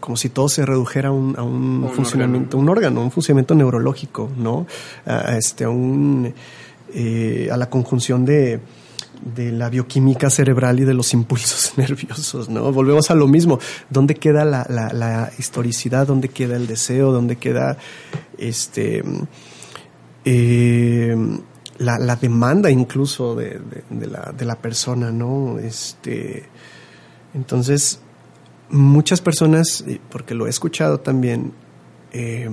como 0.00 0.16
si 0.16 0.28
todo 0.28 0.48
se 0.48 0.66
redujera 0.66 1.08
a 1.08 1.12
un, 1.12 1.38
a 1.38 1.42
un 1.42 1.84
Un 1.84 1.90
funcionamiento, 1.90 2.58
un 2.58 2.68
órgano, 2.68 3.00
un 3.00 3.10
funcionamiento 3.10 3.54
neurológico, 3.54 4.30
¿no? 4.36 4.66
A 5.06 5.36
este, 5.36 5.64
a 5.64 5.70
un, 5.70 6.34
eh, 6.92 7.48
a 7.50 7.56
la 7.56 7.70
conjunción 7.70 8.24
de, 8.24 8.60
de 9.24 9.52
la 9.52 9.70
bioquímica 9.70 10.28
cerebral 10.28 10.80
y 10.80 10.84
de 10.84 10.92
los 10.94 11.14
impulsos 11.14 11.72
nerviosos, 11.78 12.48
¿no? 12.48 12.70
Volvemos 12.72 13.10
a 13.10 13.14
lo 13.14 13.26
mismo. 13.26 13.58
¿Dónde 13.88 14.14
queda 14.14 14.44
la, 14.44 14.66
la, 14.68 15.32
historicidad? 15.38 16.06
¿Dónde 16.06 16.28
queda 16.28 16.56
el 16.56 16.66
deseo? 16.66 17.10
¿Dónde 17.10 17.36
queda 17.36 17.78
este 18.36 19.02
eh, 20.24 21.16
la, 21.78 21.98
la 21.98 22.16
demanda 22.16 22.70
incluso 22.70 23.34
de, 23.34 23.60
de- 23.90 24.06
la, 24.06 24.32
de 24.36 24.44
la 24.44 24.56
persona, 24.56 25.10
¿no? 25.10 25.58
Este, 25.58 26.44
entonces, 27.34 28.00
muchas 28.70 29.20
personas, 29.20 29.84
porque 30.10 30.34
lo 30.34 30.46
he 30.46 30.50
escuchado 30.50 31.00
también, 31.00 31.52
eh, 32.12 32.48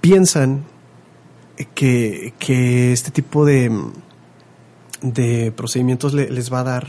piensan 0.00 0.64
que, 1.74 2.34
que 2.38 2.92
este 2.92 3.10
tipo 3.10 3.44
de, 3.44 3.70
de 5.12 5.52
procedimientos 5.52 6.14
le- 6.14 6.30
les 6.30 6.52
va 6.52 6.60
a 6.60 6.64
dar 6.64 6.88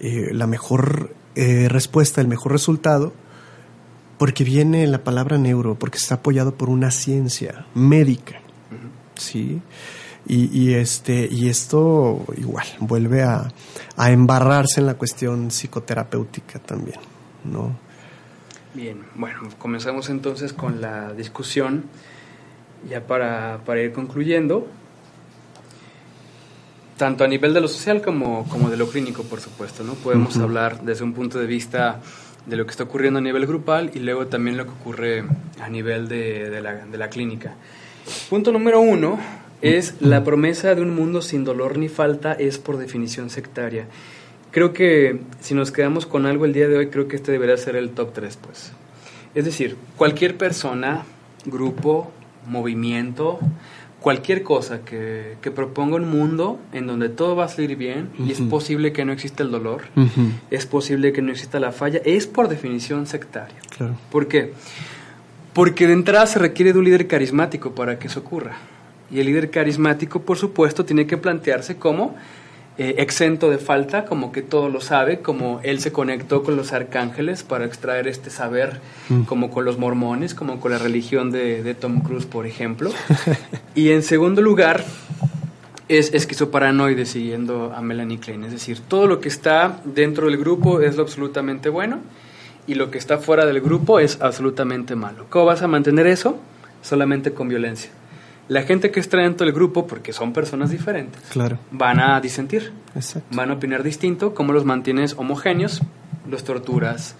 eh, 0.00 0.28
la 0.32 0.46
mejor 0.46 1.14
eh, 1.34 1.68
respuesta, 1.68 2.20
el 2.20 2.28
mejor 2.28 2.52
resultado, 2.52 3.12
porque 4.18 4.44
viene 4.44 4.86
la 4.86 5.04
palabra 5.04 5.36
neuro, 5.36 5.74
porque 5.74 5.98
está 5.98 6.16
apoyado 6.16 6.54
por 6.54 6.70
una 6.70 6.90
ciencia 6.90 7.66
médica, 7.74 8.40
¿sí? 9.16 9.60
Y, 10.28 10.48
y 10.58 10.74
este, 10.74 11.28
y 11.30 11.48
esto 11.48 12.24
igual 12.36 12.66
vuelve 12.80 13.22
a, 13.22 13.52
a 13.96 14.10
embarrarse 14.10 14.80
en 14.80 14.86
la 14.86 14.94
cuestión 14.94 15.50
psicoterapéutica 15.50 16.58
también, 16.58 16.98
¿no? 17.44 17.76
Bien, 18.74 18.98
bueno, 19.14 19.40
comenzamos 19.58 20.10
entonces 20.10 20.52
con 20.52 20.80
la 20.80 21.12
discusión, 21.12 21.84
ya 22.90 23.06
para, 23.06 23.60
para 23.64 23.80
ir 23.82 23.92
concluyendo, 23.92 24.66
tanto 26.96 27.24
a 27.24 27.28
nivel 27.28 27.52
de 27.54 27.60
lo 27.60 27.68
social 27.68 28.02
como, 28.02 28.48
como 28.48 28.70
de 28.70 28.76
lo 28.76 28.88
clínico, 28.88 29.22
por 29.24 29.40
supuesto, 29.40 29.84
¿no? 29.84 29.94
Podemos 29.94 30.36
hablar 30.38 30.82
desde 30.82 31.04
un 31.04 31.12
punto 31.12 31.38
de 31.38 31.46
vista 31.46 32.00
de 32.46 32.56
lo 32.56 32.64
que 32.64 32.70
está 32.70 32.84
ocurriendo 32.84 33.18
a 33.18 33.22
nivel 33.22 33.46
grupal 33.46 33.90
y 33.94 33.98
luego 33.98 34.26
también 34.28 34.56
lo 34.56 34.64
que 34.64 34.70
ocurre 34.70 35.24
a 35.60 35.68
nivel 35.68 36.08
de, 36.08 36.48
de 36.48 36.62
la, 36.62 36.86
de 36.86 36.98
la 36.98 37.10
clínica. 37.10 37.54
Punto 38.30 38.52
número 38.52 38.80
uno 38.80 39.18
es 39.62 39.94
la 40.00 40.22
promesa 40.22 40.74
de 40.74 40.82
un 40.82 40.94
mundo 40.94 41.22
sin 41.22 41.44
dolor 41.44 41.76
ni 41.76 41.88
falta 41.88 42.32
es 42.32 42.58
por 42.58 42.78
definición 42.78 43.30
sectaria. 43.30 43.86
Creo 44.50 44.72
que 44.72 45.20
si 45.40 45.54
nos 45.54 45.72
quedamos 45.72 46.06
con 46.06 46.24
algo 46.24 46.44
el 46.44 46.52
día 46.52 46.68
de 46.68 46.78
hoy, 46.78 46.88
creo 46.88 47.08
que 47.08 47.16
este 47.16 47.32
debería 47.32 47.56
ser 47.56 47.76
el 47.76 47.90
top 47.90 48.12
3, 48.14 48.38
pues. 48.38 48.72
Es 49.34 49.44
decir, 49.44 49.76
cualquier 49.96 50.38
persona, 50.38 51.04
grupo, 51.44 52.10
movimiento, 52.46 53.38
cualquier 54.06 54.44
cosa 54.44 54.84
que, 54.84 55.34
que 55.42 55.50
proponga 55.50 55.96
un 55.96 56.08
mundo 56.08 56.60
en 56.72 56.86
donde 56.86 57.08
todo 57.08 57.34
va 57.34 57.46
a 57.46 57.48
salir 57.48 57.74
bien 57.74 58.10
y 58.24 58.30
es 58.30 58.40
posible 58.40 58.92
que 58.92 59.04
no 59.04 59.10
exista 59.10 59.42
el 59.42 59.50
dolor, 59.50 59.82
es 60.48 60.64
posible 60.64 61.12
que 61.12 61.22
no 61.22 61.32
exista 61.32 61.58
la 61.58 61.72
falla, 61.72 62.00
es 62.04 62.28
por 62.28 62.46
definición 62.46 63.08
sectaria. 63.08 63.56
Claro. 63.76 63.96
¿Por 64.12 64.28
qué? 64.28 64.52
Porque 65.52 65.88
de 65.88 65.94
entrada 65.94 66.24
se 66.28 66.38
requiere 66.38 66.72
de 66.72 66.78
un 66.78 66.84
líder 66.84 67.08
carismático 67.08 67.74
para 67.74 67.98
que 67.98 68.06
eso 68.06 68.20
ocurra. 68.20 68.58
Y 69.10 69.18
el 69.18 69.26
líder 69.26 69.50
carismático, 69.50 70.22
por 70.22 70.38
supuesto, 70.38 70.84
tiene 70.84 71.08
que 71.08 71.16
plantearse 71.16 71.74
como 71.74 72.14
eh, 72.78 72.96
exento 72.98 73.50
de 73.50 73.58
falta, 73.58 74.04
como 74.04 74.32
que 74.32 74.42
todo 74.42 74.68
lo 74.68 74.80
sabe, 74.80 75.20
como 75.20 75.60
él 75.62 75.80
se 75.80 75.92
conectó 75.92 76.42
con 76.42 76.56
los 76.56 76.72
arcángeles 76.72 77.42
para 77.42 77.64
extraer 77.64 78.06
este 78.06 78.30
saber, 78.30 78.80
como 79.26 79.50
con 79.50 79.64
los 79.64 79.78
mormones, 79.78 80.34
como 80.34 80.60
con 80.60 80.72
la 80.72 80.78
religión 80.78 81.30
de, 81.30 81.62
de 81.62 81.74
Tom 81.74 82.00
Cruise, 82.00 82.26
por 82.26 82.46
ejemplo. 82.46 82.90
y 83.74 83.90
en 83.90 84.02
segundo 84.02 84.42
lugar, 84.42 84.84
es 85.88 86.12
esquizoparanoide 86.12 87.06
siguiendo 87.06 87.72
a 87.74 87.80
Melanie 87.80 88.18
Klein. 88.18 88.44
Es 88.44 88.52
decir, 88.52 88.80
todo 88.80 89.06
lo 89.06 89.20
que 89.20 89.28
está 89.28 89.80
dentro 89.84 90.26
del 90.26 90.36
grupo 90.36 90.80
es 90.80 90.96
lo 90.96 91.02
absolutamente 91.02 91.68
bueno 91.68 92.00
y 92.66 92.74
lo 92.74 92.90
que 92.90 92.98
está 92.98 93.18
fuera 93.18 93.46
del 93.46 93.60
grupo 93.60 94.00
es 94.00 94.20
absolutamente 94.20 94.96
malo. 94.96 95.26
¿Cómo 95.30 95.46
vas 95.46 95.62
a 95.62 95.68
mantener 95.68 96.06
eso? 96.06 96.38
Solamente 96.82 97.32
con 97.32 97.48
violencia. 97.48 97.90
La 98.48 98.62
gente 98.62 98.90
que 98.92 99.00
está 99.00 99.18
dentro 99.18 99.44
del 99.44 99.54
grupo, 99.54 99.86
porque 99.86 100.12
son 100.12 100.32
personas 100.32 100.70
diferentes, 100.70 101.20
Claro, 101.30 101.58
van 101.72 101.98
a 101.98 102.20
disentir, 102.20 102.72
exacto. 102.94 103.28
van 103.36 103.50
a 103.50 103.54
opinar 103.54 103.82
distinto. 103.82 104.34
¿Cómo 104.34 104.52
los 104.52 104.64
mantienes 104.64 105.14
homogéneos? 105.16 105.82
Los 106.30 106.44
torturas, 106.44 107.16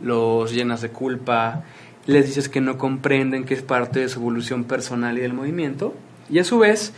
los 0.00 0.52
llenas 0.52 0.80
de 0.80 0.88
culpa, 0.88 1.64
les 2.06 2.26
dices 2.26 2.48
que 2.48 2.60
no 2.60 2.78
comprenden 2.78 3.44
que 3.44 3.54
es 3.54 3.62
parte 3.62 4.00
de 4.00 4.08
su 4.08 4.20
evolución 4.20 4.64
personal 4.64 5.18
y 5.18 5.20
del 5.20 5.34
movimiento. 5.34 5.94
Y 6.30 6.38
a 6.38 6.44
su 6.44 6.58
vez, 6.58 6.92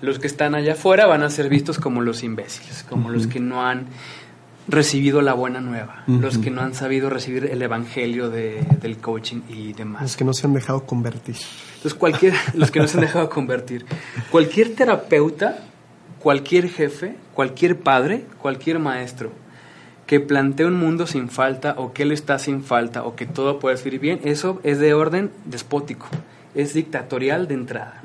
los 0.00 0.18
que 0.18 0.26
están 0.26 0.54
allá 0.54 0.74
afuera 0.74 1.06
van 1.06 1.22
a 1.22 1.30
ser 1.30 1.48
vistos 1.48 1.78
como 1.78 2.02
los 2.02 2.22
imbéciles, 2.22 2.84
como 2.88 3.10
los 3.10 3.26
que 3.26 3.40
no 3.40 3.66
han 3.66 3.86
recibido 4.66 5.20
la 5.20 5.34
buena 5.34 5.60
nueva, 5.60 6.04
los 6.06 6.38
que 6.38 6.50
no 6.50 6.62
han 6.62 6.74
sabido 6.74 7.10
recibir 7.10 7.44
el 7.46 7.60
evangelio 7.60 8.30
de- 8.30 8.62
del 8.80 8.96
coaching 8.98 9.42
y 9.48 9.72
demás. 9.74 10.02
Los 10.02 10.16
que 10.16 10.24
no 10.24 10.32
se 10.32 10.46
han 10.46 10.54
dejado 10.54 10.84
convertir. 10.86 11.36
Entonces, 11.76 11.94
cualquier, 11.94 12.32
los 12.54 12.70
que 12.70 12.80
no 12.80 12.88
se 12.88 12.96
han 12.96 13.02
dejado 13.02 13.28
convertir, 13.28 13.84
cualquier 14.30 14.74
terapeuta, 14.74 15.58
cualquier 16.18 16.70
jefe, 16.70 17.16
cualquier 17.34 17.78
padre, 17.80 18.24
cualquier 18.40 18.78
maestro 18.78 19.32
que 20.06 20.20
plantee 20.20 20.66
un 20.66 20.74
mundo 20.78 21.06
sin 21.06 21.28
falta 21.30 21.74
o 21.78 21.92
que 21.94 22.02
él 22.02 22.12
está 22.12 22.38
sin 22.38 22.62
falta 22.62 23.04
o 23.04 23.16
que 23.16 23.24
todo 23.26 23.58
puede 23.58 23.76
salir 23.78 24.00
bien, 24.00 24.20
eso 24.24 24.60
es 24.62 24.78
de 24.78 24.92
orden 24.94 25.30
despótico, 25.46 26.06
es 26.54 26.74
dictatorial 26.74 27.48
de 27.48 27.54
entrada. 27.54 28.02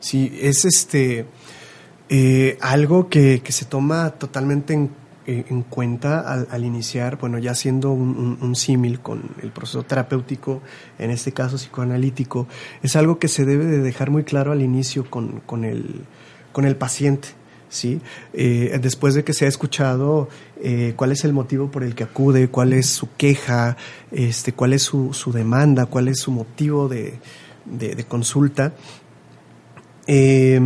Sí, 0.00 0.36
es 0.40 0.64
este 0.64 1.26
eh, 2.08 2.56
algo 2.60 3.08
que, 3.08 3.40
que 3.42 3.50
se 3.52 3.64
toma 3.64 4.10
totalmente 4.10 4.74
en, 4.74 4.90
en 5.26 5.62
cuenta 5.62 6.20
al, 6.20 6.46
al 6.50 6.64
iniciar, 6.64 7.18
bueno, 7.18 7.38
ya 7.38 7.54
siendo 7.54 7.92
un 7.92 8.54
símil 8.56 9.00
con 9.00 9.22
el 9.42 9.50
proceso 9.50 9.82
terapéutico, 9.82 10.62
en 10.98 11.10
este 11.10 11.32
caso 11.32 11.56
psicoanalítico, 11.56 12.46
es 12.82 12.96
algo 12.96 13.18
que 13.18 13.28
se 13.28 13.44
debe 13.44 13.64
de 13.66 13.78
dejar 13.78 14.10
muy 14.10 14.24
claro 14.24 14.52
al 14.52 14.62
inicio 14.62 15.08
con, 15.10 15.40
con, 15.46 15.64
el, 15.64 16.02
con 16.52 16.64
el 16.64 16.76
paciente. 16.76 17.28
¿sí? 17.68 18.00
Eh, 18.32 18.78
después 18.80 19.14
de 19.14 19.24
que 19.24 19.32
se 19.32 19.44
ha 19.44 19.48
escuchado 19.48 20.28
eh, 20.62 20.92
cuál 20.96 21.10
es 21.10 21.24
el 21.24 21.32
motivo 21.32 21.70
por 21.70 21.82
el 21.82 21.96
que 21.96 22.04
acude, 22.04 22.48
cuál 22.48 22.72
es 22.72 22.86
su 22.86 23.08
queja, 23.16 23.76
este, 24.12 24.52
cuál 24.52 24.72
es 24.72 24.82
su, 24.82 25.12
su 25.12 25.32
demanda, 25.32 25.86
cuál 25.86 26.06
es 26.06 26.20
su 26.20 26.30
motivo 26.30 26.88
de, 26.88 27.14
de- 27.64 27.96
de 27.96 28.04
consulta, 28.04 28.72
eh, 30.06 30.60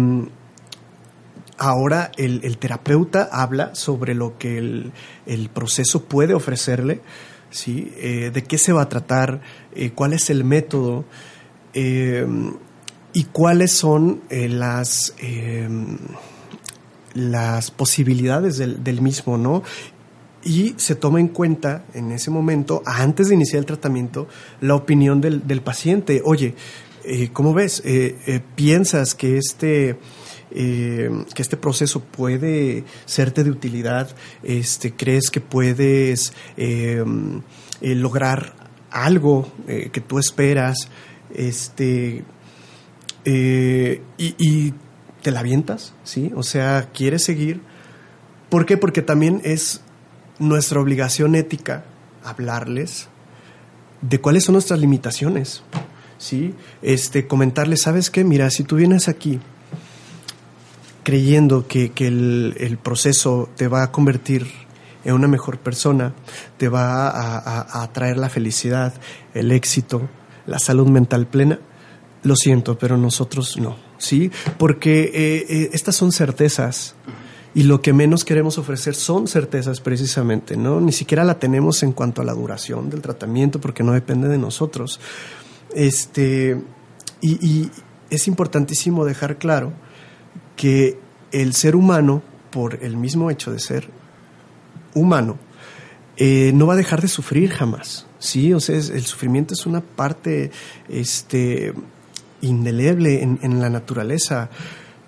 ahora 1.61 2.11
el, 2.17 2.57
terapeuta 2.57 3.29
habla 3.31 3.75
sobre 3.75 4.15
lo 4.15 4.39
que 4.39 4.59
el, 4.59 5.51
proceso 5.53 6.05
puede 6.05 6.33
ofrecerle, 6.33 7.03
¿sí? 7.51 7.93
Eh, 7.99 8.31
de 8.33 8.43
qué 8.43 8.57
se 8.57 8.73
va 8.73 8.83
a 8.83 8.89
tratar, 8.89 9.43
eh, 9.75 9.91
cuál 9.91 10.15
es 10.15 10.31
el 10.31 10.43
método 10.43 11.05
eh, 11.75 12.27
y 13.13 13.25
cuáles 13.25 13.73
son 13.73 14.23
las, 14.31 15.15
las 17.13 17.71
posibilidades 17.71 18.57
del, 18.57 18.83
del, 18.83 19.03
mismo, 19.03 19.37
¿no? 19.37 19.63
Y 20.43 20.75
se 20.79 20.95
toma 20.95 21.21
en 21.21 21.29
cuenta 21.29 21.85
en 21.93 22.11
ese 22.11 22.31
momento, 22.31 22.83
antes 22.87 23.29
de 23.29 23.35
iniciar 23.35 23.61
el 23.61 23.67
tratamiento, 23.67 24.29
la 24.63 24.75
opinión 24.77 25.21
del, 25.21 25.47
del 25.47 25.61
paciente. 25.61 26.23
Oye, 26.25 26.55
¿cómo 27.35 27.53
ves? 27.53 27.83
¿Piensas 28.55 29.15
que 29.15 29.37
este 29.37 29.99
eh, 30.53 31.11
que 31.33 31.43
este 31.43 31.57
proceso 31.57 32.01
puede 32.01 32.85
serte 33.05 33.45
de 33.45 33.51
utilidad, 33.51 34.11
este, 34.43 34.93
crees 34.93 35.31
que 35.31 35.41
puedes 35.41 36.33
eh, 36.57 37.05
eh, 37.81 37.95
lograr 37.95 38.55
algo 38.91 39.53
que 39.67 40.01
tú 40.01 40.19
esperas, 40.19 40.89
este, 41.33 42.25
y, 43.25 44.75
te 45.23 45.31
la 45.31 45.41
avientas, 45.41 45.93
¿sí? 46.03 46.33
O 46.35 46.43
sea, 46.43 46.89
quieres 46.93 47.23
seguir. 47.23 47.61
¿Por 48.49 48.67
qué? 48.67 48.77
Porque 48.77 49.03
también 49.03 49.41
es 49.45 49.83
nuestra 50.41 50.81
obligación 50.81 51.37
ética 51.37 51.85
hablarles 52.25 53.09
de 54.01 54.21
cuáles 54.21 54.45
son 54.45 54.55
nuestras 54.55 54.81
limitaciones, 54.81 55.63
¿sí? 56.19 56.55
Este, 56.83 57.29
comentarles, 57.29 57.83
¿sabes 57.83 58.11
qué? 58.11 58.25
Mira, 58.25 58.51
si 58.51 58.65
tú 58.65 58.77
vienes 58.77 59.07
aquí 59.09 59.41
creyendo 61.11 61.67
que, 61.67 61.91
el, 61.97 62.79
proceso 62.81 63.49
te 63.57 63.67
va 63.67 63.83
a 63.83 63.91
convertir 63.91 64.47
en 65.05 65.13
una 65.13 65.27
mejor 65.27 65.59
persona, 65.59 66.15
te 66.57 66.69
va 66.69 67.11
a, 67.83 67.93
traer 67.93 68.17
la 68.17 68.29
felicidad, 68.29 68.95
el 69.35 69.51
éxito, 69.51 70.09
la 70.47 70.61
salud 70.61 70.87
mental 70.87 71.27
plena, 71.27 71.59
lo 72.23 72.37
siento, 72.37 72.79
pero 72.79 72.97
nosotros 72.97 73.57
no, 73.59 73.77
¿sí? 73.99 74.31
Porque 74.57 75.11
eh, 75.13 75.47
eh, 75.49 75.71
estas 75.73 75.97
son 75.97 76.13
certezas 76.13 76.95
y 77.55 77.65
lo 77.65 77.83
que 77.83 77.93
menos 77.93 78.25
queremos 78.25 78.57
ofrecer 78.57 78.95
son 78.95 79.27
certezas 79.27 79.81
precisamente, 79.81 80.57
¿no? 80.57 80.81
Ni 80.81 80.93
siquiera 80.93 81.25
la 81.25 81.41
tenemos 81.41 81.83
en 81.83 81.91
cuanto 81.91 82.23
a 82.23 82.25
la 82.25 82.35
duración 82.35 82.89
del 82.89 83.01
tratamiento 83.01 83.61
porque 83.61 83.83
no 83.83 83.95
depende 83.95 84.29
de 84.29 84.39
nosotros. 84.39 85.01
Este, 85.75 86.63
y 87.21 87.69
es 88.11 88.29
importantísimo 88.29 89.05
dejar 89.05 89.39
claro 89.39 89.73
que 90.61 90.99
el 91.33 91.55
ser 91.55 91.75
humano, 91.75 92.23
por 92.51 92.85
el 92.85 92.99
mismo 92.99 93.31
hecho 93.31 93.51
de 93.51 93.59
ser 93.59 93.89
humano, 94.95 95.39
eh, 96.19 96.53
no 96.55 96.67
va 96.67 96.75
a 96.75 96.77
dejar 96.77 97.01
de 97.01 97.09
sufrir 97.09 97.49
jamás. 97.49 98.07
Sí, 98.19 98.53
o 98.53 98.61
sea, 98.61 98.77
el 98.77 99.07
sufrimiento 99.07 99.55
es 99.55 99.65
una 99.65 99.81
parte 99.81 100.51
este, 100.87 101.73
indeleble 102.43 103.23
en, 103.23 103.61
la 103.61 103.71
naturaleza. 103.71 104.51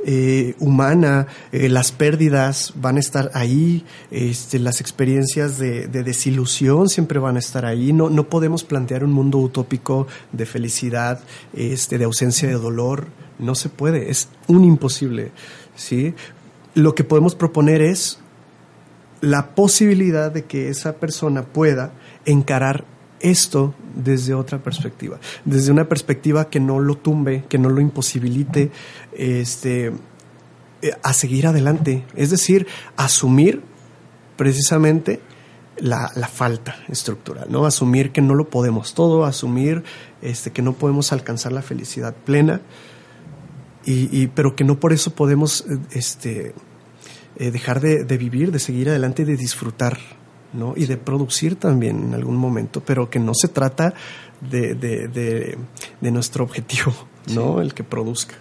Eh, 0.07 0.55
humana, 0.59 1.27
eh, 1.53 1.69
las 1.69 1.93
pérdidas 1.93 2.73
van 2.77 2.97
a 2.97 3.01
estar 3.01 3.31
ahí, 3.35 3.85
este, 4.11 4.59
las 4.59 4.81
experiencias 4.81 5.59
de, 5.59 5.87
desilusión 5.87 6.89
siempre 6.89 7.19
van 7.19 7.37
a 7.37 7.41
estar 7.41 7.67
ahí. 7.67 7.93
No, 7.93 8.09
no 8.09 8.31
podemos 8.31 8.65
plantear 8.65 9.05
un 9.05 9.13
mundo 9.13 9.37
utópico 9.37 10.07
de 10.33 10.47
felicidad, 10.47 11.21
este, 11.53 11.99
de 11.99 12.05
ausencia 12.05 12.49
de 12.49 12.55
dolor. 12.55 13.09
No 13.43 13.55
se 13.55 13.69
puede, 13.69 14.11
es 14.11 14.29
un 14.47 14.65
imposible. 14.65 15.33
¿sí? 15.77 16.15
Lo 16.75 16.95
que 16.95 17.05
podemos 17.05 17.35
proponer 17.35 17.83
es 17.83 18.19
la 19.21 19.55
posibilidad 19.55 20.33
de 20.33 20.45
que 20.45 20.69
esa 20.69 20.95
persona 20.95 21.43
pueda 21.43 21.93
encarar 22.25 22.85
esto 23.21 23.75
desde 23.95 24.35
otra 24.35 24.59
perspectiva, 24.59 25.19
desde 25.45 25.71
una 25.71 25.89
perspectiva 25.89 26.51
que 26.51 26.61
no 26.61 26.81
lo 26.81 26.97
tumbe, 26.97 27.45
que 27.49 27.59
no 27.59 27.69
lo 27.69 27.81
imposibilite 27.81 28.73
este, 29.13 29.93
a 31.03 31.13
seguir 31.13 31.47
adelante, 31.47 32.05
es 32.17 32.31
decir, 32.31 32.67
asumir 32.97 33.63
precisamente 34.37 35.21
la, 35.77 36.09
falta 36.29 36.77
estructural, 36.89 37.47
¿no? 37.49 37.65
Asumir 37.65 38.13
que 38.13 38.21
no 38.21 38.35
lo 38.35 38.51
podemos 38.51 38.95
todo, 38.95 39.25
asumir 39.25 39.83
este, 40.21 40.51
que 40.51 40.63
no 40.63 40.73
podemos 40.75 41.13
alcanzar 41.13 41.53
la 41.53 41.63
felicidad 41.63 42.15
plena, 42.15 42.61
y, 43.85 44.27
pero 44.29 44.55
que 44.55 44.65
no 44.65 44.79
por 44.79 44.93
eso 44.93 45.15
podemos 45.15 45.63
eh, 45.63 45.79
este, 45.93 46.55
eh, 47.37 47.51
dejar 47.51 47.81
de, 47.81 48.17
vivir, 48.17 48.53
de 48.53 48.59
seguir 48.59 48.89
adelante 48.89 49.23
y 49.23 49.25
de 49.25 49.37
disfrutar, 49.37 49.99
¿no? 50.53 50.75
Y 50.77 50.87
de 50.87 50.97
producir 50.97 51.57
también 51.57 52.03
en 52.03 52.15
algún 52.15 52.37
momento, 52.37 52.83
pero 52.85 53.11
que 53.11 53.19
no 53.19 53.33
se 53.35 53.49
trata 53.49 53.95
de, 54.41 54.75
de, 54.75 55.57
de 56.01 56.11
nuestro 56.11 56.45
objetivo, 56.45 56.93
¿no? 57.35 57.61
El 57.61 57.75
que 57.75 57.85
produzca. 57.85 58.35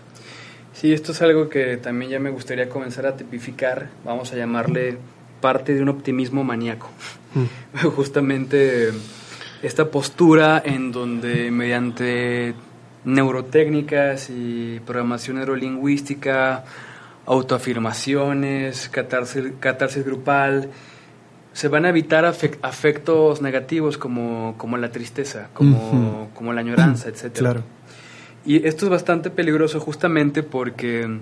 Sí, 0.73 0.93
esto 0.93 1.11
es 1.11 1.21
algo 1.21 1.47
que 1.47 1.77
también 1.77 2.09
ya 2.09 2.19
me 2.19 2.31
gustaría 2.31 2.67
comenzar 2.67 3.05
a 3.05 3.15
tipificar, 3.15 3.89
vamos 4.03 4.33
a 4.33 4.35
llamarle 4.35 4.97
parte 5.39 5.75
de 5.75 5.81
un 5.81 5.89
optimismo 5.89 6.43
maníaco. 6.43 6.89
Mm. 7.35 7.87
Justamente 7.95 8.91
esta 9.61 9.91
postura 9.91 10.61
en 10.65 10.91
donde 10.91 11.51
mediante 11.51 12.55
neurotécnicas 13.05 14.29
y 14.29 14.79
programación 14.85 15.37
neurolingüística, 15.37 16.63
autoafirmaciones, 17.25 18.89
catarsis, 18.89 20.05
grupal, 20.05 20.69
se 21.53 21.67
van 21.67 21.85
a 21.85 21.89
evitar 21.89 22.25
afectos 22.25 23.41
negativos 23.41 23.97
como, 23.97 24.55
como 24.57 24.77
la 24.77 24.91
tristeza, 24.91 25.49
como, 25.53 26.29
como 26.33 26.53
la 26.53 26.61
añoranza, 26.61 27.09
etc. 27.09 27.33
Claro. 27.33 27.63
Y 28.45 28.65
esto 28.67 28.85
es 28.85 28.91
bastante 28.91 29.29
peligroso 29.29 29.79
justamente 29.79 30.43
porque 30.43 31.19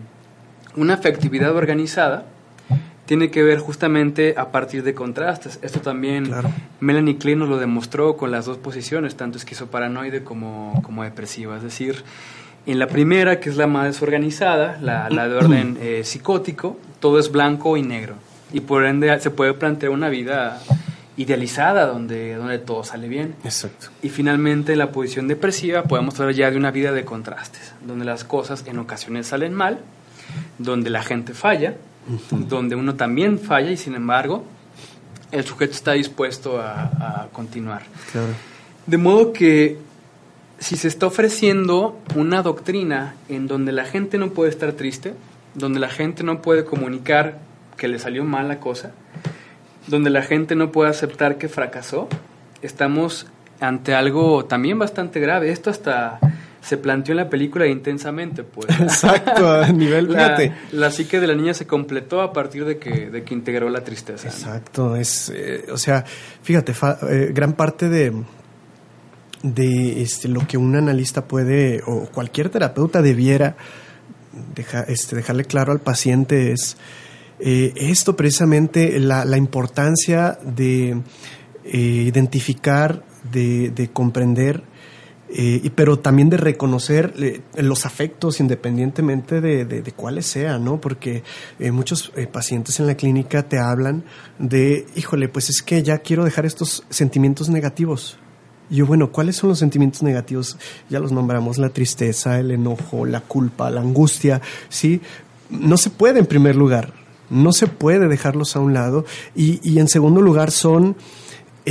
una 0.75 0.93
afectividad 0.93 1.55
organizada 1.55 2.25
tiene 3.09 3.31
que 3.31 3.41
ver 3.41 3.57
justamente 3.57 4.35
a 4.37 4.51
partir 4.51 4.83
de 4.83 4.93
contrastes. 4.93 5.57
Esto 5.63 5.79
también 5.79 6.29
Melanie 6.79 7.17
Klein 7.17 7.39
nos 7.39 7.49
lo 7.49 7.57
demostró 7.57 8.15
con 8.15 8.29
las 8.29 8.45
dos 8.45 8.57
posiciones, 8.59 9.17
tanto 9.17 9.39
esquizoparanoide 9.39 10.23
como, 10.23 10.79
como 10.83 11.03
depresiva. 11.03 11.57
Es 11.57 11.63
decir, 11.63 12.03
en 12.67 12.77
la 12.77 12.85
primera, 12.85 13.39
que 13.39 13.49
es 13.49 13.57
la 13.57 13.65
más 13.65 13.85
desorganizada, 13.85 14.77
la, 14.79 15.09
la 15.09 15.27
de 15.27 15.35
orden 15.35 15.77
eh, 15.81 16.03
psicótico, 16.03 16.77
todo 16.99 17.17
es 17.17 17.31
blanco 17.31 17.77
y 17.77 17.81
negro. 17.81 18.13
Y 18.53 18.59
por 18.59 18.85
ende 18.85 19.19
se 19.19 19.31
puede 19.31 19.55
plantear 19.55 19.91
una 19.91 20.09
vida 20.09 20.61
idealizada 21.17 21.87
donde, 21.87 22.35
donde 22.35 22.59
todo 22.59 22.83
sale 22.83 23.07
bien. 23.07 23.33
Exacto. 23.43 23.87
Y 24.03 24.09
finalmente 24.09 24.73
en 24.73 24.77
la 24.77 24.91
posición 24.91 25.27
depresiva 25.27 25.81
podemos 25.81 26.19
hablar 26.19 26.35
ya 26.35 26.51
de 26.51 26.57
una 26.57 26.69
vida 26.69 26.91
de 26.91 27.05
contrastes, 27.05 27.73
donde 27.83 28.05
las 28.05 28.23
cosas 28.23 28.63
en 28.67 28.77
ocasiones 28.77 29.25
salen 29.25 29.55
mal, 29.55 29.79
donde 30.59 30.91
la 30.91 31.01
gente 31.01 31.33
falla, 31.33 31.73
donde 32.31 32.75
uno 32.75 32.95
también 32.95 33.39
falla 33.39 33.71
y 33.71 33.77
sin 33.77 33.95
embargo 33.95 34.43
el 35.31 35.45
sujeto 35.45 35.73
está 35.73 35.93
dispuesto 35.93 36.59
a, 36.59 37.27
continuar. 37.31 37.83
De 38.85 38.97
modo 38.97 39.31
que 39.31 39.77
si 40.57 40.75
se 40.75 40.87
está 40.87 41.05
ofreciendo 41.05 41.99
una 42.15 42.41
doctrina 42.41 43.15
en 43.29 43.47
donde 43.47 43.71
la 43.71 43.85
gente 43.85 44.17
no 44.17 44.31
puede 44.31 44.49
estar 44.49 44.73
triste, 44.73 45.13
donde 45.53 45.79
la 45.79 45.89
gente 45.89 46.23
no 46.23 46.41
puede 46.41 46.65
comunicar 46.65 47.39
que 47.77 47.87
le 47.87 47.99
salió 47.99 48.23
mal 48.23 48.47
la 48.47 48.59
cosa, 48.59 48.91
donde 49.87 50.09
la 50.09 50.21
gente 50.21 50.55
no 50.55 50.71
puede 50.71 50.89
aceptar 50.89 51.37
que 51.37 51.47
fracasó, 51.47 52.07
estamos 52.61 53.27
ante 53.59 53.93
algo 53.93 54.45
también 54.45 54.79
bastante 54.79 55.19
grave. 55.19 55.51
Esto 55.51 55.69
hasta 55.69 56.19
se 56.61 56.77
planteó 56.77 57.13
en 57.13 57.17
la 57.17 57.29
película 57.29 57.67
intensamente, 57.67 58.43
pues. 58.43 58.67
Exacto, 58.79 59.49
a 59.49 59.67
nivel, 59.71 60.11
la, 60.11 60.37
La 60.71 60.91
psique 60.91 61.19
de 61.19 61.27
la 61.27 61.35
niña 61.35 61.53
se 61.53 61.65
completó 61.65 62.21
a 62.21 62.33
partir 62.33 62.65
de 62.65 62.77
que, 62.77 63.09
de 63.09 63.23
que 63.23 63.33
integró 63.33 63.69
la 63.69 63.83
tristeza. 63.83 64.27
Exacto, 64.27 64.95
es, 64.95 65.31
eh, 65.33 65.65
o 65.71 65.77
sea, 65.77 66.03
fíjate, 66.41 66.73
eh, 67.09 67.31
gran 67.33 67.53
parte 67.53 67.89
de, 67.89 68.13
de 69.43 70.01
este, 70.01 70.27
lo 70.27 70.45
que 70.47 70.57
un 70.57 70.75
analista 70.75 71.25
puede, 71.25 71.81
o 71.85 72.07
cualquier 72.11 72.49
terapeuta 72.49 73.01
debiera 73.01 73.55
este, 74.87 75.15
dejarle 75.15 75.45
claro 75.45 75.71
al 75.71 75.79
paciente 75.79 76.51
es 76.51 76.77
eh, 77.39 77.73
esto 77.75 78.15
precisamente, 78.15 78.99
la, 78.99 79.25
la 79.25 79.37
importancia 79.37 80.37
de 80.43 81.01
identificar, 81.71 83.05
de, 83.31 83.69
de 83.69 83.89
comprender 83.89 84.63
eh, 85.31 85.69
pero 85.75 85.99
también 85.99 86.29
de 86.29 86.37
reconocer 86.37 87.13
eh, 87.19 87.41
los 87.55 87.85
afectos 87.85 88.39
independientemente 88.39 89.41
de, 89.41 89.65
de, 89.65 89.91
cuáles 89.91 90.25
sean, 90.25 90.65
¿no? 90.65 90.81
Porque 90.81 91.23
eh, 91.59 91.71
muchos 91.71 92.11
pacientes 92.31 92.79
en 92.79 92.87
la 92.87 92.95
clínica 92.95 93.43
te 93.43 93.59
hablan 93.59 94.03
de, 94.39 94.87
híjole, 94.95 95.29
pues 95.29 95.49
es 95.49 95.61
que 95.61 95.83
ya 95.83 95.99
quiero 95.99 96.23
dejar 96.23 96.45
estos 96.45 96.83
sentimientos 96.89 97.49
negativos. 97.49 98.17
Y 98.69 98.77
yo, 98.77 98.85
bueno, 98.85 99.11
¿cuáles 99.11 99.35
son 99.35 99.49
los 99.49 99.59
sentimientos 99.59 100.03
negativos? 100.03 100.57
Ya 100.89 100.99
los 100.99 101.11
nombramos, 101.11 101.57
la 101.57 101.69
tristeza, 101.69 102.39
el 102.39 102.51
enojo, 102.51 103.05
la 103.05 103.21
culpa, 103.21 103.69
la 103.71 103.81
angustia, 103.81 104.41
¿sí? 104.69 105.01
no 105.49 105.77
se 105.77 105.89
puede 105.89 106.19
en 106.19 106.25
primer 106.25 106.55
lugar, 106.55 106.93
no 107.29 107.51
se 107.51 107.67
puede 107.67 108.07
dejarlos 108.07 108.55
a 108.55 108.59
un 108.59 108.73
lado 108.73 109.05
y, 109.35 109.59
y 109.67 109.79
en 109.79 109.87
segundo 109.87 110.21
lugar 110.21 110.51
son 110.51 110.95
eh, 110.95 110.95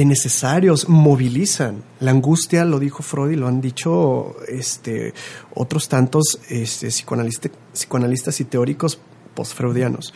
necesarios, 0.05 0.89
movilizan. 0.89 1.83
La 2.01 2.11
angustia, 2.11 2.65
lo 2.65 2.79
dijo 2.79 3.03
Freud 3.03 3.33
y 3.33 3.37
lo 3.37 3.49
han 3.49 3.61
dicho 3.61 4.37
este, 4.49 5.15
otros 5.55 5.89
tantos 5.89 6.41
este, 6.49 6.89
psicoanalistas 6.89 8.41
y 8.41 8.45
teóricos 8.45 9.01
postfreudianos. 9.35 10.15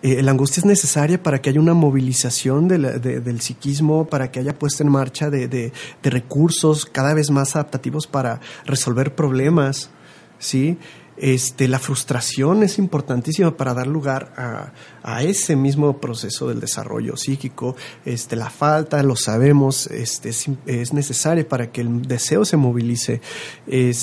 Eh, 0.00 0.22
la 0.22 0.30
angustia 0.30 0.60
es 0.60 0.64
necesaria 0.64 1.20
para 1.20 1.42
que 1.42 1.50
haya 1.50 1.58
una 1.58 1.74
movilización 1.74 2.68
del 2.68 3.40
psiquismo, 3.40 4.06
para 4.06 4.30
que 4.30 4.38
haya 4.38 4.56
puesta 4.56 4.84
en 4.84 4.90
marcha 4.90 5.28
de, 5.28 5.48
de, 5.48 5.72
recursos 6.04 6.86
cada 6.86 7.14
vez 7.14 7.30
más 7.30 7.56
adaptativos 7.56 8.06
para 8.06 8.40
resolver 8.64 9.16
problemas, 9.16 9.90
¿sí? 10.38 10.78
Este, 11.20 11.68
la 11.68 11.78
frustración 11.78 12.62
es 12.62 12.78
importantísima 12.78 13.56
para 13.56 13.74
dar 13.74 13.86
lugar 13.86 14.32
a, 14.36 15.22
ese 15.22 15.56
mismo 15.56 15.98
proceso 16.00 16.48
del 16.48 16.60
desarrollo 16.60 17.16
psíquico. 17.16 17.76
Este, 18.04 18.36
la 18.36 18.50
falta, 18.50 19.02
lo 19.02 19.16
sabemos, 19.16 19.86
este, 19.88 20.28
es, 20.28 20.46
es 20.66 20.92
necesaria 20.92 21.48
para 21.48 21.72
que 21.72 21.80
el 21.80 22.02
deseo 22.02 22.44
se 22.44 22.56
movilice. 22.56 23.20
Eh, 23.66 23.94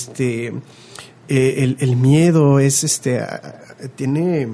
el, 1.28 1.76
el, 1.80 1.96
miedo 1.96 2.60
es, 2.60 3.00
tiene 3.96 4.48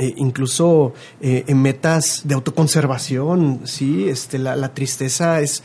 eh, 0.00 0.14
incluso 0.16 0.94
eh, 1.20 1.44
en 1.46 1.60
metas 1.60 2.22
de 2.24 2.34
autoconservación, 2.34 3.62
sí, 3.64 4.10
la 4.32 4.72
tristeza 4.72 5.40
es 5.40 5.62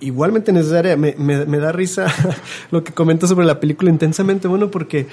igualmente 0.00 0.52
necesaria. 0.52 0.96
Me, 0.96 1.14
me, 1.16 1.58
da 1.58 1.72
risa 1.72 2.06
lo 2.70 2.84
que 2.84 2.92
comenta 2.92 3.26
sobre 3.26 3.46
la 3.46 3.60
película 3.60 3.90
intensamente, 3.90 4.48
bueno, 4.48 4.70
porque 4.70 5.06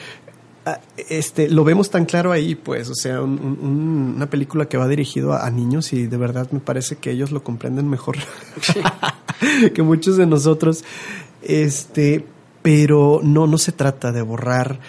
ah, 0.66 0.80
este, 1.10 1.50
lo 1.50 1.64
vemos 1.64 1.90
tan 1.90 2.06
claro 2.06 2.32
ahí, 2.32 2.56
pues, 2.56 2.90
o 2.90 2.96
sea, 2.96 3.22
una 3.22 4.30
película 4.30 4.66
que 4.68 4.78
va 4.78 4.88
dirigido 4.88 5.34
a, 5.34 5.50
niños 5.50 5.94
y 5.94 6.08
de 6.08 6.18
verdad 6.18 6.50
me 6.52 6.60
parece 6.60 6.98
que 6.98 7.12
ellos 7.12 7.32
lo 7.32 7.44
comprenden 7.44 7.90
mejor 7.90 8.18
que 9.74 9.82
muchos 9.84 10.18
de 10.18 10.26
nosotros. 10.26 10.84
Este, 11.42 12.26
pero 12.62 13.20
no, 13.22 13.46
no 13.46 13.58
se 13.58 13.74
trata 13.74 14.14
de 14.14 14.22
borrar 14.22 14.80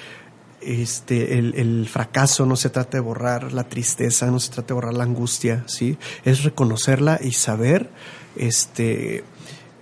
este, 0.60 1.38
el, 1.38 1.54
el, 1.56 1.88
fracaso, 1.88 2.46
no 2.46 2.56
se 2.56 2.70
trata 2.70 2.96
de 2.96 3.00
borrar 3.00 3.52
la 3.52 3.68
tristeza, 3.68 4.30
no 4.30 4.40
se 4.40 4.50
trata 4.50 4.68
de 4.68 4.74
borrar 4.74 4.94
la 4.94 5.04
angustia, 5.04 5.64
¿sí? 5.66 5.98
Es 6.24 6.44
reconocerla 6.44 7.18
y 7.22 7.32
saber, 7.32 7.90
este, 8.36 9.24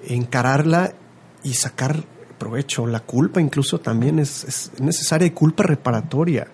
encararla 0.07 0.95
y 1.43 1.55
sacar 1.55 2.05
provecho. 2.43 2.87
La 2.87 3.01
culpa 3.01 3.41
incluso 3.41 3.79
también 3.79 4.19
es, 4.19 4.45
es 4.45 4.81
necesaria 4.81 5.27
y 5.27 5.31
culpa 5.31 5.63
reparatoria. 5.63 6.49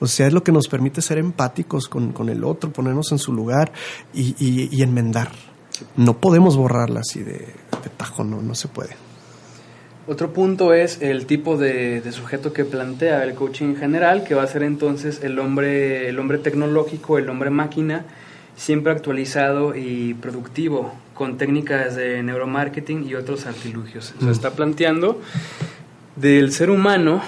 O 0.00 0.06
sea, 0.06 0.26
es 0.26 0.32
lo 0.32 0.42
que 0.42 0.52
nos 0.52 0.68
permite 0.68 1.02
ser 1.02 1.18
empáticos 1.18 1.88
con, 1.88 2.12
con 2.12 2.30
el 2.30 2.44
otro, 2.44 2.72
ponernos 2.72 3.12
en 3.12 3.18
su 3.18 3.32
lugar 3.32 3.72
y, 4.14 4.34
y, 4.38 4.82
enmendar. 4.82 5.32
No 5.96 6.18
podemos 6.18 6.56
borrarla 6.56 7.00
así 7.00 7.20
de, 7.20 7.32
de 7.34 7.90
tajo, 7.96 8.24
no, 8.24 8.40
no 8.40 8.54
se 8.54 8.68
puede. 8.68 8.96
Otro 10.06 10.32
punto 10.32 10.72
es 10.72 11.02
el 11.02 11.26
tipo 11.26 11.56
de, 11.56 12.00
de, 12.00 12.12
sujeto 12.12 12.52
que 12.52 12.64
plantea 12.64 13.24
el 13.24 13.34
coaching 13.34 13.70
en 13.70 13.76
general, 13.76 14.24
que 14.24 14.34
va 14.34 14.42
a 14.42 14.46
ser 14.46 14.62
entonces 14.62 15.22
el 15.22 15.38
hombre, 15.38 16.08
el 16.08 16.18
hombre 16.18 16.38
tecnológico, 16.38 17.18
el 17.18 17.28
hombre 17.28 17.50
máquina, 17.50 18.04
siempre 18.56 18.92
actualizado 18.92 19.74
y 19.74 20.14
productivo, 20.14 20.92
con 21.14 21.38
técnicas 21.38 21.96
de 21.96 22.22
neuromarketing 22.22 23.08
y 23.08 23.14
otros 23.14 23.46
artilugios. 23.46 24.14
Se 24.20 24.30
está 24.30 24.50
planteando 24.50 25.20
del 26.16 26.52
ser 26.52 26.70
humano 26.70 27.22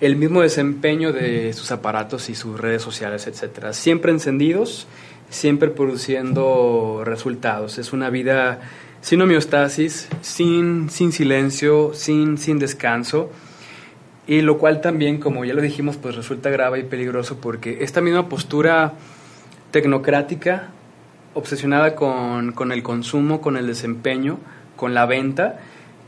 el 0.00 0.16
mismo 0.16 0.42
desempeño 0.42 1.12
de 1.12 1.52
sus 1.52 1.70
aparatos 1.72 2.30
y 2.30 2.34
sus 2.34 2.58
redes 2.58 2.82
sociales, 2.82 3.26
etcétera, 3.26 3.72
siempre 3.72 4.12
encendidos, 4.12 4.86
siempre 5.28 5.68
produciendo 5.68 7.02
resultados. 7.04 7.78
Es 7.78 7.92
una 7.92 8.08
vida 8.10 8.60
sin 9.00 9.20
homeostasis, 9.20 10.08
sin, 10.20 10.88
sin 10.90 11.12
silencio, 11.12 11.92
sin, 11.94 12.38
sin 12.38 12.58
descanso. 12.58 13.30
Y 14.26 14.42
lo 14.42 14.58
cual 14.58 14.80
también, 14.80 15.18
como 15.18 15.44
ya 15.44 15.54
lo 15.54 15.62
dijimos, 15.62 15.96
pues 15.96 16.14
resulta 16.14 16.50
grave 16.50 16.80
y 16.80 16.84
peligroso 16.84 17.38
porque 17.40 17.78
esta 17.80 18.00
misma 18.00 18.28
postura 18.28 18.92
tecnocrática, 19.70 20.68
obsesionada 21.38 21.94
con, 21.94 22.52
con 22.52 22.72
el 22.72 22.82
consumo, 22.82 23.40
con 23.40 23.56
el 23.56 23.66
desempeño, 23.66 24.38
con 24.76 24.94
la 24.94 25.06
venta, 25.06 25.60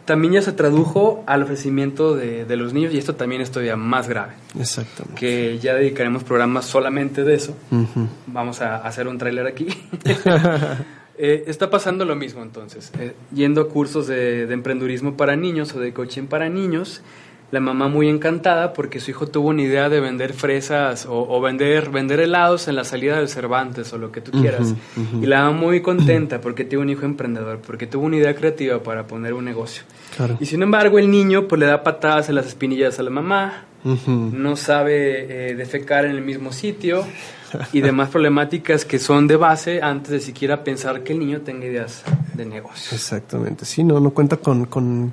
también 0.04 0.32
ya 0.34 0.42
se 0.42 0.52
tradujo 0.52 1.22
al 1.26 1.42
ofrecimiento 1.42 2.16
de, 2.16 2.44
de, 2.44 2.56
los 2.56 2.72
niños 2.72 2.92
y 2.92 2.98
esto 2.98 3.14
también 3.14 3.42
es 3.42 3.50
todavía 3.50 3.76
más 3.76 4.08
grave. 4.08 4.32
Exactamente. 4.58 5.18
Que 5.18 5.58
ya 5.58 5.74
dedicaremos 5.74 6.24
programas 6.24 6.64
solamente 6.64 7.22
de 7.22 7.34
eso. 7.34 7.56
Uh 7.70 7.76
-huh. 7.76 8.08
Vamos 8.26 8.60
a 8.60 8.78
hacer 8.78 9.06
un 9.06 9.18
tráiler 9.18 9.46
aquí. 9.46 9.68
Eh, 11.22 11.44
está 11.48 11.68
pasando 11.68 12.06
lo 12.06 12.16
mismo 12.16 12.42
entonces, 12.42 12.90
eh, 12.98 13.12
yendo 13.34 13.60
a 13.60 13.68
cursos 13.68 14.06
de, 14.06 14.46
de, 14.46 14.54
emprendurismo 14.54 15.18
para 15.18 15.36
niños 15.36 15.74
o 15.74 15.78
de 15.78 15.92
coaching 15.92 16.28
para 16.28 16.48
niños, 16.48 17.02
la 17.50 17.60
mamá 17.60 17.88
muy 17.88 18.08
encantada 18.08 18.72
porque 18.72 19.00
su 19.00 19.10
hijo 19.10 19.26
tuvo 19.26 19.48
una 19.48 19.62
idea 19.62 19.88
de 19.88 20.00
vender 20.00 20.32
fresas 20.32 21.06
o, 21.06 21.26
o 21.28 21.40
vender, 21.40 21.90
vender 21.90 22.20
helados 22.20 22.68
en 22.68 22.76
la 22.76 22.84
salida 22.84 23.16
del 23.16 23.28
Cervantes 23.28 23.92
o 23.92 23.98
lo 23.98 24.12
que 24.12 24.20
tú 24.20 24.30
quieras. 24.30 24.68
Uh 24.68 24.74
-huh, 24.74 25.00
uh 25.00 25.16
-huh. 25.16 25.22
Y 25.24 25.26
la 25.26 25.44
mamá 25.44 25.58
muy 25.58 25.80
contenta 25.80 26.40
porque 26.40 26.64
tiene 26.64 26.84
un 26.84 26.90
hijo 26.90 27.04
emprendedor, 27.04 27.58
porque 27.58 27.86
tuvo 27.86 28.06
una 28.06 28.16
idea 28.16 28.34
creativa 28.34 28.82
para 28.82 29.06
poner 29.06 29.34
un 29.34 29.44
negocio. 29.44 29.82
Claro. 30.16 30.36
Y 30.40 30.46
sin 30.46 30.62
embargo 30.62 30.98
el 30.98 31.10
niño 31.10 31.48
pues 31.48 31.58
le 31.58 31.66
da 31.66 31.82
patadas 31.82 32.28
en 32.28 32.36
las 32.36 32.46
espinillas 32.46 32.98
a 32.98 33.02
la 33.02 33.10
mamá, 33.10 33.64
no 33.82 34.56
sabe 34.56 35.50
eh, 35.50 35.54
defecar 35.54 36.04
en 36.04 36.12
el 36.12 36.20
mismo 36.20 36.52
sitio 36.52 37.04
y 37.72 37.80
demás 37.80 38.10
problemáticas 38.10 38.84
que 38.84 38.98
son 38.98 39.26
de 39.26 39.36
base 39.36 39.80
antes 39.82 40.10
de 40.12 40.20
siquiera 40.20 40.62
pensar 40.62 41.02
que 41.02 41.14
el 41.14 41.18
niño 41.18 41.40
tenga 41.40 41.66
ideas 41.66 42.04
de 42.34 42.44
negocio. 42.44 42.94
Exactamente, 42.94 43.64
sí, 43.64 43.82
no, 43.82 43.98
no 43.98 44.10
cuenta 44.10 44.36
con, 44.36 44.66
con 44.66 45.12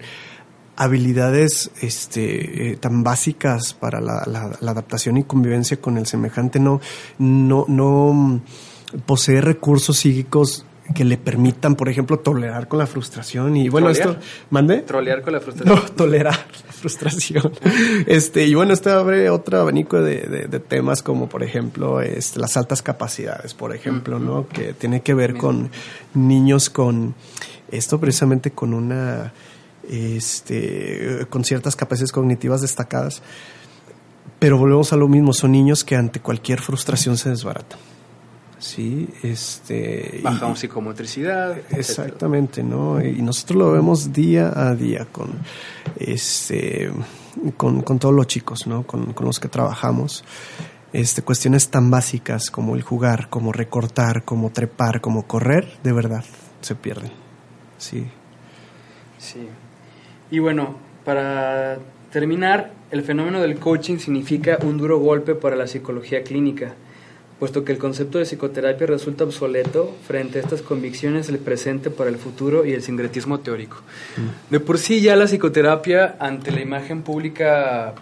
habilidades 0.78 1.72
este, 1.82 2.72
eh, 2.72 2.78
tan 2.78 3.04
básicas 3.04 3.74
para 3.74 4.00
la, 4.00 4.24
la, 4.28 4.52
la, 4.62 4.72
adaptación 4.72 5.18
y 5.18 5.24
convivencia 5.24 5.78
con 5.82 5.98
el 5.98 6.06
semejante, 6.06 6.60
no, 6.60 6.80
no, 7.18 7.66
no 7.68 8.42
posee 9.06 9.42
recursos 9.42 9.98
psíquicos 9.98 10.66
que 10.94 11.04
le 11.04 11.18
permitan, 11.18 11.76
por 11.76 11.90
ejemplo, 11.90 12.20
tolerar 12.20 12.68
con 12.68 12.80
la 12.80 12.88
frustración 12.88 13.58
y 13.58 13.70
bueno, 13.70 13.92
¿Trolear? 13.92 14.10
esto, 14.10 14.26
¿mande? 14.52 14.78
Trolear 14.84 15.22
con 15.22 15.34
la 15.34 15.40
frustración. 15.40 15.76
No, 15.76 15.82
tolerar 15.96 16.48
la 16.66 16.74
frustración. 16.74 17.52
Este, 18.06 18.46
y 18.46 18.54
bueno, 18.54 18.74
esto 18.74 18.92
abre 18.92 19.30
otro 19.30 19.60
abanico 19.60 20.02
de, 20.02 20.22
de, 20.22 20.48
de 20.48 20.60
temas 20.60 21.04
como, 21.04 21.28
por 21.28 21.44
ejemplo, 21.44 22.02
este, 22.02 22.40
las 22.40 22.56
altas 22.56 22.82
capacidades, 22.82 23.54
por 23.54 23.76
ejemplo, 23.76 24.20
¿no? 24.20 24.48
Que 24.48 24.74
tiene 24.74 25.02
que 25.02 25.14
ver 25.14 25.36
con 25.36 25.72
niños 26.14 26.70
con, 26.70 27.16
esto 27.72 28.00
precisamente 28.00 28.52
con 28.52 28.74
una, 28.74 29.34
este, 29.90 31.26
con 31.30 31.44
ciertas 31.44 31.76
capacidades 31.76 32.12
cognitivas 32.12 32.62
destacadas. 32.62 33.22
Pero 34.40 34.58
volvemos 34.58 34.94
a 34.94 34.98
lo 34.98 35.08
mismo, 35.08 35.34
son 35.34 35.52
niños 35.52 35.84
que 35.84 35.96
ante 35.96 36.20
cualquier 36.20 36.62
frustración 36.62 37.18
se 37.18 37.30
desbaratan. 37.30 37.80
Sí, 38.60 39.08
este. 39.22 40.20
Baja 40.24 40.56
psicomotricidad. 40.56 41.58
Exactamente, 41.70 42.64
¿no? 42.64 43.04
Y 43.04 43.22
nosotros 43.22 43.58
lo 43.58 43.72
vemos 43.72 44.12
día 44.14 44.52
a 44.56 44.74
día 44.74 45.06
con, 45.12 45.30
este, 45.96 46.92
con, 47.56 47.82
con 47.82 48.00
todos 48.00 48.16
los 48.16 48.26
chicos, 48.28 48.66
¿no? 48.66 48.84
Con, 48.84 49.14
con, 49.14 49.28
los 49.28 49.40
que 49.40 49.48
trabajamos. 49.48 50.24
Este, 50.92 51.22
cuestiones 51.22 51.70
tan 51.70 51.92
básicas 51.92 52.50
como 52.50 52.76
el 52.76 52.82
jugar, 52.82 53.30
como 53.30 53.52
recortar, 53.52 54.24
como 54.24 54.50
trepar, 54.52 55.02
como 55.02 55.28
correr, 55.28 55.78
de 55.84 55.94
verdad, 55.94 56.24
se 56.62 56.74
pierden. 56.74 57.12
Sí. 57.78 58.08
Sí. 59.20 59.48
Y 60.32 60.40
bueno, 60.40 60.76
para 61.06 61.80
terminar, 62.12 62.72
el 62.92 63.04
fenómeno 63.04 63.42
del 63.42 63.58
coaching 63.60 63.98
significa 63.98 64.58
un 64.64 64.78
duro 64.78 65.00
golpe 65.00 65.36
para 65.36 65.56
la 65.56 65.68
psicología 65.68 66.24
clínica 66.24 66.76
puesto 67.40 67.64
que 67.64 67.72
el 67.72 67.78
concepto 67.78 68.18
de 68.18 68.26
psicoterapia 68.26 68.88
resulta 68.88 69.24
obsoleto 69.24 69.96
frente 70.08 70.40
a 70.40 70.42
estas 70.42 70.62
convicciones 70.62 71.28
del 71.28 71.38
presente 71.38 71.90
para 71.90 72.10
el 72.10 72.18
futuro 72.18 72.66
y 72.66 72.74
el 72.74 72.82
sincretismo 72.82 73.40
teórico. 73.40 73.78
Mm. 74.18 74.52
De 74.52 74.60
por 74.60 74.80
sí 74.80 75.02
ya 75.02 75.16
la 75.16 75.26
psicoterapia 75.26 76.16
ante 76.20 76.52
la 76.52 76.62
imagen 76.62 77.04
pública 77.04 77.94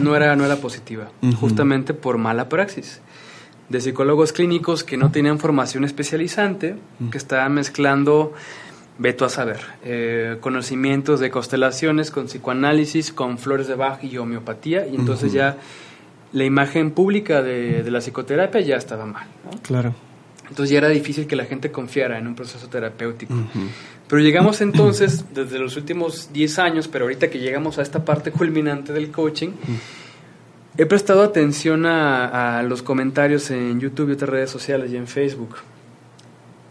no 0.00 0.16
era, 0.16 0.34
no 0.34 0.44
era 0.46 0.56
positiva, 0.56 1.10
uh 1.22 1.26
-huh. 1.26 1.34
justamente 1.34 1.92
por 1.92 2.16
mala 2.16 2.48
praxis 2.48 3.00
de 3.68 3.80
psicólogos 3.80 4.32
clínicos 4.32 4.84
que 4.84 4.96
no 4.96 5.10
tenían 5.10 5.38
formación 5.38 5.84
especializante, 5.84 6.72
uh 6.72 7.04
-huh. 7.04 7.10
que 7.10 7.18
estaban 7.18 7.52
mezclando, 7.52 8.32
veto 8.98 9.24
a 9.24 9.28
saber, 9.28 9.60
eh, 9.84 10.36
conocimientos 10.40 11.20
de 11.20 11.30
constelaciones 11.30 12.10
con 12.10 12.26
psicoanálisis, 12.26 13.12
con 13.12 13.38
flores 13.38 13.66
de 13.66 13.74
Bach 13.74 14.02
y 14.04 14.16
homeopatía, 14.18 14.86
y 14.86 14.94
entonces 14.94 15.32
uh 15.32 15.34
-huh. 15.34 15.38
ya 15.38 15.56
la 16.32 16.44
imagen 16.44 16.90
pública 16.92 17.42
de, 17.42 17.82
de, 17.82 17.90
la 17.90 18.00
psicoterapia 18.00 18.60
ya 18.60 18.76
estaba 18.76 19.06
mal. 19.06 19.26
¿no? 19.44 19.58
Claro. 19.62 19.94
Entonces 20.48 20.70
ya 20.70 20.78
era 20.78 20.88
difícil 20.88 21.26
que 21.26 21.36
la 21.36 21.44
gente 21.44 21.70
confiara 21.72 22.18
en 22.18 22.26
un 22.26 22.34
proceso 22.34 22.68
terapéutico. 22.68 23.34
Uh 23.34 23.38
-huh. 23.38 23.68
Pero 24.08 24.22
llegamos 24.22 24.60
entonces, 24.60 25.24
desde 25.34 25.58
los 25.58 25.76
últimos 25.76 26.30
10 26.32 26.58
años, 26.58 26.88
pero 26.88 27.06
ahorita 27.06 27.30
que 27.30 27.38
llegamos 27.38 27.78
a 27.78 27.82
esta 27.82 28.04
parte 28.04 28.30
culminante 28.30 28.92
del 28.92 29.10
coaching, 29.10 29.48
uh 29.48 29.52
-huh. 29.52 30.78
he 30.78 30.86
prestado 30.86 31.22
atención 31.22 31.86
a, 31.86 32.58
a 32.58 32.62
los 32.62 32.82
comentarios 32.82 33.50
en 33.50 33.80
YouTube 33.80 34.10
y 34.10 34.12
otras 34.12 34.30
redes 34.30 34.50
sociales 34.50 34.92
y 34.92 34.96
en 34.96 35.06
Facebook. 35.06 35.56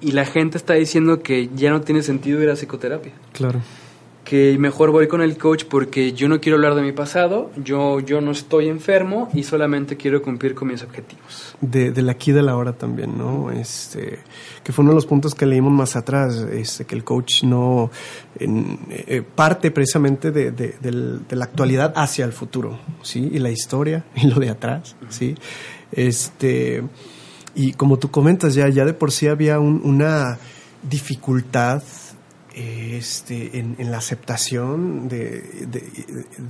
Y 0.03 0.11
la 0.11 0.25
gente 0.25 0.57
está 0.57 0.73
diciendo 0.73 1.23
que 1.23 1.49
ya 1.55 1.71
no 1.71 1.81
tiene 1.81 2.03
sentido 2.03 2.43
ir 2.43 2.49
a 2.49 2.55
psicoterapia. 2.55 3.13
Claro 3.31 3.61
que 4.23 4.57
mejor 4.57 4.91
voy 4.91 5.07
con 5.07 5.21
el 5.21 5.37
coach 5.37 5.65
porque 5.65 6.13
yo 6.13 6.29
no 6.29 6.39
quiero 6.39 6.55
hablar 6.55 6.75
de 6.75 6.81
mi 6.81 6.93
pasado, 6.93 7.51
yo, 7.57 7.99
yo 7.99 8.21
no 8.21 8.31
estoy 8.31 8.69
enfermo 8.69 9.29
y 9.33 9.43
solamente 9.43 9.97
quiero 9.97 10.21
cumplir 10.21 10.55
con 10.55 10.69
mis 10.69 10.81
objetivos. 10.81 11.55
De, 11.59 11.91
del 11.91 12.09
aquí 12.09 12.31
de 12.31 12.41
la 12.41 12.55
hora 12.55 12.73
también, 12.73 13.17
¿no? 13.17 13.51
Este, 13.51 14.19
que 14.63 14.71
fue 14.71 14.83
uno 14.83 14.91
de 14.91 14.95
los 14.95 15.05
puntos 15.05 15.35
que 15.35 15.45
leímos 15.45 15.73
más 15.73 15.95
atrás, 15.95 16.35
este, 16.51 16.85
que 16.85 16.95
el 16.95 17.03
coach 17.03 17.43
no 17.43 17.91
eh, 18.39 19.23
parte 19.35 19.71
precisamente 19.71 20.31
de, 20.31 20.51
de, 20.51 20.75
de, 20.79 21.35
la 21.35 21.45
actualidad 21.45 21.93
hacia 21.95 22.23
el 22.23 22.31
futuro, 22.31 22.79
¿sí? 23.01 23.29
Y 23.33 23.39
la 23.39 23.51
historia 23.51 24.05
y 24.15 24.27
lo 24.27 24.39
de 24.39 24.49
atrás, 24.49 24.95
¿sí? 25.09 25.35
Este, 25.91 26.81
y 27.55 27.73
como 27.73 27.97
tú 27.97 28.09
comentas, 28.11 28.55
ya, 28.55 28.67
ya 28.69 28.85
de 28.85 28.93
por 28.93 29.11
sí 29.11 29.27
había 29.27 29.59
un, 29.59 29.81
una 29.83 30.37
dificultad 30.89 31.83
este, 32.55 33.57
en, 33.57 33.91
la 33.91 33.97
aceptación 33.97 35.07
de, 35.07 35.65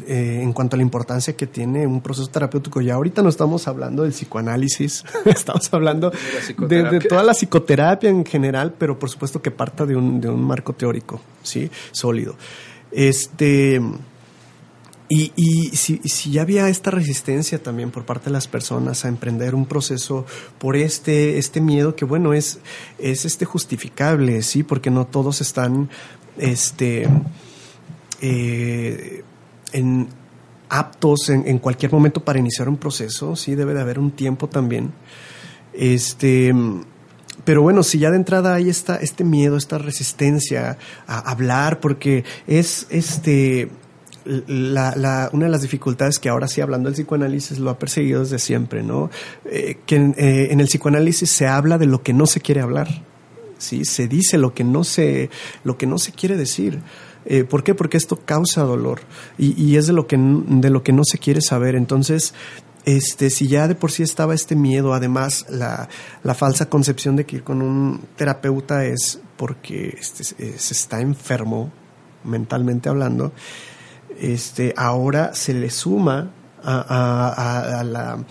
eh, 0.06 0.39
en 0.41 0.51
cuanto 0.51 0.76
a 0.76 0.78
la 0.78 0.84
importancia 0.84 1.36
que 1.36 1.47
tiene 1.47 1.88
un 1.88 2.01
proceso 2.01 2.28
terapéutico. 2.28 2.82
Ya 2.82 2.95
ahorita 2.95 3.22
no 3.22 3.30
estamos 3.30 3.68
hablando 3.70 4.04
del 4.04 4.12
psicoanálisis, 4.12 5.06
estamos 5.26 5.74
hablando 5.74 6.12
de, 6.58 6.99
toda 7.08 7.24
la 7.24 7.34
psicoterapia 7.34 8.10
en 8.10 8.26
general, 8.26 8.74
pero 8.78 8.99
por 8.99 9.10
supuesto 9.10 9.41
que 9.41 9.51
parta 9.51 9.86
de 9.86 9.95
un, 9.95 10.20
de 10.20 10.30
un 10.30 10.43
marco 10.43 10.74
teórico, 10.74 11.22
¿sí? 11.41 11.72
Sólido. 11.91 12.36
Este 12.91 13.82
y, 15.16 15.32
y 15.36 15.76
si, 15.76 16.32
ya 16.32 16.41
había 16.41 16.70
esta 16.70 16.89
resistencia 16.89 17.61
también 17.61 17.91
por 17.91 18.03
parte 18.03 18.26
de 18.26 18.32
las 18.32 18.47
personas 18.47 19.05
a 19.05 19.09
emprender 19.09 19.53
un 19.53 19.66
proceso 19.68 20.26
por 20.57 20.76
este, 20.76 21.38
este 21.38 21.61
miedo 21.61 21.95
que 21.95 22.03
bueno 22.05 22.34
es, 22.34 22.59
es 22.97 23.26
este 23.26 23.45
justificable, 23.45 24.41
sí, 24.41 24.64
porque 24.64 24.89
no 24.89 25.05
todos 25.05 25.39
están 25.41 25.89
este 26.38 27.07
eh, 28.22 29.24
en 29.72 30.07
aptos 30.70 31.30
en, 31.30 31.47
en, 31.47 31.59
cualquier 31.59 31.91
momento 31.91 32.24
para 32.24 32.39
iniciar 32.39 32.68
un 32.68 32.78
proceso, 32.78 33.36
sí, 33.36 33.53
debe 33.53 33.76
de 33.76 33.82
haber 33.82 33.99
un 33.99 34.11
tiempo 34.11 34.49
también. 34.49 34.93
Este 35.74 36.53
pero 37.45 37.61
bueno, 37.61 37.84
si 37.84 37.99
ya 37.99 38.09
de 38.09 38.16
entrada 38.16 38.55
hay 38.55 38.70
esta, 38.70 38.95
este 38.95 39.24
miedo, 39.24 39.57
esta 39.57 39.78
resistencia 39.78 40.78
a 41.05 41.20
hablar, 41.20 41.80
porque 41.82 42.24
es 42.47 42.88
este 42.89 43.70
la, 44.26 45.30
una 45.34 45.45
de 45.45 45.51
las 45.51 45.61
dificultades 45.61 46.19
que 46.19 46.30
ahora 46.30 46.47
sí 46.47 46.61
hablando 46.61 46.89
del 46.89 46.95
psicoanálisis 46.95 47.59
lo 47.59 47.69
ha 47.69 47.80
perseguido 47.80 48.21
desde 48.21 48.39
siempre, 48.39 48.84
¿no? 48.84 49.09
Eh, 49.45 49.80
que 49.86 49.95
eh, 49.95 50.51
en, 50.51 50.59
el 50.59 50.67
psicoanálisis 50.67 51.30
se 51.30 51.47
habla 51.47 51.78
de 51.78 51.86
lo 51.86 52.03
que 52.03 52.13
no 52.13 52.26
se 52.26 52.39
quiere 52.39 52.61
hablar, 52.61 52.88
¿sí? 53.57 53.86
Se 53.86 54.07
dice 54.07 54.38
lo 54.38 54.53
que 54.53 54.63
no 54.63 54.84
se, 54.84 55.30
lo 55.63 55.78
que 55.78 55.88
no 55.88 55.97
se 55.97 56.11
quiere 56.11 56.38
decir. 56.38 56.80
Eh, 57.26 57.43
¿Por 57.43 57.63
qué? 57.63 57.74
Porque 57.74 57.97
esto 57.97 58.19
causa 58.26 58.63
dolor 58.63 58.99
y, 59.38 59.78
es 59.78 59.88
de 59.88 59.93
lo, 59.93 60.07
que, 60.07 60.17
de 60.17 60.69
lo 60.69 60.84
que 60.84 60.91
no 60.91 61.03
se 61.05 61.17
quiere 61.17 61.41
saber. 61.41 61.76
Entonces, 61.76 62.34
este, 62.86 63.30
si 63.30 63.47
ya 63.47 63.69
de 63.69 63.76
por 63.76 63.91
sí 63.91 64.03
estaba 64.03 64.34
este 64.34 64.57
miedo, 64.57 64.93
además 64.93 65.45
la, 65.49 65.88
la 66.21 66.34
falsa 66.34 66.67
concepción 66.67 67.15
de 67.15 67.26
que 67.26 67.38
ir 67.38 67.43
con 67.43 67.61
un 67.61 68.01
terapeuta 68.17 68.86
es 68.86 69.21
porque 69.38 69.95
este, 69.97 70.24
se 70.24 70.74
está 70.74 70.99
enfermo, 70.99 71.71
mentalmente 72.26 72.89
hablando, 72.89 73.32
este, 74.20 74.74
ahora 74.78 75.34
se 75.34 75.53
le 75.53 75.70
suma 75.70 76.30
a, 76.64 77.80
a, 77.80 77.84
la, 77.84 78.24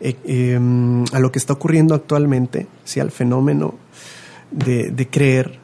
eh, 0.00 0.16
em, 0.24 1.04
a 1.12 1.18
lo 1.18 1.32
que 1.32 1.38
está 1.38 1.54
ocurriendo 1.54 1.94
actualmente, 1.94 2.66
¿sí? 2.84 3.00
al 3.00 3.10
fenómeno 3.10 3.74
de, 4.50 4.90
de 4.90 5.08
creer 5.08 5.58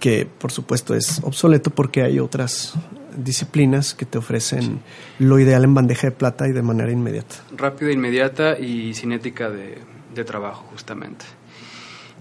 que 0.00 0.26
por 0.26 0.52
supuesto 0.52 0.94
es 0.94 1.20
obsoleto 1.22 1.70
porque 1.70 2.02
hay 2.02 2.20
otras 2.20 2.74
disciplinas 3.16 3.94
que 3.94 4.06
te 4.06 4.18
ofrecen 4.18 4.80
lo 5.18 5.38
ideal 5.38 5.64
en 5.64 5.74
bandeja 5.74 6.08
de 6.08 6.12
plata 6.12 6.46
y 6.48 6.52
de 6.52 6.62
manera 6.62 6.92
inmediata. 6.92 7.36
Rápida, 7.56 7.90
inmediata 7.90 8.58
y 8.58 8.94
cinética 8.94 9.50
de, 9.50 9.78
de 10.14 10.24
trabajo, 10.24 10.66
justamente. 10.70 11.24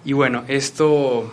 Y 0.05 0.13
bueno, 0.13 0.43
esto 0.47 1.31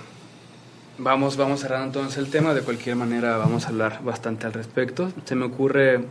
Vamos, 0.96 1.36
vamos 1.36 1.60
cerrando 1.60 1.86
entonces 1.86 2.18
el 2.18 2.30
tema. 2.30 2.54
De 2.54 2.62
cualquier 2.62 2.94
manera, 2.94 3.36
vamos 3.36 3.64
a 3.66 3.68
hablar 3.68 4.00
bastante 4.04 4.46
al 4.46 4.52
respecto. 4.52 5.10
Se 5.24 5.34
me 5.34 5.44
ocurre 5.44 6.04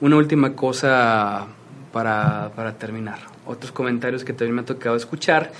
una 0.00 0.16
última 0.16 0.54
cosa 0.54 1.46
para, 1.92 2.50
para 2.54 2.74
terminar. 2.74 3.18
Otros 3.46 3.72
comentarios 3.72 4.24
que 4.24 4.32
también 4.34 4.56
me 4.56 4.60
ha 4.62 4.64
tocado 4.66 4.96
escuchar 4.96 5.52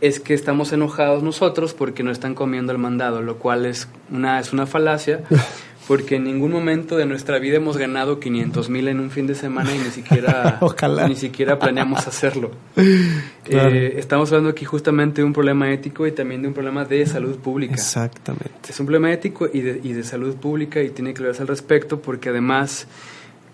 es 0.00 0.20
que 0.20 0.34
estamos 0.34 0.72
enojados 0.72 1.22
nosotros 1.22 1.74
porque 1.74 2.02
no 2.02 2.10
están 2.10 2.34
comiendo 2.34 2.72
el 2.72 2.78
mandado, 2.78 3.22
lo 3.22 3.38
cual 3.38 3.66
es 3.66 3.88
una, 4.10 4.40
es 4.40 4.52
una 4.52 4.66
falacia. 4.66 5.22
porque 5.86 6.16
en 6.16 6.24
ningún 6.24 6.50
momento 6.50 6.96
de 6.96 7.06
nuestra 7.06 7.38
vida 7.38 7.56
hemos 7.56 7.76
ganado 7.76 8.18
500 8.18 8.68
mil 8.70 8.88
en 8.88 8.98
un 8.98 9.10
fin 9.10 9.26
de 9.26 9.34
semana 9.34 9.74
y 9.74 9.78
ni 9.78 9.90
siquiera, 9.90 10.58
ni 11.08 11.14
siquiera 11.14 11.58
planeamos 11.58 12.06
hacerlo. 12.06 12.50
Eh, 13.48 13.94
estamos 14.00 14.32
hablando 14.32 14.50
aquí 14.50 14.64
justamente 14.64 15.20
de 15.20 15.24
un 15.24 15.32
problema 15.32 15.70
ético 15.70 16.04
y 16.04 16.10
también 16.10 16.42
de 16.42 16.48
un 16.48 16.54
problema 16.54 16.84
de 16.84 17.06
salud 17.06 17.36
pública. 17.36 17.74
Exactamente. 17.74 18.50
Es 18.68 18.80
un 18.80 18.86
problema 18.86 19.12
ético 19.12 19.48
y 19.52 19.60
de, 19.60 19.80
y 19.84 19.92
de 19.92 20.02
salud 20.02 20.34
pública 20.34 20.82
y 20.82 20.90
tiene 20.90 21.14
que 21.14 21.22
verse 21.22 21.42
al 21.42 21.48
respecto 21.48 22.02
porque 22.02 22.30
además 22.30 22.88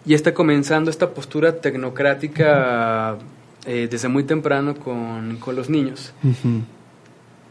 ya 0.06 0.16
está 0.16 0.32
comenzando 0.32 0.90
esta 0.90 1.10
postura 1.10 1.60
tecnocrática 1.60 3.18
eh, 3.66 3.86
desde 3.90 4.08
muy 4.08 4.24
temprano 4.24 4.76
con, 4.76 5.36
con 5.36 5.56
los 5.56 5.68
niños. 5.68 6.14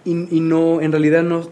y, 0.03 0.35
y, 0.35 0.39
no, 0.39 0.81
en 0.81 0.91
realidad 0.91 1.21
no... 1.21 1.47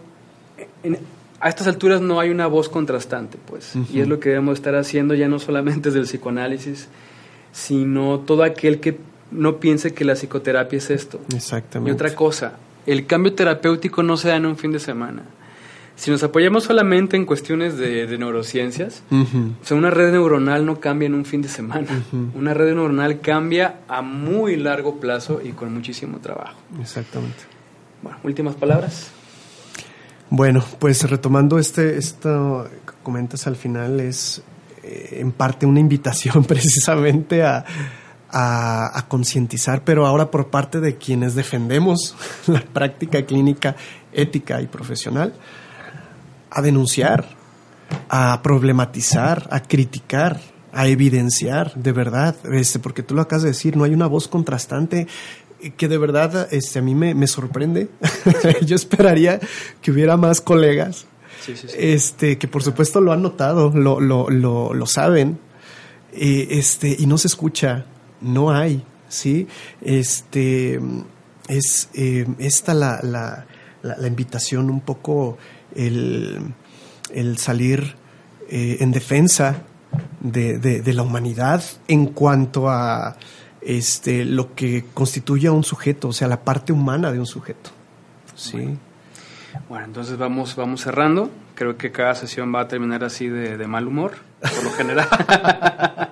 En, 0.82 0.98
a 1.40 1.48
estas 1.48 1.66
alturas 1.66 2.02
no 2.02 2.20
hay 2.20 2.30
una 2.30 2.46
voz 2.46 2.68
contrastante, 2.68 3.38
pues. 3.46 3.72
Y 3.92 4.00
es 4.00 4.08
lo 4.08 4.20
que 4.20 4.28
debemos 4.28 4.58
estar 4.58 4.74
haciendo 4.74 5.14
ya 5.14 5.26
no 5.26 5.38
solamente 5.38 5.88
desde 5.88 6.00
el 6.00 6.06
psicoanálisis, 6.06 6.88
sino 7.50 8.20
todo 8.20 8.42
aquel 8.42 8.78
que 8.78 8.98
no 9.30 9.56
piense 9.56 9.94
que 9.94 10.04
la 10.04 10.14
psicoterapia 10.14 10.76
es 10.76 10.90
esto. 10.90 11.20
Exactamente. 11.34 11.90
Y 11.90 11.94
otra 11.94 12.14
cosa, 12.14 12.58
el 12.86 13.06
cambio 13.06 13.32
terapéutico 13.32 14.02
no 14.02 14.18
se 14.18 14.28
da 14.28 14.36
en 14.36 14.46
un 14.46 14.56
fin 14.56 14.72
de 14.72 14.80
semana. 14.80 15.22
Si 15.96 16.10
nos 16.10 16.22
apoyamos 16.22 16.64
solamente 16.64 17.16
en 17.16 17.26
cuestiones 17.26 17.76
de, 17.76 18.06
neurociencias, 18.18 19.02
o 19.10 19.64
sea, 19.64 19.76
una 19.76 19.90
red 19.90 20.12
neuronal 20.12 20.64
no 20.64 20.80
cambia 20.80 21.06
en 21.06 21.14
un 21.14 21.26
fin 21.26 21.42
de 21.42 21.48
semana. 21.48 21.88
Una 22.34 22.54
red 22.54 22.74
neuronal 22.74 23.20
cambia 23.20 23.80
a 23.86 24.00
muy 24.00 24.56
largo 24.56 24.98
plazo 24.98 25.40
y 25.44 25.50
con 25.50 25.74
muchísimo 25.74 26.18
trabajo. 26.18 26.58
Exactamente. 26.80 27.40
Bueno, 28.02 28.18
últimas 28.24 28.54
palabras. 28.54 29.10
Bueno, 30.32 30.64
pues 30.78 31.02
retomando 31.10 31.58
este, 31.58 31.98
esto 31.98 32.68
que 32.86 32.92
comentas 33.02 33.48
al 33.48 33.56
final 33.56 33.98
es 33.98 34.40
eh, 34.84 35.16
en 35.18 35.32
parte 35.32 35.66
una 35.66 35.80
invitación 35.80 36.44
precisamente 36.48 37.42
a, 37.42 37.64
a, 38.30 39.06
concientizar, 39.08 39.82
pero 39.82 40.06
ahora 40.06 40.30
por 40.30 40.48
parte 40.48 40.78
de 40.78 40.96
quienes 40.96 41.34
defendemos 41.34 42.14
la 42.46 42.60
práctica 42.60 43.26
clínica 43.26 43.74
ética 44.12 44.62
y 44.62 44.68
profesional, 44.68 45.34
a 46.48 46.62
denunciar, 46.62 47.26
a 48.08 48.40
problematizar, 48.40 49.48
a 49.50 49.60
criticar, 49.60 50.40
a 50.72 50.86
evidenciar, 50.86 51.74
de 51.74 51.90
verdad, 51.90 52.36
este, 52.52 52.78
porque 52.78 53.02
tú 53.02 53.16
lo 53.16 53.22
acabas 53.22 53.42
de 53.42 53.48
decir, 53.48 53.76
no 53.76 53.82
hay 53.82 53.94
una 53.94 54.06
voz 54.06 54.28
contrastante 54.28 55.08
que 55.76 55.88
de 55.88 55.98
verdad 55.98 56.48
este, 56.52 56.78
a 56.78 56.82
mí 56.82 56.94
me, 56.94 57.14
me 57.14 57.26
sorprende. 57.26 57.88
Yo 58.66 58.76
esperaría 58.76 59.40
que 59.82 59.90
hubiera 59.90 60.16
más 60.16 60.40
colegas 60.40 61.06
Este, 61.76 62.38
que 62.38 62.48
por 62.48 62.62
supuesto 62.62 63.00
lo 63.00 63.12
han 63.12 63.22
notado, 63.22 63.70
lo, 63.74 64.00
lo, 64.00 64.28
lo, 64.30 64.74
lo 64.74 64.86
saben, 64.86 65.38
eh, 66.12 66.48
este, 66.50 66.96
y 66.98 67.06
no 67.06 67.18
se 67.18 67.28
escucha, 67.28 67.86
no 68.20 68.50
hay, 68.50 68.84
¿sí? 69.08 69.46
Este, 69.80 70.80
es 71.48 71.88
eh, 71.94 72.26
esta 72.38 72.74
la, 72.74 73.00
la, 73.02 73.46
la, 73.82 74.06
invitación, 74.06 74.70
un 74.70 74.80
poco 74.80 75.38
el, 75.74 76.38
el 77.12 77.38
salir 77.38 77.96
eh, 78.48 78.78
en 78.80 78.92
defensa 78.92 79.62
de, 80.20 80.58
de, 80.58 80.82
de 80.82 80.92
la 80.94 81.02
humanidad 81.02 81.62
en 81.88 82.06
cuanto 82.06 82.68
a 82.68 83.16
este, 83.62 84.24
lo 84.24 84.54
que 84.54 84.84
constituye 84.94 85.48
a 85.48 85.52
un 85.52 85.64
sujeto, 85.64 86.08
o 86.08 86.12
sea, 86.12 86.28
la 86.28 86.42
parte 86.42 86.72
humana 86.72 87.12
de 87.12 87.18
un 87.18 87.26
sujeto. 87.26 87.70
Sí. 88.34 88.76
Bueno, 89.68 89.86
entonces 89.86 90.16
vamos, 90.16 90.56
vamos 90.56 90.82
cerrando. 90.82 91.30
Creo 91.54 91.76
que 91.76 91.92
cada 91.92 92.14
sesión 92.14 92.54
va 92.54 92.60
a 92.60 92.68
terminar 92.68 93.04
así 93.04 93.28
de, 93.28 93.66
mal 93.66 93.86
humor, 93.86 94.12
por 94.40 94.64
lo 94.64 94.70
general. 94.70 95.08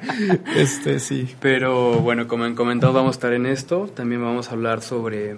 este, 0.57 1.01
sí. 1.01 1.35
Pero 1.41 2.01
bueno, 2.01 2.29
como 2.29 2.45
han 2.45 2.55
comentado, 2.55 2.93
vamos 2.93 3.17
a 3.17 3.17
estar 3.17 3.33
en 3.33 3.47
esto. 3.47 3.91
También 3.95 4.23
vamos 4.23 4.49
a 4.49 4.53
hablar 4.53 4.83
sobre 4.83 5.37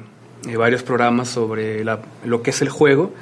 eh, 0.49 0.57
varios 0.57 0.83
programas 0.83 1.29
sobre 1.29 1.85
lo 1.85 2.43
que 2.43 2.51
es 2.51 2.63
el 2.63 2.71
juego 2.71 3.13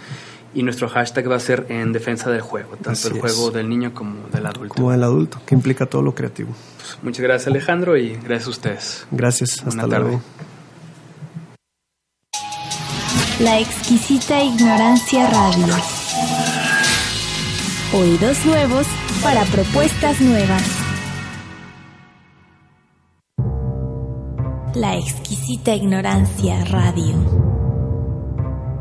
y 0.54 0.62
nuestro 0.62 0.88
hashtag 0.88 1.30
va 1.30 1.36
a 1.36 1.40
ser 1.40 1.66
en 1.68 1.92
defensa 1.92 2.30
del 2.30 2.40
juego, 2.40 2.70
tanto 2.76 2.90
Así 2.92 3.08
el 3.08 3.16
es. 3.16 3.20
juego 3.20 3.50
del 3.50 3.68
niño 3.68 3.92
como 3.94 4.28
del 4.28 4.46
adulto. 4.46 4.74
Como 4.74 4.92
el 4.92 5.02
adulto, 5.02 5.40
que 5.44 5.54
implica 5.54 5.86
todo 5.86 6.02
lo 6.02 6.14
creativo. 6.14 6.50
Pues, 6.76 6.98
muchas 7.02 7.22
gracias 7.22 7.48
Alejandro 7.48 7.96
y 7.96 8.14
gracias 8.16 8.46
a 8.46 8.50
ustedes. 8.50 9.06
Gracias, 9.10 9.62
hasta 9.66 9.86
tarde. 9.88 9.98
luego. 10.00 10.22
La 13.40 13.60
exquisita 13.60 14.42
ignorancia 14.42 15.28
radio. 15.30 15.74
Oídos 17.92 18.44
nuevos 18.44 18.86
para 19.22 19.44
propuestas 19.44 20.20
nuevas. 20.20 20.62
La 24.74 24.96
exquisita 24.96 25.74
ignorancia 25.74 26.64
radio. 26.64 27.14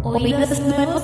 Oídos 0.04 0.60
nuevos 0.60 1.04